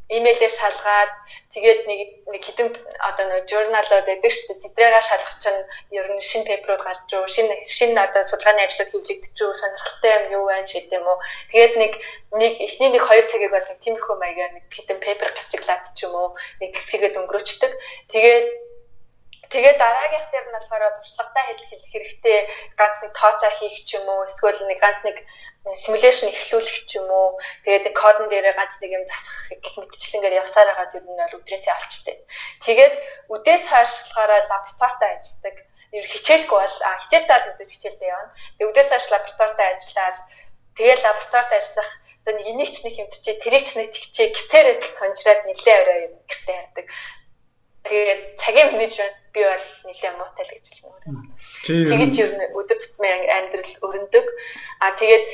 имэйлээр 0.06 0.54
шалгаад 0.54 1.12
тэгээд 1.50 1.80
нэг 1.90 2.00
нэг 2.30 2.42
хэдэн 2.46 2.68
одоо 3.02 3.26
нэг 3.26 3.50
журналууд 3.50 4.06
байдаг 4.06 4.30
шүү 4.30 4.54
дээ. 4.54 4.62
Тэдрээгээ 4.70 5.02
шалгах 5.02 5.36
чинь 5.42 5.62
ер 5.98 6.06
нь 6.14 6.22
шинэ 6.22 6.46
пейперууд 6.46 6.82
гарч 6.86 7.10
уу, 7.10 7.26
шинэ 7.26 7.66
шинэ 7.66 7.98
одоо 7.98 8.22
судалгааны 8.22 8.62
ажлууд 8.62 8.90
хөвлөгдөж 8.94 9.38
үү, 9.42 9.58
сонирхолтой 9.58 10.12
юм 10.14 10.24
юу 10.38 10.44
байна 10.46 10.66
ч 10.68 10.78
гэдэм 10.78 11.02
үү. 11.10 11.18
Тэгээд 11.50 11.74
нэг 11.82 11.92
нэг 12.38 12.54
эхний 12.54 12.90
нэг 12.94 13.02
2 13.02 13.30
цагийг 13.30 13.50
бол 13.50 13.66
нэг 13.66 13.78
тиймэрхүү 13.82 14.14
маягаар 14.22 14.52
нэг 14.54 14.64
хэдэн 14.70 14.98
пейпер 15.02 15.30
гарчиглаад 15.34 15.84
ч 15.98 15.98
юм 16.06 16.14
уу, 16.14 16.28
нэг 16.62 16.70
хэсгээд 16.78 17.18
өнгөрөөчдөг. 17.18 17.72
Тэгээд 18.14 18.46
Тэгээд 19.52 19.78
дараагийнх 19.78 20.28
дээр 20.30 20.46
нь 20.48 20.56
болохоор 20.56 20.82
туршлагатай 20.98 21.44
хэлэх 21.54 21.84
хэрэгтэй 21.92 22.38
ганц 22.78 22.98
нэг 23.02 23.12
тооцоо 23.14 23.52
хийх 23.58 23.76
ч 23.86 23.90
юм 23.98 24.06
уу 24.10 24.26
эсвэл 24.26 24.60
нэг 24.66 24.78
ганц 24.82 25.00
нэг 25.06 25.16
симуляшн 25.74 26.30
эхлүүлэх 26.30 26.78
ч 26.90 26.98
юм 26.98 27.08
уу 27.10 27.38
тэгээд 27.62 27.84
нэг 27.86 27.94
кодон 27.94 28.26
дээрээ 28.30 28.54
ганц 28.58 28.74
нэг 28.82 28.90
юм 28.98 29.04
засах 29.06 29.58
гэх 29.62 29.74
мэтчлэнгээр 29.78 30.38
явсаар 30.42 30.68
байгаа 30.70 30.98
юм 30.98 31.06
нь 31.10 31.20
бол 31.20 31.42
цай 31.46 31.74
олчтой. 31.78 32.16
Тэгээд 32.66 32.94
үдээс 33.34 33.64
хойш 33.70 33.92
болохоор 34.14 34.30
лабораторитой 34.50 35.10
ажилладаг. 35.14 35.56
Ер 35.94 36.06
хичээлгүй 36.10 36.58
бол 36.58 36.76
хичээлтэй 37.02 37.34
бол 37.34 37.48
мэдээж 37.50 37.70
хичээлдээ 37.74 38.10
явна. 38.14 38.34
Тэгээд 38.58 38.70
үдээс 38.70 38.90
хойш 38.90 39.06
лабораторитой 39.14 39.68
ажиллаад 39.74 40.16
тэгээд 40.78 41.00
лабораторитой 41.06 41.58
ажиллах 41.58 41.90
нэг 42.26 42.46
энийг 42.50 42.70
ч 42.74 42.76
нэг 42.82 42.94
хэмтчээ 42.98 43.36
тэрийг 43.38 43.64
ч 43.66 43.70
нэг 43.78 43.88
тэгчээ 43.94 44.28
гисээрээ 44.34 44.76
сонжраад 44.82 45.40
нилээ 45.46 45.76
орой 45.78 45.98
юм 46.10 46.14
гэртээ 46.26 46.56
ярьдаг. 46.58 46.86
Тэгээд 47.86 48.22
цагийн 48.34 48.68
менежмент 48.74 49.14
би 49.36 49.42
бол 49.44 49.66
нэлээд 49.84 50.16
муутай 50.16 50.44
л 50.48 50.54
гэж 50.56 50.66
хэлнэ. 50.72 50.96
Тэгэж 51.68 52.14
ер 52.24 52.32
нь 52.40 52.48
өдөр 52.56 52.78
тутмын 52.80 53.22
амьдрал 53.36 53.74
өрнөдөг. 53.84 54.26
А 54.80 54.96
тэгээд 54.96 55.24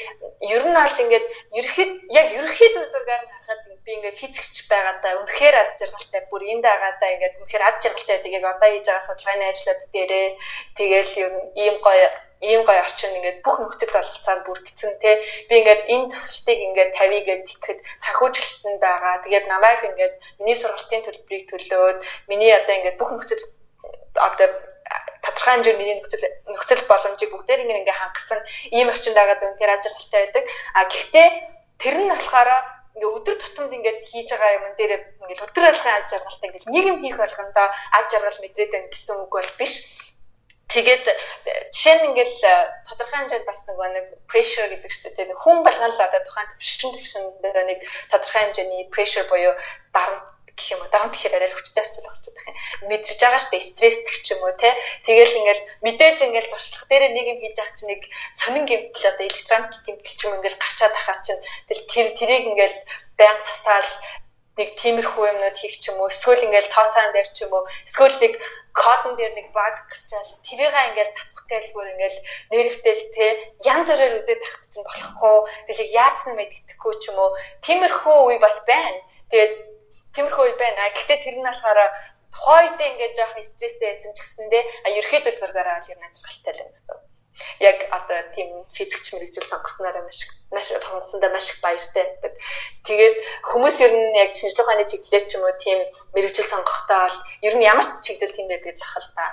ер 0.55 0.65
нь 0.67 0.75
бол 0.75 0.97
ингээд 1.03 1.27
ерхэд 1.61 1.93
яг 2.11 2.27
ерхэд 2.43 2.75
зургаар 2.91 3.23
нь 3.23 3.31
харахад 3.47 3.79
би 3.87 3.91
ингээд 3.95 4.19
физикч 4.19 4.57
байгаадаа 4.67 5.23
үнэхээр 5.23 5.55
ад 5.63 5.71
жаргалтай 5.79 6.23
бүр 6.31 6.43
энд 6.51 6.67
байгаадаа 6.67 7.11
ингээд 7.15 7.39
үнэхээр 7.39 7.67
ад 7.69 7.77
жаргалтай 7.79 8.17
байдаг. 8.19 8.37
Яг 8.39 8.45
одоо 8.51 8.69
хийж 8.75 8.87
байгаа 8.91 9.07
судалгааны 9.07 9.45
ажлууд 9.47 9.81
дээрээ 9.95 10.29
тэгээл 10.79 11.13
ер 11.23 11.31
нь 11.31 11.43
ийм 11.63 11.77
гоё 11.87 12.09
ийм 12.43 12.63
гоё 12.67 12.83
орчин 12.83 13.15
ингээд 13.19 13.39
бүх 13.47 13.57
нөхцөл 13.63 13.95
бололцоонд 13.95 14.43
бүрдсэн 14.47 14.93
тий 15.03 15.15
би 15.49 15.55
ингээд 15.63 15.83
энэ 15.95 16.11
төсөлтийг 16.11 16.61
ингээд 16.67 16.91
тавья 16.99 17.23
гэд 17.27 17.43
итгэхэд 17.47 17.81
санхүүжилтэн 18.05 18.75
байгаа 18.83 19.15
тэгээд 19.25 19.47
намайг 19.47 19.81
ингээд 19.89 20.15
миний 20.43 20.59
сургалтын 20.59 21.07
төлбөрийг 21.07 21.45
төлөөд 21.49 21.99
миний 22.31 22.53
одоо 22.59 22.75
ингээд 22.77 22.99
бүх 22.99 23.11
нөхцөл 23.15 23.43
одоо 24.15 24.49
тодорхой 25.23 25.53
хэмжээнд 25.55 25.79
миний 25.79 25.97
нөхцөл 25.99 26.25
нөхцөл 26.51 26.83
боломжийг 26.91 27.31
бүгдээр 27.33 27.63
ингээд 27.63 28.01
хангацсан 28.01 28.41
ийм 28.77 28.89
орчинд 28.93 29.17
байгаа 29.17 29.37
дүн 29.39 29.59
тэр 29.59 29.71
ажиглалтай 29.75 30.21
байдаг. 30.23 30.45
А 30.75 30.81
гэхдээ 30.91 31.29
тэр 31.83 31.97
нь 32.03 32.11
болохоор 32.11 32.49
ингээ 32.95 33.15
өдөр 33.17 33.37
тутамд 33.41 33.73
ингээд 33.73 33.99
хийж 34.11 34.29
байгаа 34.35 34.57
юм 34.59 34.65
дээр 34.77 34.93
ингээд 35.23 35.45
өдөр 35.47 35.65
алхам 35.71 35.95
аж 35.97 36.09
аргалтай 36.13 36.47
ингээд 36.49 36.69
нэг 36.75 36.85
юм 36.93 36.99
хийх 37.01 37.17
болгондоо 37.19 37.67
аж 37.99 38.09
аргал 38.13 38.43
мэдрээд 38.43 38.73
байна 38.73 38.93
гэсэн 38.93 39.17
үг 39.23 39.33
бол 39.33 39.51
биш. 39.59 39.75
Тэгээд 40.73 41.05
жишээ 41.73 41.95
нь 42.01 42.07
ингээл 42.09 42.39
э, 42.49 42.55
тодорхой 42.89 43.19
хэмжээнд 43.21 43.45
бас 43.45 43.61
нөгөө 43.69 43.89
нэг 43.93 44.07
pressure 44.25 44.69
гэдэг 44.73 44.89
чинь 44.89 45.17
тийм 45.17 45.31
хүн 45.37 45.61
болгоно 45.61 45.93
л 45.93 46.01
одоо 46.01 46.23
тухайн 46.25 46.49
төвшин 46.81 47.25
дээр 47.45 47.59
нэг 47.69 47.79
тодорхой 48.09 48.41
хэмжээний 48.41 48.89
pressure 48.89 49.29
буюу 49.29 49.53
дарамт 49.93 50.32
гэх 50.57 50.69
юм 50.73 50.81
уу? 50.83 50.93
Дарамт 50.93 51.15
гэхээр 51.15 51.37
арай 51.37 51.51
хүчтэй 51.53 51.83
орчуулах 51.83 52.17
гэж 52.19 52.27
байна. 52.37 52.53
мэдэрж 52.91 53.21
байгаа 53.21 53.43
штэ 53.43 53.59
стресстэй 53.61 54.19
ч 54.25 54.29
юм 54.35 54.41
уу 54.45 54.55
те 54.59 54.71
тэгэл 55.07 55.39
ингээл 55.39 55.63
мэдээж 55.85 56.19
ингээл 56.27 56.53
туршлах 56.53 56.85
дээр 56.89 57.05
нэг 57.15 57.27
юм 57.33 57.39
хийж 57.41 57.57
ах 57.63 57.73
чинь 57.77 57.91
нэг 57.93 58.03
сонин 58.37 58.65
гэмтэл 58.69 59.11
одоо 59.11 59.25
электроник 59.27 59.73
гэмтэл 59.87 60.17
ч 60.19 60.21
юм 60.27 60.33
ингээл 60.37 60.61
гарчаад 60.63 60.95
ахаар 60.97 61.21
чинь 61.27 61.43
тэгэл 61.69 61.89
тэр 61.93 62.07
тэрийг 62.19 62.45
ингээл 62.51 62.79
баян 63.19 63.39
засаал 63.47 63.91
нэг 64.59 64.69
тиймэрхүү 64.77 65.25
юмнууд 65.33 65.57
хийх 65.57 65.77
ч 65.81 65.85
юм 65.89 65.97
уу 66.01 66.13
эсвэл 66.13 66.45
ингээл 66.45 66.75
тооцоон 66.75 67.11
дээр 67.13 67.29
ч 67.33 67.39
юм 67.45 67.53
уу 67.57 67.65
эсвэл 67.89 68.17
нэг 68.21 68.35
кодон 68.77 69.13
дээр 69.17 69.33
нэг 69.33 69.49
баг 69.57 69.77
гарчаал 69.89 70.31
тэрийг 70.45 70.75
ингээл 70.77 71.17
засах 71.17 71.45
гэлгүй 71.49 71.85
ингээл 71.93 72.19
нэрвтэл 72.53 73.03
те 73.17 73.27
янз 73.65 73.89
бүрээр 73.89 74.17
үзээд 74.21 74.41
тахт 74.45 74.65
чинь 74.73 74.87
болохгүй 74.89 75.37
тэгэл 75.69 75.97
яатсан 76.03 76.33
мэддэхгүй 76.37 76.95
ч 77.01 77.03
юм 77.11 77.17
уу. 77.21 77.33
Тиймэрхүү 77.65 78.17
үе 78.29 78.37
бас 78.45 78.57
байна. 78.69 79.01
Тэгээд 79.33 79.72
тиймэрхүү 80.15 80.45
үе 80.47 80.55
байна 80.63 80.91
гэхдээ 80.95 81.19
тэр 81.25 81.37
нь 81.39 81.47
болохоор 81.49 81.81
тухайдаа 82.35 82.87
ингээд 82.91 83.17
жоох 83.19 83.35
стресстэй 83.51 83.89
байсан 83.91 84.13
ч 84.17 84.19
гэсэндээ 84.21 84.63
ерөөхдөө 84.99 85.35
зургаараа 85.37 85.79
л 85.81 85.93
юм 85.93 86.01
ажиглалтай 86.07 86.53
л 86.55 86.63
юм 86.65 86.71
гэсэн 86.73 86.99
яг 87.61 87.79
одоо 87.91 88.21
тийм 88.35 88.51
физикч 88.77 89.07
мэрэгжил 89.13 89.51
сонгосноор 89.51 89.97
маш 90.05 90.19
маш 90.55 90.69
томсондоо 90.85 91.31
маш 91.33 91.47
их 91.51 91.59
баяртай 91.65 92.05
байдаг. 92.05 92.33
Тэгээд 92.87 93.17
хүмүүс 93.51 93.77
ер 93.87 93.93
нь 93.93 94.17
яг 94.25 94.31
шинжлэх 94.37 94.67
ухааны 94.67 94.85
чиглэлээр 94.91 95.25
ч 95.29 95.33
юм 95.37 95.45
уу 95.45 95.55
тийм 95.65 95.79
мэрэгжил 96.15 96.51
сонгохдоо 96.53 97.07
л 97.09 97.19
ер 97.47 97.55
нь 97.57 97.67
ямар 97.73 97.87
ч 97.89 97.93
чиглэл 98.05 98.37
тийм 98.37 98.49
байдаг 98.49 98.77
л 98.77 98.85
ахал 98.87 99.09
та. 99.17 99.25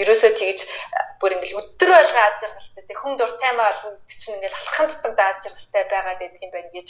Ерөөсөө 0.00 0.32
тэгж 0.40 0.60
бүр 1.20 1.34
ингээл 1.36 1.58
өдөр 1.60 1.90
болго 1.92 2.20
аз 2.24 2.34
жаргалтай 2.40 2.84
тэг 2.88 2.98
хүн 2.98 3.14
дуртай 3.20 3.52
маа 3.54 3.70
олон 3.72 3.94
чинь 4.08 4.36
ингээл 4.36 4.58
алхам 4.60 4.86
тутамд 4.88 5.20
аз 5.20 5.36
жаргалтай 5.44 5.82
байгаад 5.92 6.20
байдаг 6.20 6.40
юм 6.42 6.52
байна 6.54 6.70
гэж 6.72 6.88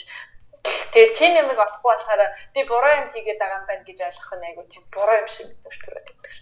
тэгээд 0.93 1.13
тийм 1.17 1.33
юм 1.41 1.49
олохгүй 1.53 1.91
болохоор 1.91 2.21
би 2.53 2.61
буруу 2.69 2.93
юм 2.99 3.07
хийгээд 3.13 3.39
байгаа 3.41 3.59
юм 3.59 3.67
байна 3.69 3.83
гэж 3.87 3.99
ойлгох 4.07 4.31
нь 4.37 4.47
айгу 4.47 4.63
тийм 4.71 4.83
буруу 4.95 5.17
юм 5.21 5.29
шиг 5.29 5.47
төртөрөөд 5.63 6.07
байдаг. 6.09 6.33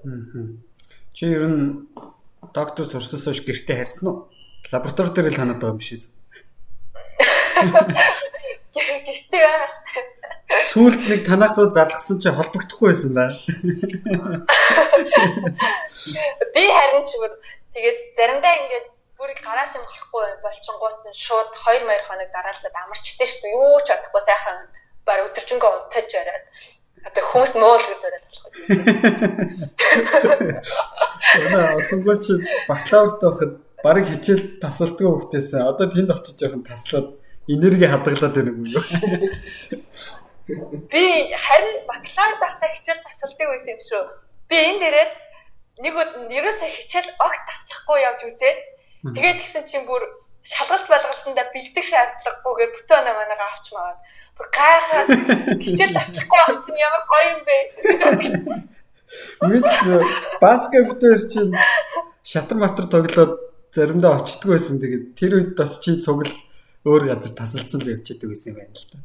Аа. 0.00 0.70
Чи 1.16 1.24
ер 1.36 1.44
нь 1.50 1.88
доктор 2.54 2.84
сурсаас 2.86 3.24
хойш 3.26 3.40
гэртээ 3.44 3.76
харьсан 3.78 4.06
уу? 4.08 4.18
Лаборатори 4.72 5.10
дээр 5.14 5.28
л 5.30 5.38
танаад 5.38 5.60
байгаа 5.60 5.74
юм 5.76 5.82
шиг. 5.82 6.02
Гэртээ 8.74 9.42
байгаа 9.44 9.68
шүү 9.68 9.84
дээ. 9.94 10.20
Сүүлд 10.50 11.02
нэг 11.06 11.22
танах 11.26 11.54
руу 11.54 11.70
залгсан 11.70 12.18
чи 12.18 12.30
холбогдохгүй 12.30 12.90
байсан 12.90 13.14
да. 13.14 13.30
Би 16.54 16.62
харин 16.74 17.04
ч 17.06 17.10
бүр 17.22 17.32
тэгээд 17.74 17.98
заримдаа 18.18 18.54
ингээд 18.58 18.86
бүр 19.20 19.32
гараас 19.44 19.76
юм 19.76 19.84
гарахгүй 19.84 20.26
болчингууд 20.40 20.98
нь 21.04 21.20
шууд 21.24 21.48
2 21.52 21.84
2 21.84 22.08
хоног 22.08 22.28
дараалаад 22.32 22.76
амарчтэй 22.80 23.28
шүү 23.28 23.42
дээ. 23.44 23.56
Юу 23.60 23.78
ч 23.84 23.88
бодохгүй 23.92 24.22
сайхан 24.24 24.58
баг 25.04 25.18
өдөржингөө 25.28 25.70
унтаж 25.76 26.08
бариад 26.16 26.44
Одоо 27.00 27.24
хүмүүс 27.32 27.52
моол 27.56 27.80
гэдэг 27.80 28.04
яриад 28.08 28.24
болох 28.28 28.44
юм. 28.44 28.56
Өнөө 31.44 31.64
олонгоч 31.80 32.24
бакалаврт 32.68 33.20
байхад 33.24 33.52
барыг 33.84 34.04
хичээл 34.08 34.44
тасалдгүй 34.60 35.08
хөвгтээс 35.08 35.50
одоо 35.64 35.86
тэнд 35.88 36.12
очиж 36.12 36.36
явах 36.44 36.64
таслаад 36.68 37.16
энерги 37.48 37.88
хадгалаад 37.88 38.34
байна 38.36 38.52
юм 38.52 38.68
юу? 38.68 38.84
Би 40.92 41.04
харин 41.44 41.76
бакалавр 41.88 42.36
байхдаа 42.36 42.68
хичээл 42.76 43.04
тасалдаг 43.08 43.48
байсан 43.48 43.72
юм 43.72 43.80
шүү. 43.88 44.02
Би 44.48 44.56
энэ 44.60 44.80
дээрээ 44.84 45.08
нэг 45.80 45.94
ерөөсөө 46.36 46.68
хичээл 46.68 47.10
огт 47.16 47.42
таслахгүй 47.48 47.98
явж 48.04 48.20
үзээд 48.28 48.58
тэгээд 49.04 49.38
гисэн 49.40 49.64
чинь 49.70 49.86
бүр 49.88 50.02
шалгалт 50.44 50.86
байлгалтанда 50.88 51.44
бэлдэх 51.52 51.84
шаардлагагүйгээр 51.84 52.72
бүтэн 52.74 52.98
оноо 53.00 53.14
манайгаа 53.20 53.48
авч 53.52 53.66
маад 53.76 53.98
бүр 54.36 54.48
гайхаад 54.56 55.08
хичээл 55.60 55.96
таслахгүй 55.96 56.40
авчихсан 56.40 56.76
ямар 56.80 57.04
гоё 57.10 57.26
юм 57.32 57.40
бэ 57.44 57.56
гэж 57.84 58.00
бодсон. 58.08 58.60
Мэд 59.44 59.64
баскетбол 60.40 61.22
чинь 61.32 61.52
шатар 62.24 62.58
матар 62.60 62.86
тоглоод 62.88 63.32
заримдаа 63.74 64.20
очтгүй 64.20 64.56
байсан. 64.56 64.80
Тэгээд 64.80 65.04
тэр 65.18 65.32
үед 65.36 65.50
бас 65.58 65.76
чи 65.82 66.00
цугл 66.00 66.30
өөр 66.88 67.02
газар 67.10 67.32
тасалцсан 67.36 67.80
л 67.84 67.92
явчихдаг 67.94 68.28
байсан 68.30 68.48
юм 68.52 68.56
байна 68.60 68.74
л 68.74 68.86
та. 68.88 68.96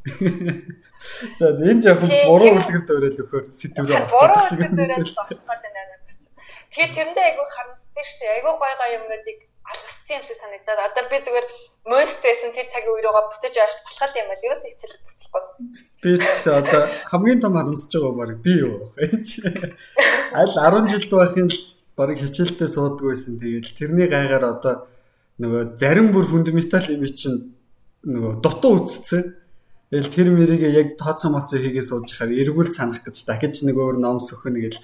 За 1.39 1.45
энэ 1.51 1.83
жоохон 1.83 2.11
буруу 2.31 2.51
үлгэрт 2.55 2.89
өрөөл 2.95 3.19
өгөхөөр 3.21 3.45
сэтврээ 3.51 4.07
автдаг 4.07 4.43
шиг 4.47 4.59
байна. 4.63 5.03
Тэгээд 6.71 6.91
тэрэндээ 6.95 7.25
айгүй 7.27 7.47
харамсдаг 7.51 8.05
шүү 8.07 8.19
дээ. 8.23 8.35
Айгүй 8.39 8.53
гоё 8.55 8.75
гоё 8.79 8.95
юмнуудыг 8.99 9.39
алгассан 9.71 10.15
юм 10.17 10.25
шиг 10.25 10.39
санагдаад 10.41 10.79
одоо 10.87 11.03
би 11.11 11.17
зүгээр 11.25 11.47
мөсттэйсэн 11.91 12.51
тэр 12.53 12.67
цагийн 12.73 12.93
үеийгөө 12.93 13.25
буцаж 13.29 13.55
авах 13.57 13.81
болох 13.87 14.13
юм 14.21 14.27
бол 14.29 14.45
ерөөсөө 14.45 14.71
хичээл 14.71 15.15
Би 16.03 16.15
ч 16.21 16.21
гэсэн 16.21 16.53
одоо 16.61 16.81
хамгийн 17.09 17.41
том 17.41 17.57
харамсаж 17.57 17.91
байгаа 17.91 18.13
баг 18.13 18.31
би 18.45 18.53
юу 18.61 18.85
байх. 18.95 19.11
Аль 20.39 20.53
10 20.53 20.91
жил 20.91 21.05
байхын 21.09 21.49
баг 21.97 22.09
хичээлдээ 22.13 22.69
сууддаг 22.69 23.05
байсан. 23.09 23.39
Тэгээд 23.41 23.73
тэрний 23.73 24.07
гайгаар 24.07 24.45
одоо 24.53 24.73
нөгөө 25.41 25.63
зарим 25.81 26.13
бүр 26.13 26.25
фундаментал 26.29 26.85
юм 26.93 27.03
чинь 27.09 27.57
нөгөө 28.05 28.33
дутуу 28.43 28.85
үтцсэн. 28.85 29.23
Тэгэл 29.89 30.13
тэр 30.13 30.27
мэрийг 30.29 30.63
яг 30.69 30.87
тооцоо 31.01 31.33
моцоо 31.33 31.57
хийгээ 31.57 31.81
сууж 31.81 32.13
хахаар 32.13 32.37
эргүүл 32.37 32.71
санах 32.75 33.01
гэж 33.01 33.25
дахиж 33.25 33.65
нэг 33.65 33.77
өөр 33.79 33.97
ном 33.97 34.21
сөхөнө 34.21 34.61
гэл 34.61 34.79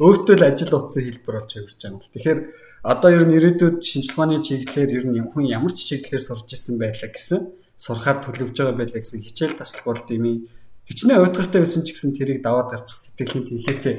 өөртөө 0.00 0.34
л 0.36 0.48
ажил 0.48 0.76
утсан 0.76 1.02
хэлбэр 1.08 1.34
болж 1.40 1.52
явж 1.56 1.72
байгаа 1.72 1.88
юм. 1.88 2.00
Тэгэхээр 2.04 2.40
одоо 2.86 3.10
ер 3.10 3.24
нь 3.26 3.34
ирээдүйд 3.34 3.82
шинжилгээ 3.82 4.14
ухааны 4.14 4.38
чиглэлээр 4.46 4.90
ер 4.94 5.04
нь 5.10 5.18
хүн 5.26 5.44
ямар 5.50 5.74
ч 5.74 5.90
чиглэлээр 5.90 6.22
сурч 6.22 6.48
исэн 6.54 6.78
байлаа 6.78 7.10
гэсэн 7.10 7.40
сурахаар 7.74 8.18
төлөвж 8.22 8.54
байгаа 8.54 8.78
байлаа 8.78 9.02
гэсэн 9.02 9.26
хичээл 9.26 9.58
таслах 9.58 9.84
бол 9.90 10.02
дими 10.06 10.46
хичнээн 10.86 11.18
уйдгартай 11.18 11.60
байсан 11.66 11.82
ч 11.82 11.90
гэсэн 11.90 12.14
тэрийг 12.14 12.46
даваад 12.46 12.70
гарчих 12.70 12.94
сэтгэлийн 12.94 13.46
тэнхээтэй 13.50 13.94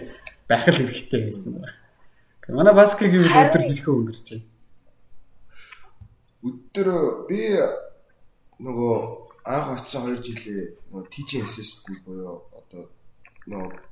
байх 0.48 0.66
л 0.72 0.80
хэрэгтэй 0.80 1.22
байсан 1.28 1.52
байна. 1.60 1.76
Манай 2.48 2.74
баскетбол 2.80 3.12
гэвэл 3.12 3.36
өдөр 3.44 3.64
хэрхэн 3.68 3.96
өнгөрч 4.00 4.28
байна? 4.32 4.48
Өдөр 6.48 6.88
би 7.28 7.40
нөгөө 8.64 8.96
анх 9.52 9.68
очсон 9.84 10.16
2 10.16 10.24
жилээ 10.24 10.64
нөгөө 10.96 11.12
teaching 11.12 11.44
assistant 11.44 12.00
буюу 12.08 12.48
одоо 12.56 12.88
нөгөө 13.52 13.84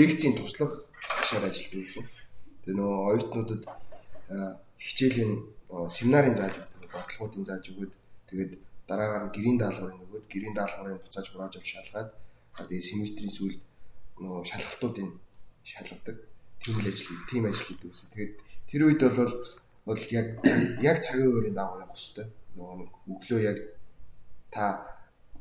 лекцийн 0.00 0.32
туслах 0.32 0.88
багшаар 1.12 1.44
ажилладаг 1.52 1.84
гэсэн. 1.84 2.04
Тэгээ 2.64 2.76
нөгөө 2.80 2.98
оюутнуудад 3.12 3.62
хичээлийн 4.78 5.32
семинарын 5.96 6.36
зааж 6.36 6.54
өгдөг, 6.60 6.90
бодлогуудын 6.92 7.44
зааж 7.48 7.64
өгöd 7.72 7.92
тэгээд 8.28 8.50
дараагаар 8.88 9.24
нь 9.26 9.34
гэрийн 9.36 9.58
даалгаврын 9.60 9.98
нөгөөд 10.00 10.26
гэрийн 10.32 10.54
даалгаврын 10.56 11.02
буцааж 11.02 11.26
хурааж 11.30 11.54
авч 11.56 11.68
шалгаад 11.72 12.10
тэгээ 12.54 12.88
семестрийн 12.90 13.32
сүүлд 13.32 13.60
нөгөө 14.22 14.42
шалгалтуудын 14.50 15.10
шалгадаг 15.64 16.18
тийм 16.62 16.76
л 16.80 16.88
ажил 16.88 17.18
тийм 17.30 17.44
ажил 17.48 17.66
хийдэг 17.66 17.90
гэсэн. 17.90 18.08
Тэгээд 18.12 18.32
тэр 18.68 18.82
үед 18.86 19.02
бол 19.02 19.34
бол 19.88 20.02
яг 20.18 20.28
яг 20.80 20.98
цагийн 21.04 21.32
өөрийн 21.34 21.56
дагуу 21.58 21.82
явах 21.84 21.98
хэрэгтэй. 21.98 22.26
Нөгөө 22.56 22.76
нэг 22.80 22.90
өглөө 23.12 23.40
яг 23.42 23.58
та 24.54 24.64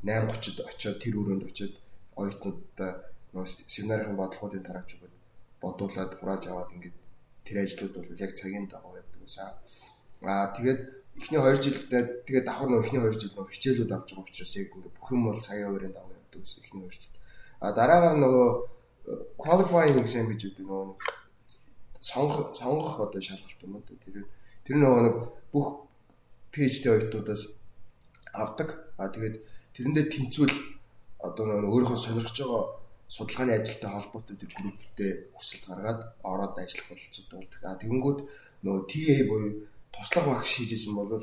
8:30-д 0.03 0.59
очиод 0.67 0.97
тэр 1.03 1.15
өрөөнд 1.21 1.43
очиод 1.47 1.73
оюутнуудаа 2.19 2.91
нөгөө 3.31 3.47
семинарын 3.75 4.19
бодлогуудын 4.19 4.65
тарааж 4.67 4.89
өгöd 4.95 5.13
бодуулаад 5.63 6.11
хурааж 6.19 6.43
аваад 6.47 6.73
ингээд 6.75 6.97
тэр 7.45 7.57
ажлууд 7.63 7.93
бол 7.95 8.09
яг 8.19 8.31
цагийн 8.35 8.67
дагуу 8.67 8.97
явдаг 8.97 9.21
гэсэн. 9.23 9.51
Аа 10.23 10.51
тэгээд 10.55 10.79
эхний 11.19 11.39
2 11.39 11.63
жилдээ 11.63 12.03
тэгээ 12.25 12.43
давхар 12.47 12.69
нөө 12.69 12.83
эхний 12.83 13.01
2 13.03 13.13
жил 13.19 13.33
нөө 13.37 13.51
хичээлүүд 13.53 13.91
авч 13.93 14.09
байгаа 14.15 14.25
учраас 14.27 14.53
яг 14.57 14.69
ингээ 14.73 14.95
бүх 14.97 15.09
юм 15.11 15.21
бол 15.27 15.41
цагийн 15.43 15.67
хуваарийн 15.69 15.93
явдаг 15.93 16.41
гэсэн 16.41 16.63
эхний 16.63 16.83
2 16.87 16.95
жил. 16.95 17.13
А 17.59 17.71
дараагаар 17.71 18.17
нөгөө 18.17 18.47
э, 19.07 19.21
qualifying 19.37 19.97
exam 20.01 20.25
гэж 20.31 20.41
үүдээ 20.47 20.65
нөгөө 20.65 20.95
сонгох 21.99 22.55
сонгох 22.57 22.95
одоо 22.99 23.21
шалгалт 23.21 23.63
юм 23.63 23.75
уу 23.77 23.83
тэр 23.87 24.27
тэр 24.65 24.75
нөгөө 24.79 25.01
нэг 25.05 25.15
бүх 25.53 25.67
PhD 26.51 26.83
оюутнуудаас 26.89 27.63
авдаг. 28.33 28.69
А 28.97 29.07
тэгээд 29.07 29.35
тэрэндээ 29.75 30.05
тэнцвэл 30.09 30.55
одоо 31.21 31.43
нөгөө 31.45 31.71
өөрийнхөө 31.71 31.99
сонирхож 31.99 32.37
байгаа 32.41 32.63
судалгааны 33.13 33.53
ажилтай 33.53 33.89
холбоотой 33.93 34.35
тэр 34.41 34.51
групптэй 34.57 35.11
хүсэлт 35.37 35.65
гаргаад 35.69 36.01
ороод 36.25 36.57
ажиллах 36.57 36.89
болцоотой 36.89 37.37
болдог. 37.45 37.61
А 37.61 37.77
тэгэнгүүт 37.77 38.19
нөгөө 38.65 38.83
TA 38.89 39.17
буюу 39.29 39.49
туслах 39.93 40.25
багш 40.25 40.51
хийжсэн 40.57 40.97
бол 40.97 41.21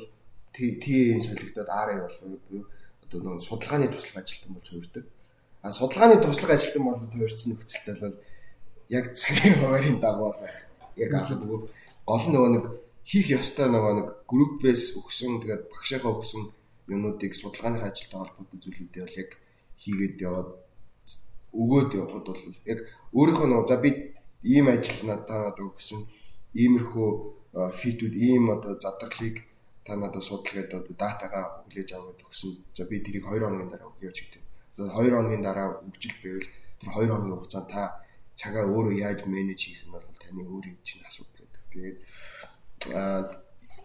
ТЭ-ийн 0.55 1.19
солигдоод 1.19 1.67
RA 1.67 1.95
болов 2.07 2.39
буюу 2.47 2.63
одоо 3.03 3.19
нэг 3.35 3.43
судалгааны 3.43 3.91
туслах 3.91 4.23
ажилтан 4.23 4.55
болж 4.55 4.67
хувирдаг. 4.71 5.05
А 5.61 5.71
судалгааны 5.71 6.15
туслах 6.23 6.51
ажилтан 6.55 6.83
бол 6.87 6.99
хувирсан 7.11 7.47
нөхцөлтэй 7.51 7.95
бол 7.99 8.15
яг 8.87 9.05
цагийн 9.11 9.59
хуваарийн 9.59 9.99
дагуу 9.99 10.31
байх. 10.31 10.57
Яг 10.95 11.11
аль 11.11 11.35
нөгөө 11.35 11.59
гол 12.07 12.25
нөгөө 12.31 12.51
нэг 12.55 12.65
хийх 13.03 13.27
ёстой 13.35 13.67
нөгөө 13.67 13.93
нэг 13.99 14.07
группээс 14.31 14.95
өгсөн 14.95 15.43
тэгээд 15.43 15.67
багшийнхаа 15.67 16.15
өгсөн 16.15 16.41
юмнуудыг 16.87 17.35
судалгааны 17.35 17.83
ажилтай 17.83 18.19
холбоотой 18.19 18.59
зүйлүүдээ 18.63 19.03
бол 19.03 19.19
яг 19.19 19.29
хийгээд 19.75 20.15
яваад 20.23 20.49
өгөөд 21.53 21.89
явхад 22.01 22.25
бол 22.27 22.43
яг 22.71 22.79
өөрийнхөө 23.13 23.47
нөгөө 23.47 23.67
за 23.67 23.77
би 23.83 23.89
ийм 24.43 24.67
ажил 24.73 24.99
надад 25.07 25.57
өгсөн 25.59 26.01
иймэрхүү 26.55 27.09
фитүүд 27.53 28.13
ийм 28.15 28.49
одоо 28.55 28.79
задгалыг 28.79 29.43
та 29.85 29.95
надад 29.95 30.23
судалгаад 30.23 30.71
одоо 30.73 30.95
датагаа 30.95 31.45
хүлээж 31.63 31.89
аваад 31.93 32.19
өгсөн. 32.25 32.51
За 32.73 32.85
би 32.85 33.03
тэрийг 33.03 33.25
2 33.25 33.39
хоногийн 33.43 33.69
дараа 33.69 33.91
өгье 33.91 34.11
ч 34.11 34.23
гэдэг. 34.23 34.43
Одоо 34.77 34.87
2 35.03 35.11
хоногийн 35.15 35.43
дараа 35.43 35.67
өгжил 35.87 36.15
байвал 36.23 36.47
тэр 36.79 36.89
2 36.89 37.07
хоногийн 37.11 37.35
хугацаанд 37.35 37.67
та 37.67 37.81
цагаа 38.39 38.65
өөрөө 38.71 38.95
яаж 39.07 39.19
менеж 39.25 39.59
хийх 39.67 39.83
нь 39.85 39.91
бол 39.91 40.05
таны 40.21 40.41
өөрийн 40.47 40.77
чинь 40.83 41.03
асуудал 41.03 41.43
гэдэг. 41.43 41.63
Тэгээд 41.71 41.97
аа 42.95 43.21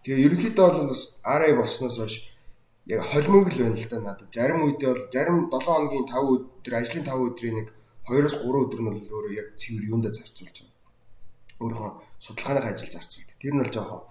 тэгээ 0.03 0.25
ерөнхийдөө 0.27 0.67
бол 0.71 0.91
бас 0.93 1.03
RA 1.25 1.49
болсноос 1.59 1.97
хойш 1.99 2.14
яг 2.87 3.01
холимог 3.03 3.51
л 3.51 3.59
байна 3.62 3.79
л 3.83 3.89
да 3.91 3.99
надад. 3.99 4.31
Зарим 4.31 4.62
үедээ 4.62 4.91
бол 4.95 5.05
зарим 5.11 5.39
7 5.51 5.64
хоногийн 5.67 6.07
5 6.07 6.35
өдөр 6.35 6.56
ажлын 6.75 7.07
5 7.07 7.31
өдрийн 7.31 7.57
нэг 7.62 7.69
2-оос 8.11 8.35
3 8.43 8.64
өдөр 8.67 8.81
нь 8.83 8.89
бол 8.91 9.14
өөрөө 9.14 9.33
яг 9.39 9.49
цэвэр 9.55 9.85
юундаа 9.91 10.12
зарцуулж 10.14 10.57
байгаа. 10.62 10.75
Өөрийнхөө 11.62 11.91
судалгааных 12.19 12.67
ажил 12.67 12.91
зарцуулдаг. 12.91 13.37
Тэр 13.39 13.53
нь 13.55 13.61
бол 13.62 13.75
жоохон 13.75 14.03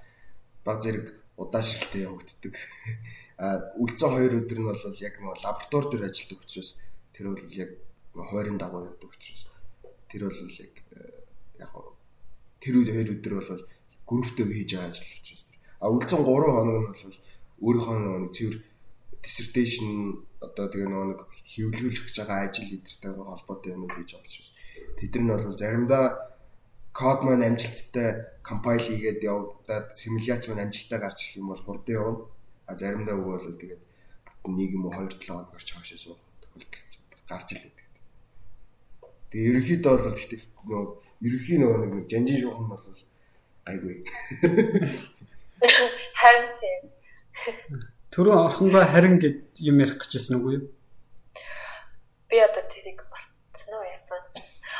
баг 0.64 0.78
зэрэг 0.84 1.06
удаашралтай 1.36 2.01
явагддаг. 2.08 2.56
А 3.36 3.60
үлцэн 3.76 4.16
2 4.16 4.47
өдөр 4.47 4.60
нь 4.64 4.68
бол 4.72 4.80
яг 5.03 5.16
нэг 5.20 5.43
лаборатори 5.43 5.88
дээр 5.91 6.08
ажилладаг 6.08 6.39
учраас 6.39 6.80
тэр 7.12 7.36
бол 7.36 7.43
яг 7.51 7.70
хойрын 8.16 8.56
дагуу 8.56 8.88
явдаг 8.88 9.12
учраас 9.12 9.43
тэр 10.08 10.32
бол 10.32 10.39
яг 10.39 10.74
э, 10.95 11.20
яг 11.60 11.72
тэр 12.64 12.80
үед 12.80 12.89
хоёр 12.95 13.10
өдөр 13.12 13.34
бол 13.36 13.68
групптэй 14.08 14.45
хийж 14.47 14.72
байгаа 14.80 14.88
ажил 14.88 15.12
учраас 15.20 15.43
а 15.84 15.91
үлдсэн 15.91 16.24
3 16.24 16.47
хоног 16.47 16.76
нь 16.80 16.88
бол 16.88 17.20
өөрийнхөө 17.60 17.95
нэг 18.24 18.32
цэвэр 18.32 18.56
dissertation 19.20 20.24
одоо 20.48 20.66
тэгээ 20.70 20.89
нэг 20.89 21.20
хэвлүүлэх 21.52 22.06
гэж 22.06 22.16
байгаа 22.22 22.39
ажил 22.46 22.76
эдэртэйгээ 22.78 23.30
холбоотой 23.30 23.72
юмуд 23.76 23.91
хийж 23.96 24.10
байгаа 24.14 24.28
учраас 24.30 24.52
тэд 25.00 25.14
нар 25.22 25.41
бол 25.43 25.58
заримдаа 25.58 26.06
код 27.00 27.20
маань 27.28 27.46
амжилттай 27.50 28.10
компайл 28.50 28.80
хийгээд 28.88 29.20
явагдаад 29.32 29.88
симуляц 30.00 30.48
маань 30.48 30.64
амжилттай 30.66 31.00
гарч 31.02 31.20
ирэх 31.22 31.38
юм 31.41 31.48
бол 31.52 31.64
хурдан 31.66 31.96
явна. 32.00 32.26
А 32.70 32.72
заримдаа 32.80 33.16
үгүй 33.20 33.36
бол 33.36 33.60
тэгээд 33.62 33.84
нэг 34.58 34.70
юм 34.78 34.86
уу 34.88 34.93
2 34.96 35.12
7 35.12 35.28
хоног 35.28 35.52
гарч 35.52 35.68
хаашаа 35.74 36.00
суух 36.00 36.20
тохиолдол 36.41 37.28
гарч 37.30 37.48
ирлээ. 37.52 37.74
Тэгээ 39.30 39.50
ерөнхийдөө 39.52 39.91
бол 39.91 40.16
гэхдээ 40.16 40.41
нөгөө 40.70 40.84
ерөнхий 41.28 41.58
нөгөө 41.60 41.80
нэг 41.84 41.93
жанжин 42.12 42.38
шугам 42.41 42.68
бол 42.72 42.84
гайгүй. 43.68 43.96
Харин 46.20 46.48
тийм. 46.62 46.82
Төрөө 48.16 48.36
орхонгоо 48.47 48.86
харин 48.88 49.20
гэд 49.20 49.59
юм 49.59 49.84
ярих 49.84 49.99
гэжсэн 49.99 50.39
үгүй 50.39 50.53
юу? 50.55 50.66
Би 52.32 52.39
одоо 52.39 52.63
тэрийг 52.72 53.03
мартсан 53.11 53.76
уу 53.76 53.86
яасан. 53.91 54.22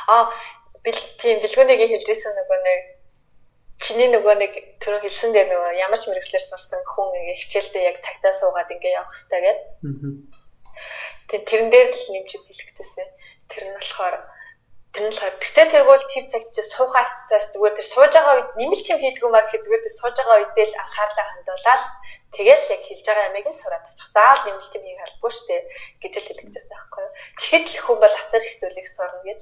Аа 0.08 0.32
бил 0.80 1.00
тийм 1.20 1.44
бэлгүүнийг 1.44 1.80
хэлжсэн 1.84 2.32
нөгөө 2.32 2.58
нэг 2.64 2.80
чиний 3.84 4.08
нөгөө 4.08 4.34
нэг 4.40 4.52
түрүү 4.80 5.00
хэлсэн 5.04 5.36
дээр 5.36 5.52
нөгөө 5.52 5.72
ямар 5.84 6.00
ч 6.00 6.08
мэрэгчлэр 6.08 6.44
сурсан 6.48 6.80
хүн 6.88 7.12
ингээ 7.12 7.40
хичээлдээ 7.44 7.84
яг 7.90 7.96
цагтаа 8.00 8.32
суугаад 8.40 8.72
ингээ 8.72 8.96
явах 8.96 9.12
хэрэгтэй 9.12 9.40
гэдэг. 9.44 9.66
Аа. 9.84 11.44
Тэрэн 11.48 11.68
дээр 11.68 11.88
л 11.92 12.04
нэмж 12.16 12.30
хэлэхтэйсэн. 12.40 13.08
Тэр 13.52 13.62
нь 13.68 13.76
болохоор 13.76 14.16
Тэр 14.96 15.04
нь 15.04 15.12
болохоор 15.12 15.36
тэгтээ 15.44 15.66
тэргүүл 15.76 16.04
тэр 16.08 16.24
цагт 16.32 16.50
чи 16.56 16.62
суухаас 16.64 17.10
цаас 17.28 17.52
зүгээр 17.52 17.76
тэр 17.76 17.88
сууж 17.92 18.12
байгаа 18.16 18.34
үед 18.40 18.50
нэмэлт 18.56 18.86
юм 18.96 19.00
хийдгүү 19.04 19.28
маа 19.28 19.44
гэхэд 19.44 19.64
зүгээр 19.68 19.84
тэр 19.84 19.96
сууж 20.00 20.16
байгаа 20.16 20.36
үедээ 20.40 20.66
л 20.72 20.80
анхаарлаа 20.80 21.26
хандуулаад 21.28 21.82
тэгэл 22.36 22.72
яг 22.76 22.82
хэлж 22.84 23.04
байгаа 23.08 23.28
ямиг 23.32 23.48
нь 23.48 23.56
сураад 23.56 23.88
очих. 23.90 24.12
Заавал 24.12 24.44
нэмэлт 24.44 24.76
юм 24.76 24.84
хийх 24.84 25.00
албагүй 25.00 25.32
шүү 25.32 25.48
дээ 25.48 25.62
гэж 26.02 26.12
л 26.16 26.28
хэлчихсэн 26.28 26.72
байхгүй 26.76 27.02
юу. 27.02 27.12
Тэгэхэд 27.40 27.66
л 27.72 27.82
хүн 27.84 27.98
бол 28.04 28.14
асар 28.20 28.42
их 28.44 28.54
зүйлийг 28.60 28.88
сурна 28.92 29.20
гэж. 29.24 29.40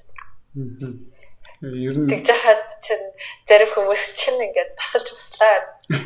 Ер 1.64 1.96
нь 1.98 2.10
тэгж 2.10 2.28
хаад 2.30 2.62
чинь 2.84 3.06
зарим 3.48 3.70
хүмүүс 3.74 4.04
чинь 4.20 4.44
ингээд 4.46 4.70
тасалж 4.78 5.08
буслаа 5.10 5.54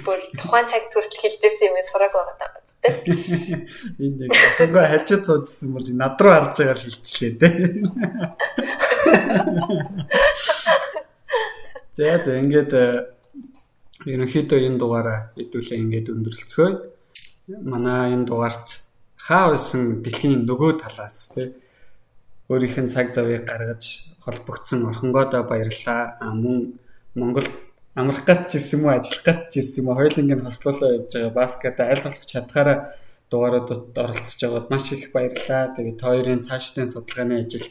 бүр 0.06 0.18
тухайн 0.40 0.66
цаг 0.70 0.84
төртөл 0.92 1.22
хэлжсэн 1.22 1.68
юм 1.68 1.76
сураг 1.84 2.12
байгаа 2.16 2.36
даа 2.40 2.60
тий. 2.62 2.72
Энд 4.04 4.18
яг 4.24 4.32
хөнгөө 4.56 4.84
хажид 4.86 5.22
суужсэн 5.26 5.68
бол 5.74 5.88
над 5.92 6.16
руу 6.22 6.32
харж 6.32 6.54
байгаа 6.56 6.76
л 6.78 6.86
хэлчихлээ 6.86 7.32
тий. 7.36 7.54
За 11.98 12.14
за 12.22 12.38
ингээд 12.38 12.72
э, 12.78 13.10
ерөнхийдөө 14.06 14.58
энэ 14.68 14.78
дугаараа 14.78 15.18
хэдүүлээ 15.34 15.78
ингээд 15.82 16.12
өндөрлцгөө. 16.14 16.70
Манай 17.66 18.14
энэ 18.14 18.28
дугаарт 18.30 18.86
хаа 19.18 19.50
байсан 19.50 20.04
дэлхийн 20.04 20.46
нөгөө 20.46 20.72
талаас 20.84 21.34
тий 21.34 21.56
өөрийнх 22.48 22.78
нь 22.78 22.92
цаг 22.94 23.10
завыг 23.12 23.44
гаргаж 23.44 24.14
холбогдсон 24.24 24.86
орхингоодоо 24.88 25.42
баярлаа. 25.44 26.16
Мөн 26.22 26.78
Монгол 27.18 27.48
амрах 27.98 28.22
гэж 28.24 28.56
ирсэн 28.56 28.78
юм 28.78 28.84
уу 28.86 28.94
ажиллах 28.96 29.24
гэж 29.26 29.52
ирсэн 29.60 29.80
юм 29.82 29.88
уу 29.90 29.98
хоёуланг 29.98 30.32
нь 30.32 30.46
хослуулаа 30.46 30.90
явж 30.96 31.12
байгаа 31.12 31.34
баскета 31.34 31.82
аль 31.90 32.04
болох 32.04 32.24
чадхаараа 32.24 32.78
дугаарууд 33.30 33.68
оролцож 33.98 34.40
байгаад 34.40 34.70
маш 34.70 34.86
их 34.92 35.12
баярлалаа. 35.12 35.74
Тэгээд 35.76 36.00
хоёрын 36.00 36.40
цаашдын 36.46 36.88
судалгааны 36.88 37.34
ажил 37.42 37.66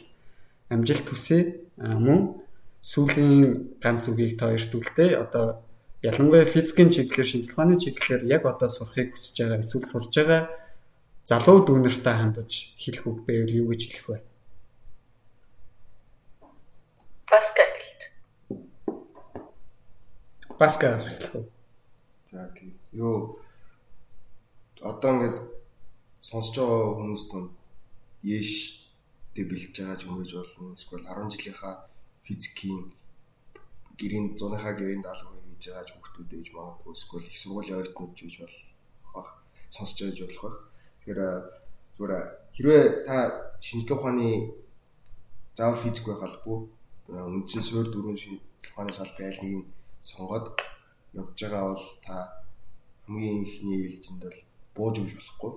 амжилт 0.70 1.06
хүсье. 1.08 1.64
Мөн 1.80 2.38
сүүлийн 2.84 3.80
ганц 3.82 4.04
үгийг 4.10 4.38
хоёрт 4.38 4.72
үлдээ. 4.78 5.10
Одоо 5.24 5.46
ялангуяа 6.02 6.46
физикийн 6.46 6.90
чиглэлээр 6.94 7.26
шинжилгээ 7.26 7.54
ухааны 7.54 7.76
чиглэлээр 7.82 8.22
яг 8.30 8.42
одоо 8.46 8.68
сурахыг 8.70 9.18
хүсэж 9.18 9.36
байгаа 9.42 9.62
эсвэл 9.62 9.90
сурж 9.90 10.12
байгаа 10.14 10.42
залуу 11.26 11.58
дүүнертэй 11.66 12.14
хандаж 12.14 12.50
хэлэх 12.78 13.04
үг 13.10 13.18
байвал 13.26 13.50
юу 13.50 13.66
гэж 13.74 13.82
хэлэх 13.90 14.06
вэ? 14.06 14.18
Баскет 17.26 17.78
Баскаас 20.58 21.06
эхлэх 21.12 21.34
үү? 21.34 21.46
За 22.30 22.46
тийм. 22.54 22.78
Юу 22.94 23.42
одоо 24.80 25.10
ингээд 25.18 25.36
сонсож 26.22 26.56
байгаа 26.62 26.94
хүмүүс 26.94 27.24
тун 27.26 27.44
ээш 28.22 28.50
дэ 29.34 29.42
бэлж 29.50 29.74
байгаа 29.74 29.98
ч 29.98 30.06
юм 30.06 30.14
уу 30.14 30.22
болно. 30.22 30.78
Эсвэл 30.78 31.04
10 31.10 31.34
жилийнхаа 31.34 31.74
физикийн 32.22 32.94
гэрийн 33.98 34.38
зуныхаа 34.38 34.72
гэрийн 34.78 35.02
даалгаврыг 35.02 35.37
хийж 35.58 35.74
байгаа 35.74 35.86
ч 35.86 35.90
хүмүүс 35.98 36.30
ээж 36.38 36.48
магадгүй 36.54 36.94
эсвэл 36.94 37.26
их 37.26 37.38
сургуулийн 37.42 37.78
оюутнууд 37.82 38.14
гэж 38.14 38.34
бол 38.38 38.56
сонсож 39.74 39.98
байж 40.06 40.18
болох 40.22 40.42
байх. 40.46 40.58
Тэгэхээр 41.02 41.20
зүгээр 41.94 42.24
хэрвээ 42.54 42.82
та 43.06 43.16
шинжилгээ 43.58 43.98
ухааны 43.98 44.30
заавал 45.58 45.82
физик 45.82 46.06
байх 46.06 46.22
албагүй 46.22 46.58
үндсэн 47.10 47.62
суурь 47.66 47.90
дөрвөн 47.90 48.18
шинжилгээ 48.22 48.70
ухааны 48.70 48.92
салбарын 48.94 49.30
аль 49.34 49.42
нэг 49.42 49.66
сонгоод 50.00 50.46
явж 51.18 51.38
байгаа 51.42 51.64
бол 51.74 51.86
та 52.06 52.14
хамгийн 53.04 53.42
ихний 53.42 53.78
ээлжинд 53.82 54.22
бол 54.22 54.38
бууж 54.76 54.94
өгч 55.02 55.12
болохгүй. 55.18 55.52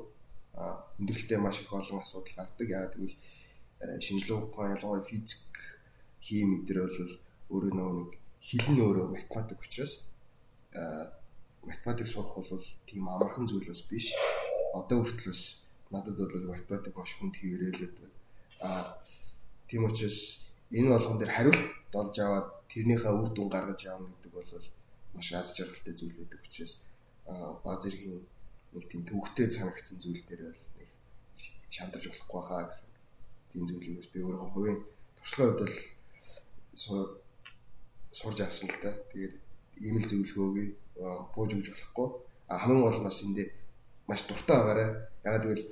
А 0.57 0.81
өндөрлөлтөө 0.99 1.39
маш 1.39 1.61
их 1.61 1.71
олон 1.71 2.01
асуудал 2.01 2.35
гардаг. 2.37 2.67
Яагаад 2.67 2.95
гэвэл 2.97 3.17
шинжилгээ 4.01 4.37
ухаан 4.49 4.73
ялангуяа 4.75 5.05
физик, 5.05 5.55
хим 6.25 6.49
эдэр 6.57 6.77
бол 6.89 7.13
өөрөө 7.53 7.73
нэг 7.77 8.20
хэл 8.41 8.67
нь 8.73 8.81
өөрөө 8.81 9.07
математик 9.13 9.59
учраас 9.61 9.93
математик 11.63 12.07
сурах 12.07 12.35
бол 12.35 12.65
тийм 12.89 13.05
амархан 13.09 13.45
зүйл 13.47 13.69
бас 13.69 13.81
биш. 13.85 14.11
Одоо 14.73 15.05
хүртэл 15.05 15.29
бас 15.29 15.69
надад 15.93 16.17
бол 16.17 16.51
математик 16.53 16.95
маш 16.97 17.11
хүнд 17.15 17.35
хийрээлээд 17.37 17.93
байна. 18.01 18.17
А 18.65 18.69
тийм 19.69 19.85
учраас 19.85 20.49
энэ 20.71 20.89
болгон 20.89 21.17
дээр 21.17 21.31
хариулт 21.37 21.63
олж 21.93 22.15
аваад 22.19 22.47
тэрнийхээ 22.71 23.13
үр 23.13 23.29
дүн 23.29 23.49
гаргаж 23.51 23.79
явна 23.85 24.09
гэдэг 24.09 24.31
бол 24.33 24.51
маш 25.13 25.27
аз 25.33 25.53
жаргалтай 25.57 25.93
зүйл 25.93 26.17
байдаг 26.17 26.41
учраас 26.41 26.73
баг 27.63 27.77
зэргийн 27.83 28.25
нэг 28.73 28.85
тийм 28.89 29.03
төвхтэй 29.05 29.51
санагдсан 29.51 29.97
зүйл 29.99 30.23
дээр 30.25 30.41
бол 30.49 30.65
нэг 30.79 30.89
шантарч 31.69 32.05
болохгүй 32.07 32.41
хаа 32.47 32.63
гэсэн 32.71 32.89
тийм 33.51 33.63
зүйлийг 33.67 33.95
бас 33.99 34.09
би 34.13 34.19
өөрөө 34.23 34.49
хувийн 34.55 34.79
туршлагын 35.19 35.55
хувьд 35.59 35.71
бол 36.89 37.20
сурж 38.11 38.37
авсан 38.41 38.67
л 38.69 38.77
та. 38.83 38.91
Тэгээд 39.11 39.35
ийм 39.81 39.95
л 39.99 40.07
зөвлөгөөгүй 40.09 40.67
бууж 41.33 41.51
өгч 41.55 41.67
болохгүй. 41.71 42.07
А 42.51 42.59
хамгийн 42.61 42.83
гол 42.85 42.99
нь 42.99 43.07
бас 43.07 43.19
эндээ 43.23 43.47
маш 44.07 44.21
дуртай 44.27 44.57
байгаарай. 44.59 44.89
Ягаад 45.23 45.43
гэвэл 45.47 45.65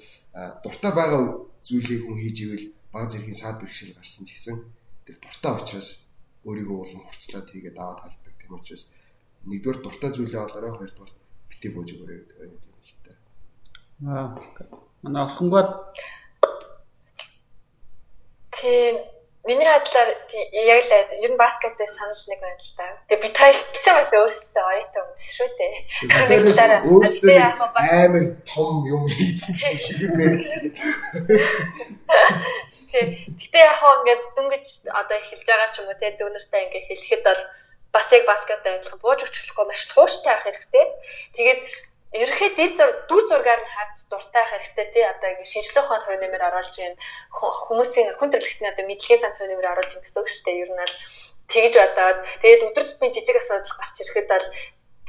дуртай 0.64 0.92
байгаа 0.96 1.22
зүйлийг 1.68 2.02
хүн 2.08 2.18
хийж 2.20 2.38
ивэл 2.44 2.66
баг 2.94 3.12
зэргийн 3.12 3.38
саад 3.38 3.58
бэрхшээл 3.60 3.98
гарсан 3.98 4.24
ч 4.26 4.34
гэсэн 4.34 4.58
тэр 5.06 5.18
дуртай 5.22 5.52
учраас 5.54 5.90
өөрийгөө 6.48 6.78
улам 6.80 7.02
хурцлаад 7.06 7.48
хийгээд 7.52 7.78
аваад 7.78 8.00
гардаг. 8.08 8.34
Тийм 8.40 8.54
учраас 8.56 8.84
нэгдүгээр 9.46 9.80
дуртай 9.84 10.12
зүйлээ 10.16 10.42
олоорой, 10.46 10.74
хоёрдугаар 10.78 11.12
битээ 11.50 11.72
бууж 11.76 11.90
өгөөрэй 11.94 12.20
гэдэг 12.20 12.40
юм 12.48 12.80
л 12.80 12.94
та. 13.04 13.12
Аа. 14.08 14.30
Манай 15.04 15.22
орхонгоо 15.28 15.64
тийм 18.60 18.96
миний 19.48 19.68
хадлаар 19.68 20.10
яг 20.52 20.84
л 20.84 20.92
ер 21.24 21.32
нь 21.32 21.40
баскетбол 21.40 21.88
санал 21.96 22.24
нэг 22.28 22.40
байна 22.44 22.60
л 22.60 22.76
та. 22.76 22.86
Тэгээ 23.08 23.24
би 23.24 23.30
тайлч 23.40 23.76
ч 23.80 23.86
бас 23.88 24.12
өөрсдөө 24.12 24.64
оюутан 24.68 25.04
хүмүүс 25.08 25.32
шүү 25.38 25.50
дээ. 25.60 25.74
Өөрсдөө 26.92 27.38
амар 27.80 28.26
том 28.44 28.84
юм 28.84 29.08
хийсэн 29.08 29.56
шиг 29.80 29.98
юм 30.06 30.14
байна. 30.20 30.38
Гэтэ 32.90 33.58
яг 33.64 33.76
хоо 33.80 33.94
ингээд 34.02 34.24
дөнгөж 34.36 34.68
одоо 34.92 35.16
эхэлж 35.22 35.46
байгаа 35.48 35.70
ч 35.72 35.76
юм 35.80 35.88
уу 35.88 36.00
те 36.02 36.08
дүүнэртэй 36.20 36.62
ингээд 36.68 36.88
хэлэхэд 36.90 37.24
бол 37.24 37.42
бас 37.96 38.08
яг 38.12 38.24
баскетбол 38.28 38.76
адилхан 38.76 39.00
бууж 39.02 39.20
өчглөхгүй 39.24 39.66
маш 39.70 39.82
тууштай 39.94 40.34
авах 40.34 40.46
хэрэгтэй. 40.46 40.86
Тэгээд 41.38 41.62
дэр 42.12 42.30
дүр 43.10 43.24
зургаар 43.30 43.62
нь 43.62 43.72
харж 43.74 43.98
дуртай 44.10 44.46
хэрэгтэй 44.50 44.88
тий. 44.94 45.06
Одоо 45.06 45.30
ингэ 45.30 45.46
шинжлэх 45.46 45.86
ухааны 45.86 46.06
хувь 46.06 46.22
нэмэр 46.22 46.48
оруулж 46.50 46.76
ийн 46.82 46.96
хүмүүсийн 47.38 48.18
хүн 48.18 48.30
төрөлхтний 48.34 48.72
одоо 48.72 48.86
мэдлэгийн 48.90 49.22
сан 49.22 49.34
хувь 49.38 49.50
нэмэр 49.50 49.72
оруулж 49.78 49.92
ийн 49.94 50.04
гэсэн 50.04 50.22
үг 50.22 50.30
шүү 50.30 50.44
дээ. 50.46 50.62
Ер 50.66 50.72
нь 50.74 50.82
л 50.90 50.96
тэгж 51.54 51.74
бодоод. 51.78 52.18
Тэгээд 52.42 52.66
өдөр 52.68 52.86
тутмын 52.86 53.14
жижиг 53.14 53.38
асуудал 53.38 53.78
гарч 53.78 53.96
ирэхэд 54.02 54.28
бол 54.34 54.48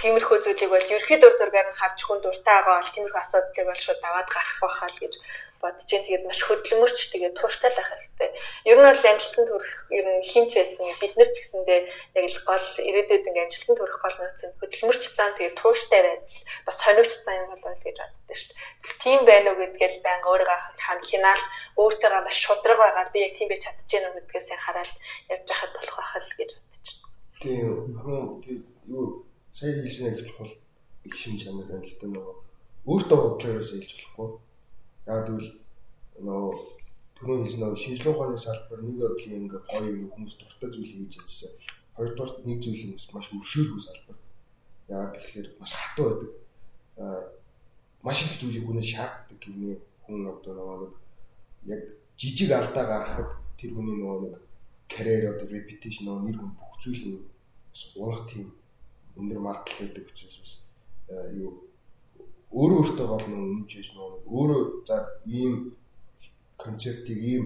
тиймэрхүү 0.01 0.39
зүйлийг 0.45 0.71
бол 0.73 0.93
ерөөхдөө 0.93 1.33
зургаар 1.41 1.69
нь 1.73 1.79
харж 1.81 1.99
хүн 2.05 2.21
дуртай 2.21 2.57
байгаа 2.57 2.77
бол 2.81 2.93
тиймэрхүү 2.93 3.23
асуудлыг 3.25 3.67
бол 3.69 3.81
шууд 3.85 4.01
даваад 4.05 4.29
гарах 4.33 4.59
байхаа 4.61 4.89
л 4.93 5.01
гэж 5.01 5.15
бодож 5.61 5.85
जैन 5.85 6.03
тэгээд 6.09 6.25
маш 6.25 6.41
хөдөлмөрч 6.41 6.99
тэгээд 7.13 7.37
тууштай 7.37 7.71
байх 7.77 7.89
хэрэгтэй. 7.93 8.31
Ер 8.65 8.79
нь 8.81 8.89
бол 8.89 9.05
амжилтанд 9.13 9.49
хүрэх 9.53 9.75
ер 9.93 10.07
нь 10.09 10.25
хинч 10.25 10.51
байсан 10.57 10.89
бид 11.01 11.15
нар 11.17 11.29
ч 11.29 11.37
гэсэндээ 11.37 11.81
яг 12.17 12.27
л 12.33 12.41
гол 12.49 12.67
ирээдүйд 12.89 13.29
ингээ 13.29 13.45
амжилтанд 13.45 13.79
хүрэх 13.81 13.99
гол 14.01 14.17
нөөц 14.21 14.41
нь 14.49 14.57
хөдөлмөрч 14.61 15.03
цаан 15.17 15.33
тэгээд 15.37 15.59
тууштай 15.61 16.01
байх 16.01 16.21
бас 16.65 16.77
сониуч 16.81 17.13
цаан 17.13 17.39
юм 17.45 17.51
бол 17.53 17.77
гэж 17.85 17.97
боддоо 18.01 18.37
шүү 18.41 18.53
дээ. 18.57 19.01
Тийм 19.05 19.21
байна 19.29 19.49
уу 19.53 19.61
гэдгээл 19.61 19.99
байнга 20.01 20.29
өөрийгөө 20.33 20.61
хан 20.81 21.01
хинаал 21.05 21.43
өөртөөгөө 21.77 22.23
маш 22.25 22.37
шудраг 22.41 22.79
байгаад 22.81 23.11
би 23.13 23.19
яг 23.21 23.33
тийм 23.37 23.49
байж 23.53 23.63
чадчихэв 23.69 24.09
үү 24.09 24.17
гэдгээс 24.17 24.49
хараад 24.65 24.91
явж 25.33 25.45
байхад 25.45 25.73
болох 25.77 25.97
байх 26.01 26.15
л 26.25 26.39
гэж 26.41 26.51
бодож 26.57 26.87
байна. 26.89 27.09
Тийм 27.43 27.69
хамгийн 28.01 28.61
юу 28.89 29.29
сая 29.53 29.77
хэлсэн 29.77 30.17
их 30.17 30.25
чухал 30.29 30.53
их 31.05 31.15
шинж 31.21 31.45
чанар 31.45 31.67
байна 31.69 31.85
л 31.85 31.99
да 32.01 32.07
нөгөө 32.09 32.35
өөртөө 32.91 33.19
бодлоос 33.21 33.71
хэлж 33.77 33.93
болохгүй. 33.93 34.29
Яг 35.11 35.27
тэгвэл 35.27 35.51
нөгөө 36.23 36.51
түрүүн 37.19 37.43
хэлсэн 37.43 37.61
нөгөө 37.61 37.83
шинжилгээ 37.83 38.15
ухааны 38.15 38.39
салбар 38.39 38.81
нэг 38.87 38.97
өдлийн 39.03 39.43
ингээ 39.45 39.63
гоё 39.67 39.91
юм 39.91 40.09
хүмүүс 40.15 40.35
дуртай 40.39 40.71
зүйл 40.71 40.95
хийж 40.95 41.15
ажилласан. 41.19 41.53
Хоёрдугаар 41.99 42.33
нэг 42.47 42.59
зүйл 42.63 42.83
нь 42.87 42.95
маш 42.95 43.27
өршөөлгүй 43.35 43.81
салбар. 43.83 44.19
Яг 44.89 45.11
тэгэхээр 45.19 45.49
маш 45.59 45.73
хатуу 45.75 46.07
байдаг. 46.07 46.31
Аа 47.03 47.41
маш 48.03 48.23
их 48.25 48.39
зүйлийг 48.41 48.65
хүнээс 48.65 48.89
шаарддаг 48.97 49.39
гэмнээ 49.41 49.77
хүн 50.05 50.25
одоо 50.33 50.53
нөгөө 50.57 50.79
нэг 50.81 50.93
яг 51.69 51.83
жижиг 52.17 52.51
алдаа 52.57 52.85
гаргахад 52.89 53.31
тэр 53.61 53.77
хүний 53.77 53.97
нөгөө 54.01 54.19
нэг 54.25 54.35
карьер 54.89 55.37
одоо 55.37 55.47
repetition 55.53 56.09
нөгөө 56.09 56.25
нэр 56.25 56.37
хүн 56.41 56.53
бүх 56.57 56.73
зүйл 56.81 57.03
нь 57.13 57.21
бас 57.69 57.83
унах 58.01 58.25
тийм 58.33 58.49
өндөр 59.21 59.41
магадлал 59.45 59.93
байдаг 59.93 60.09
учраас 60.09 60.37
бас 60.41 60.53
юу 61.37 61.70
өөрөө 62.51 62.79
өөртөө 62.83 63.07
гол 63.07 63.27
нэг 63.31 63.41
үнж 63.55 63.71
биш 63.79 63.91
нөө 63.95 64.09
өөрөө 64.27 64.63
за 64.89 64.97
ийм 65.39 65.55
концептыг 66.59 67.19
ийм 67.33 67.45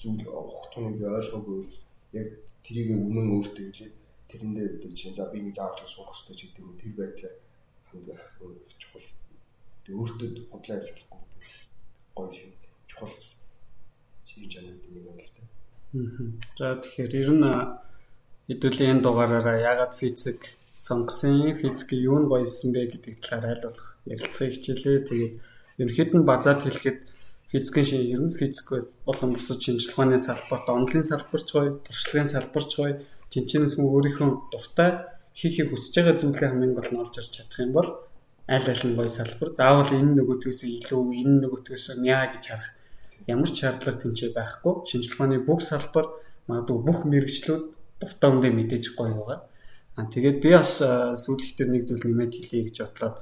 зүйл 0.00 0.24
ухтуныг 0.24 0.94
би 1.00 1.04
ойлгоогүй 1.04 1.56
бол 1.60 1.74
яг 2.20 2.28
тэрийг 2.64 2.88
үнэн 2.96 3.28
өөртөө 3.36 3.64
хэлээд 3.68 3.94
тэрэндээ 4.28 4.66
одоо 4.72 4.92
чинь 4.96 5.16
за 5.16 5.24
би 5.32 5.38
нэг 5.44 5.54
заавал 5.56 5.84
суух 5.84 6.12
хэрэгтэй 6.12 6.36
ч 6.36 6.40
гэдэг 6.48 6.64
юм 6.64 6.76
тэр 6.80 6.92
байдлаар 6.96 7.36
хангах 7.88 8.24
чухал. 8.80 9.08
Тэг 9.84 9.94
өөртөө 10.00 10.28
бодлоо 10.52 10.78
болохгүй. 10.80 11.20
Гоё 12.16 12.30
шиг 12.32 12.52
чухал 12.88 13.12
гэсэн. 13.16 13.40
Чи 14.26 14.48
чанартай 14.52 14.90
нэг 14.92 15.04
байна 15.08 15.24
л 15.24 15.32
да. 15.36 15.44
За 16.58 16.66
тэгэхээр 16.76 17.12
ер 17.20 17.30
нь 17.36 17.46
хэдүүлийн 18.48 18.92
энэ 18.96 19.04
дугаараараа 19.04 19.56
ягаад 19.60 19.92
физик 19.96 20.40
сонгосон 20.86 21.54
физик 21.60 21.90
юу 21.92 22.18
нь 22.22 22.30
гоёсэн 22.30 22.70
бэ 22.74 22.80
гэдэг 22.92 23.14
талаар 23.18 23.58
аль 23.58 23.64
болох 23.66 23.88
ярилцахыг 24.06 24.54
хичээлээ. 24.54 24.98
Тэгээд 25.08 25.34
ерөнхийд 25.82 26.12
нь 26.14 26.28
базаад 26.30 26.60
хэлэхэд 26.62 26.98
физикийн 27.50 27.86
шин 27.88 28.02
ер 28.14 28.22
нь 28.22 28.36
физик 28.38 28.68
болон 29.06 29.30
бусад 29.34 29.58
шинжилгээ 29.58 29.94
ухааны 29.94 30.18
салбарт 30.18 30.66
онлын 30.70 31.02
салбарч 31.02 31.48
гоё, 31.50 31.70
туршлагын 31.82 32.30
салбарч 32.30 32.70
гоё, 32.78 32.94
тэнцэнэс 33.32 33.74
мөн 33.78 33.90
өөрийнхөө 33.90 34.30
дуртай 34.52 34.90
хийхийг 35.34 35.68
хүсэж 35.74 35.94
байгаа 35.98 36.16
зүйлээ 36.20 36.50
хамгийн 36.50 36.74
гол 36.78 36.90
нь 36.94 37.00
олж 37.02 37.14
ирж 37.18 37.30
чадах 37.34 37.58
юм 37.64 37.72
бол 37.74 37.88
аль 38.46 38.68
аль 38.70 38.84
нь 38.86 38.96
гоё 38.98 39.10
салбар. 39.10 39.48
Заавал 39.58 39.90
энэ 39.98 40.14
нөгөөтгөөс 40.18 40.60
илүү, 40.62 41.02
энэ 41.20 41.34
нөгөөтгөөс 41.42 41.86
мяа 42.06 42.24
гэж 42.32 42.44
харах 42.48 42.70
ямар 43.26 43.50
ч 43.50 43.56
шаардлага 43.60 44.00
тэнцээ 44.02 44.30
байхгүй. 44.32 44.74
Шинжилгээ 44.88 45.16
ухааны 45.18 45.38
бүх 45.42 45.60
салбар 45.60 46.06
магадгүй 46.48 46.78
бүх 46.86 46.98
мэрэгчлүүд 47.10 47.64
дуртай 48.00 48.28
үндэ 48.30 48.48
мэдээж 48.56 48.84
гоё 48.96 49.14
байгаа. 49.20 49.40
Тэгээд 50.06 50.38
би 50.38 50.50
бас 50.54 50.78
сүүлд 50.78 51.58
дээр 51.58 51.70
нэг 51.74 51.82
зүйл 51.90 52.06
нэмээд 52.06 52.32
хэлье 52.38 52.70
гэж 52.70 52.76
бодлоо. 52.86 53.18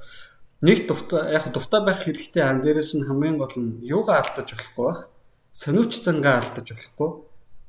Нэг 0.61 0.85
дуртай 0.85 1.33
яг 1.33 1.49
дуртай 1.49 1.81
байх 1.81 2.05
хэрэгтэй 2.05 2.43
ан 2.45 2.61
дээрээс 2.61 2.93
нь 3.01 3.07
хамгийн 3.09 3.37
гол 3.41 3.55
нь 3.57 3.81
юугаа 3.81 4.21
алдаж 4.21 4.53
болохгүй 4.53 4.85
байх. 4.85 5.01
Сониуч 5.57 5.93
зангаа 5.97 6.45
алдаж 6.45 6.67
болохгүй. 6.69 7.09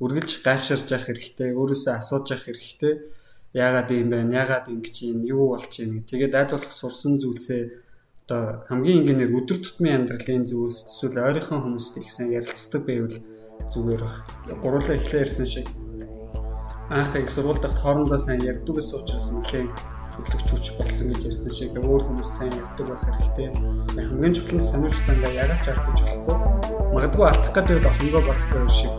Үргэлж 0.04 0.44
гайхширж 0.44 0.88
явах 0.92 1.08
хэрэгтэй. 1.08 1.56
Өөрөөсөө 1.56 1.94
асууж 1.96 2.26
явах 2.36 2.44
хэрэгтэй. 2.52 2.94
Яагаад 3.56 3.88
юм 3.96 4.08
бэ? 4.12 4.18
Яагаад 4.28 4.66
ингэж 4.68 4.96
юм? 5.08 5.24
Юу 5.24 5.56
болж 5.56 5.72
юм? 5.80 6.04
Тэгээд 6.04 6.36
аль 6.36 6.52
болох 6.52 6.72
сурсан 6.72 7.16
зүйлсээ 7.16 7.62
одоо 8.28 8.68
хамгийн 8.68 9.08
энгийнээр 9.08 9.32
өдөр 9.40 9.58
тутмын 9.64 10.04
амьдралын 10.04 10.44
зүйлс 10.44 10.84
эсвэл 10.84 11.32
ойрхон 11.32 11.64
хүмүүстэй 11.64 12.04
ихсэн 12.04 12.28
ярилцдаг 12.36 12.84
байвал 12.84 13.16
зүгээр 13.72 14.02
баг. 14.04 14.16
Гурлаа 14.60 15.00
эхлээ 15.00 15.24
ярьсан 15.24 15.48
шиг 15.48 15.64
анх 16.90 17.14
их 17.16 17.30
сургууль 17.30 17.60
дахь 17.60 17.76
хоорондоо 17.82 18.18
сайн 18.18 18.40
ярьдаг 18.40 18.76
гэсэн 18.76 19.00
учраас 19.00 19.28
нэлээд 19.32 19.68
хөдөлгч 20.16 20.48
хүч 20.48 20.64
болсон 20.80 21.12
гэж 21.12 21.20
ярьсан 21.28 21.52
шиг 21.52 21.76
өөр 21.76 22.00
хүмүүс 22.00 22.30
сайн 22.32 22.52
ярьдаг 22.56 22.86
байх 22.88 23.02
хэрэгтэй. 23.04 23.48
Хамгийн 24.08 24.32
чухал 24.32 24.56
нь 24.56 24.64
сонирч 24.64 24.96
сандаа 24.96 25.32
ягаад 25.36 25.60
жаардаж 25.60 26.00
болохгүй. 26.00 26.36
Магадгүй 26.96 27.26
алдах 27.28 27.52
гэдэг 27.52 27.84
олонгоо 27.92 28.22
басгүй 28.24 28.60
шиг 28.72 28.94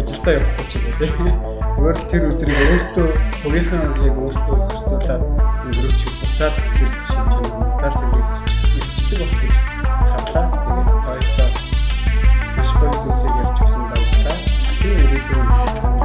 ажилдаа 0.00 0.32
явахгүй 0.40 0.66
ч 0.66 0.72
юм 0.80 0.84
уу 0.88 0.96
тийм. 0.96 1.36
Зүгээр 1.76 1.96
л 2.00 2.08
тэр 2.08 2.22
өдрийг 2.32 2.60
өөртөө 2.72 3.08
хувийнхаа 3.44 3.84
яг 4.08 4.16
өөртөө 4.16 4.56
зарцуулаад 4.64 5.22
өнгөрөөч 5.68 6.00
буцаад 6.08 6.54
тэр 6.56 6.90
шинжээр 7.12 7.52
буцаалсан 7.52 8.08
гэж 8.16 8.36
ирчдэг 8.80 9.18
болох 9.20 9.40
гэж 9.44 9.56
харлаа. 10.08 10.46
Тэгээд 10.48 10.88
хоёулаа 11.04 11.50
маш 12.56 12.70
гоё 12.80 12.94
зүйлсийг 13.02 13.34
ярьж 13.44 13.58
өгсөн 13.60 13.84
байлаа. 13.92 14.36
Тэр 14.80 14.96
ирээдүйн 15.04 16.01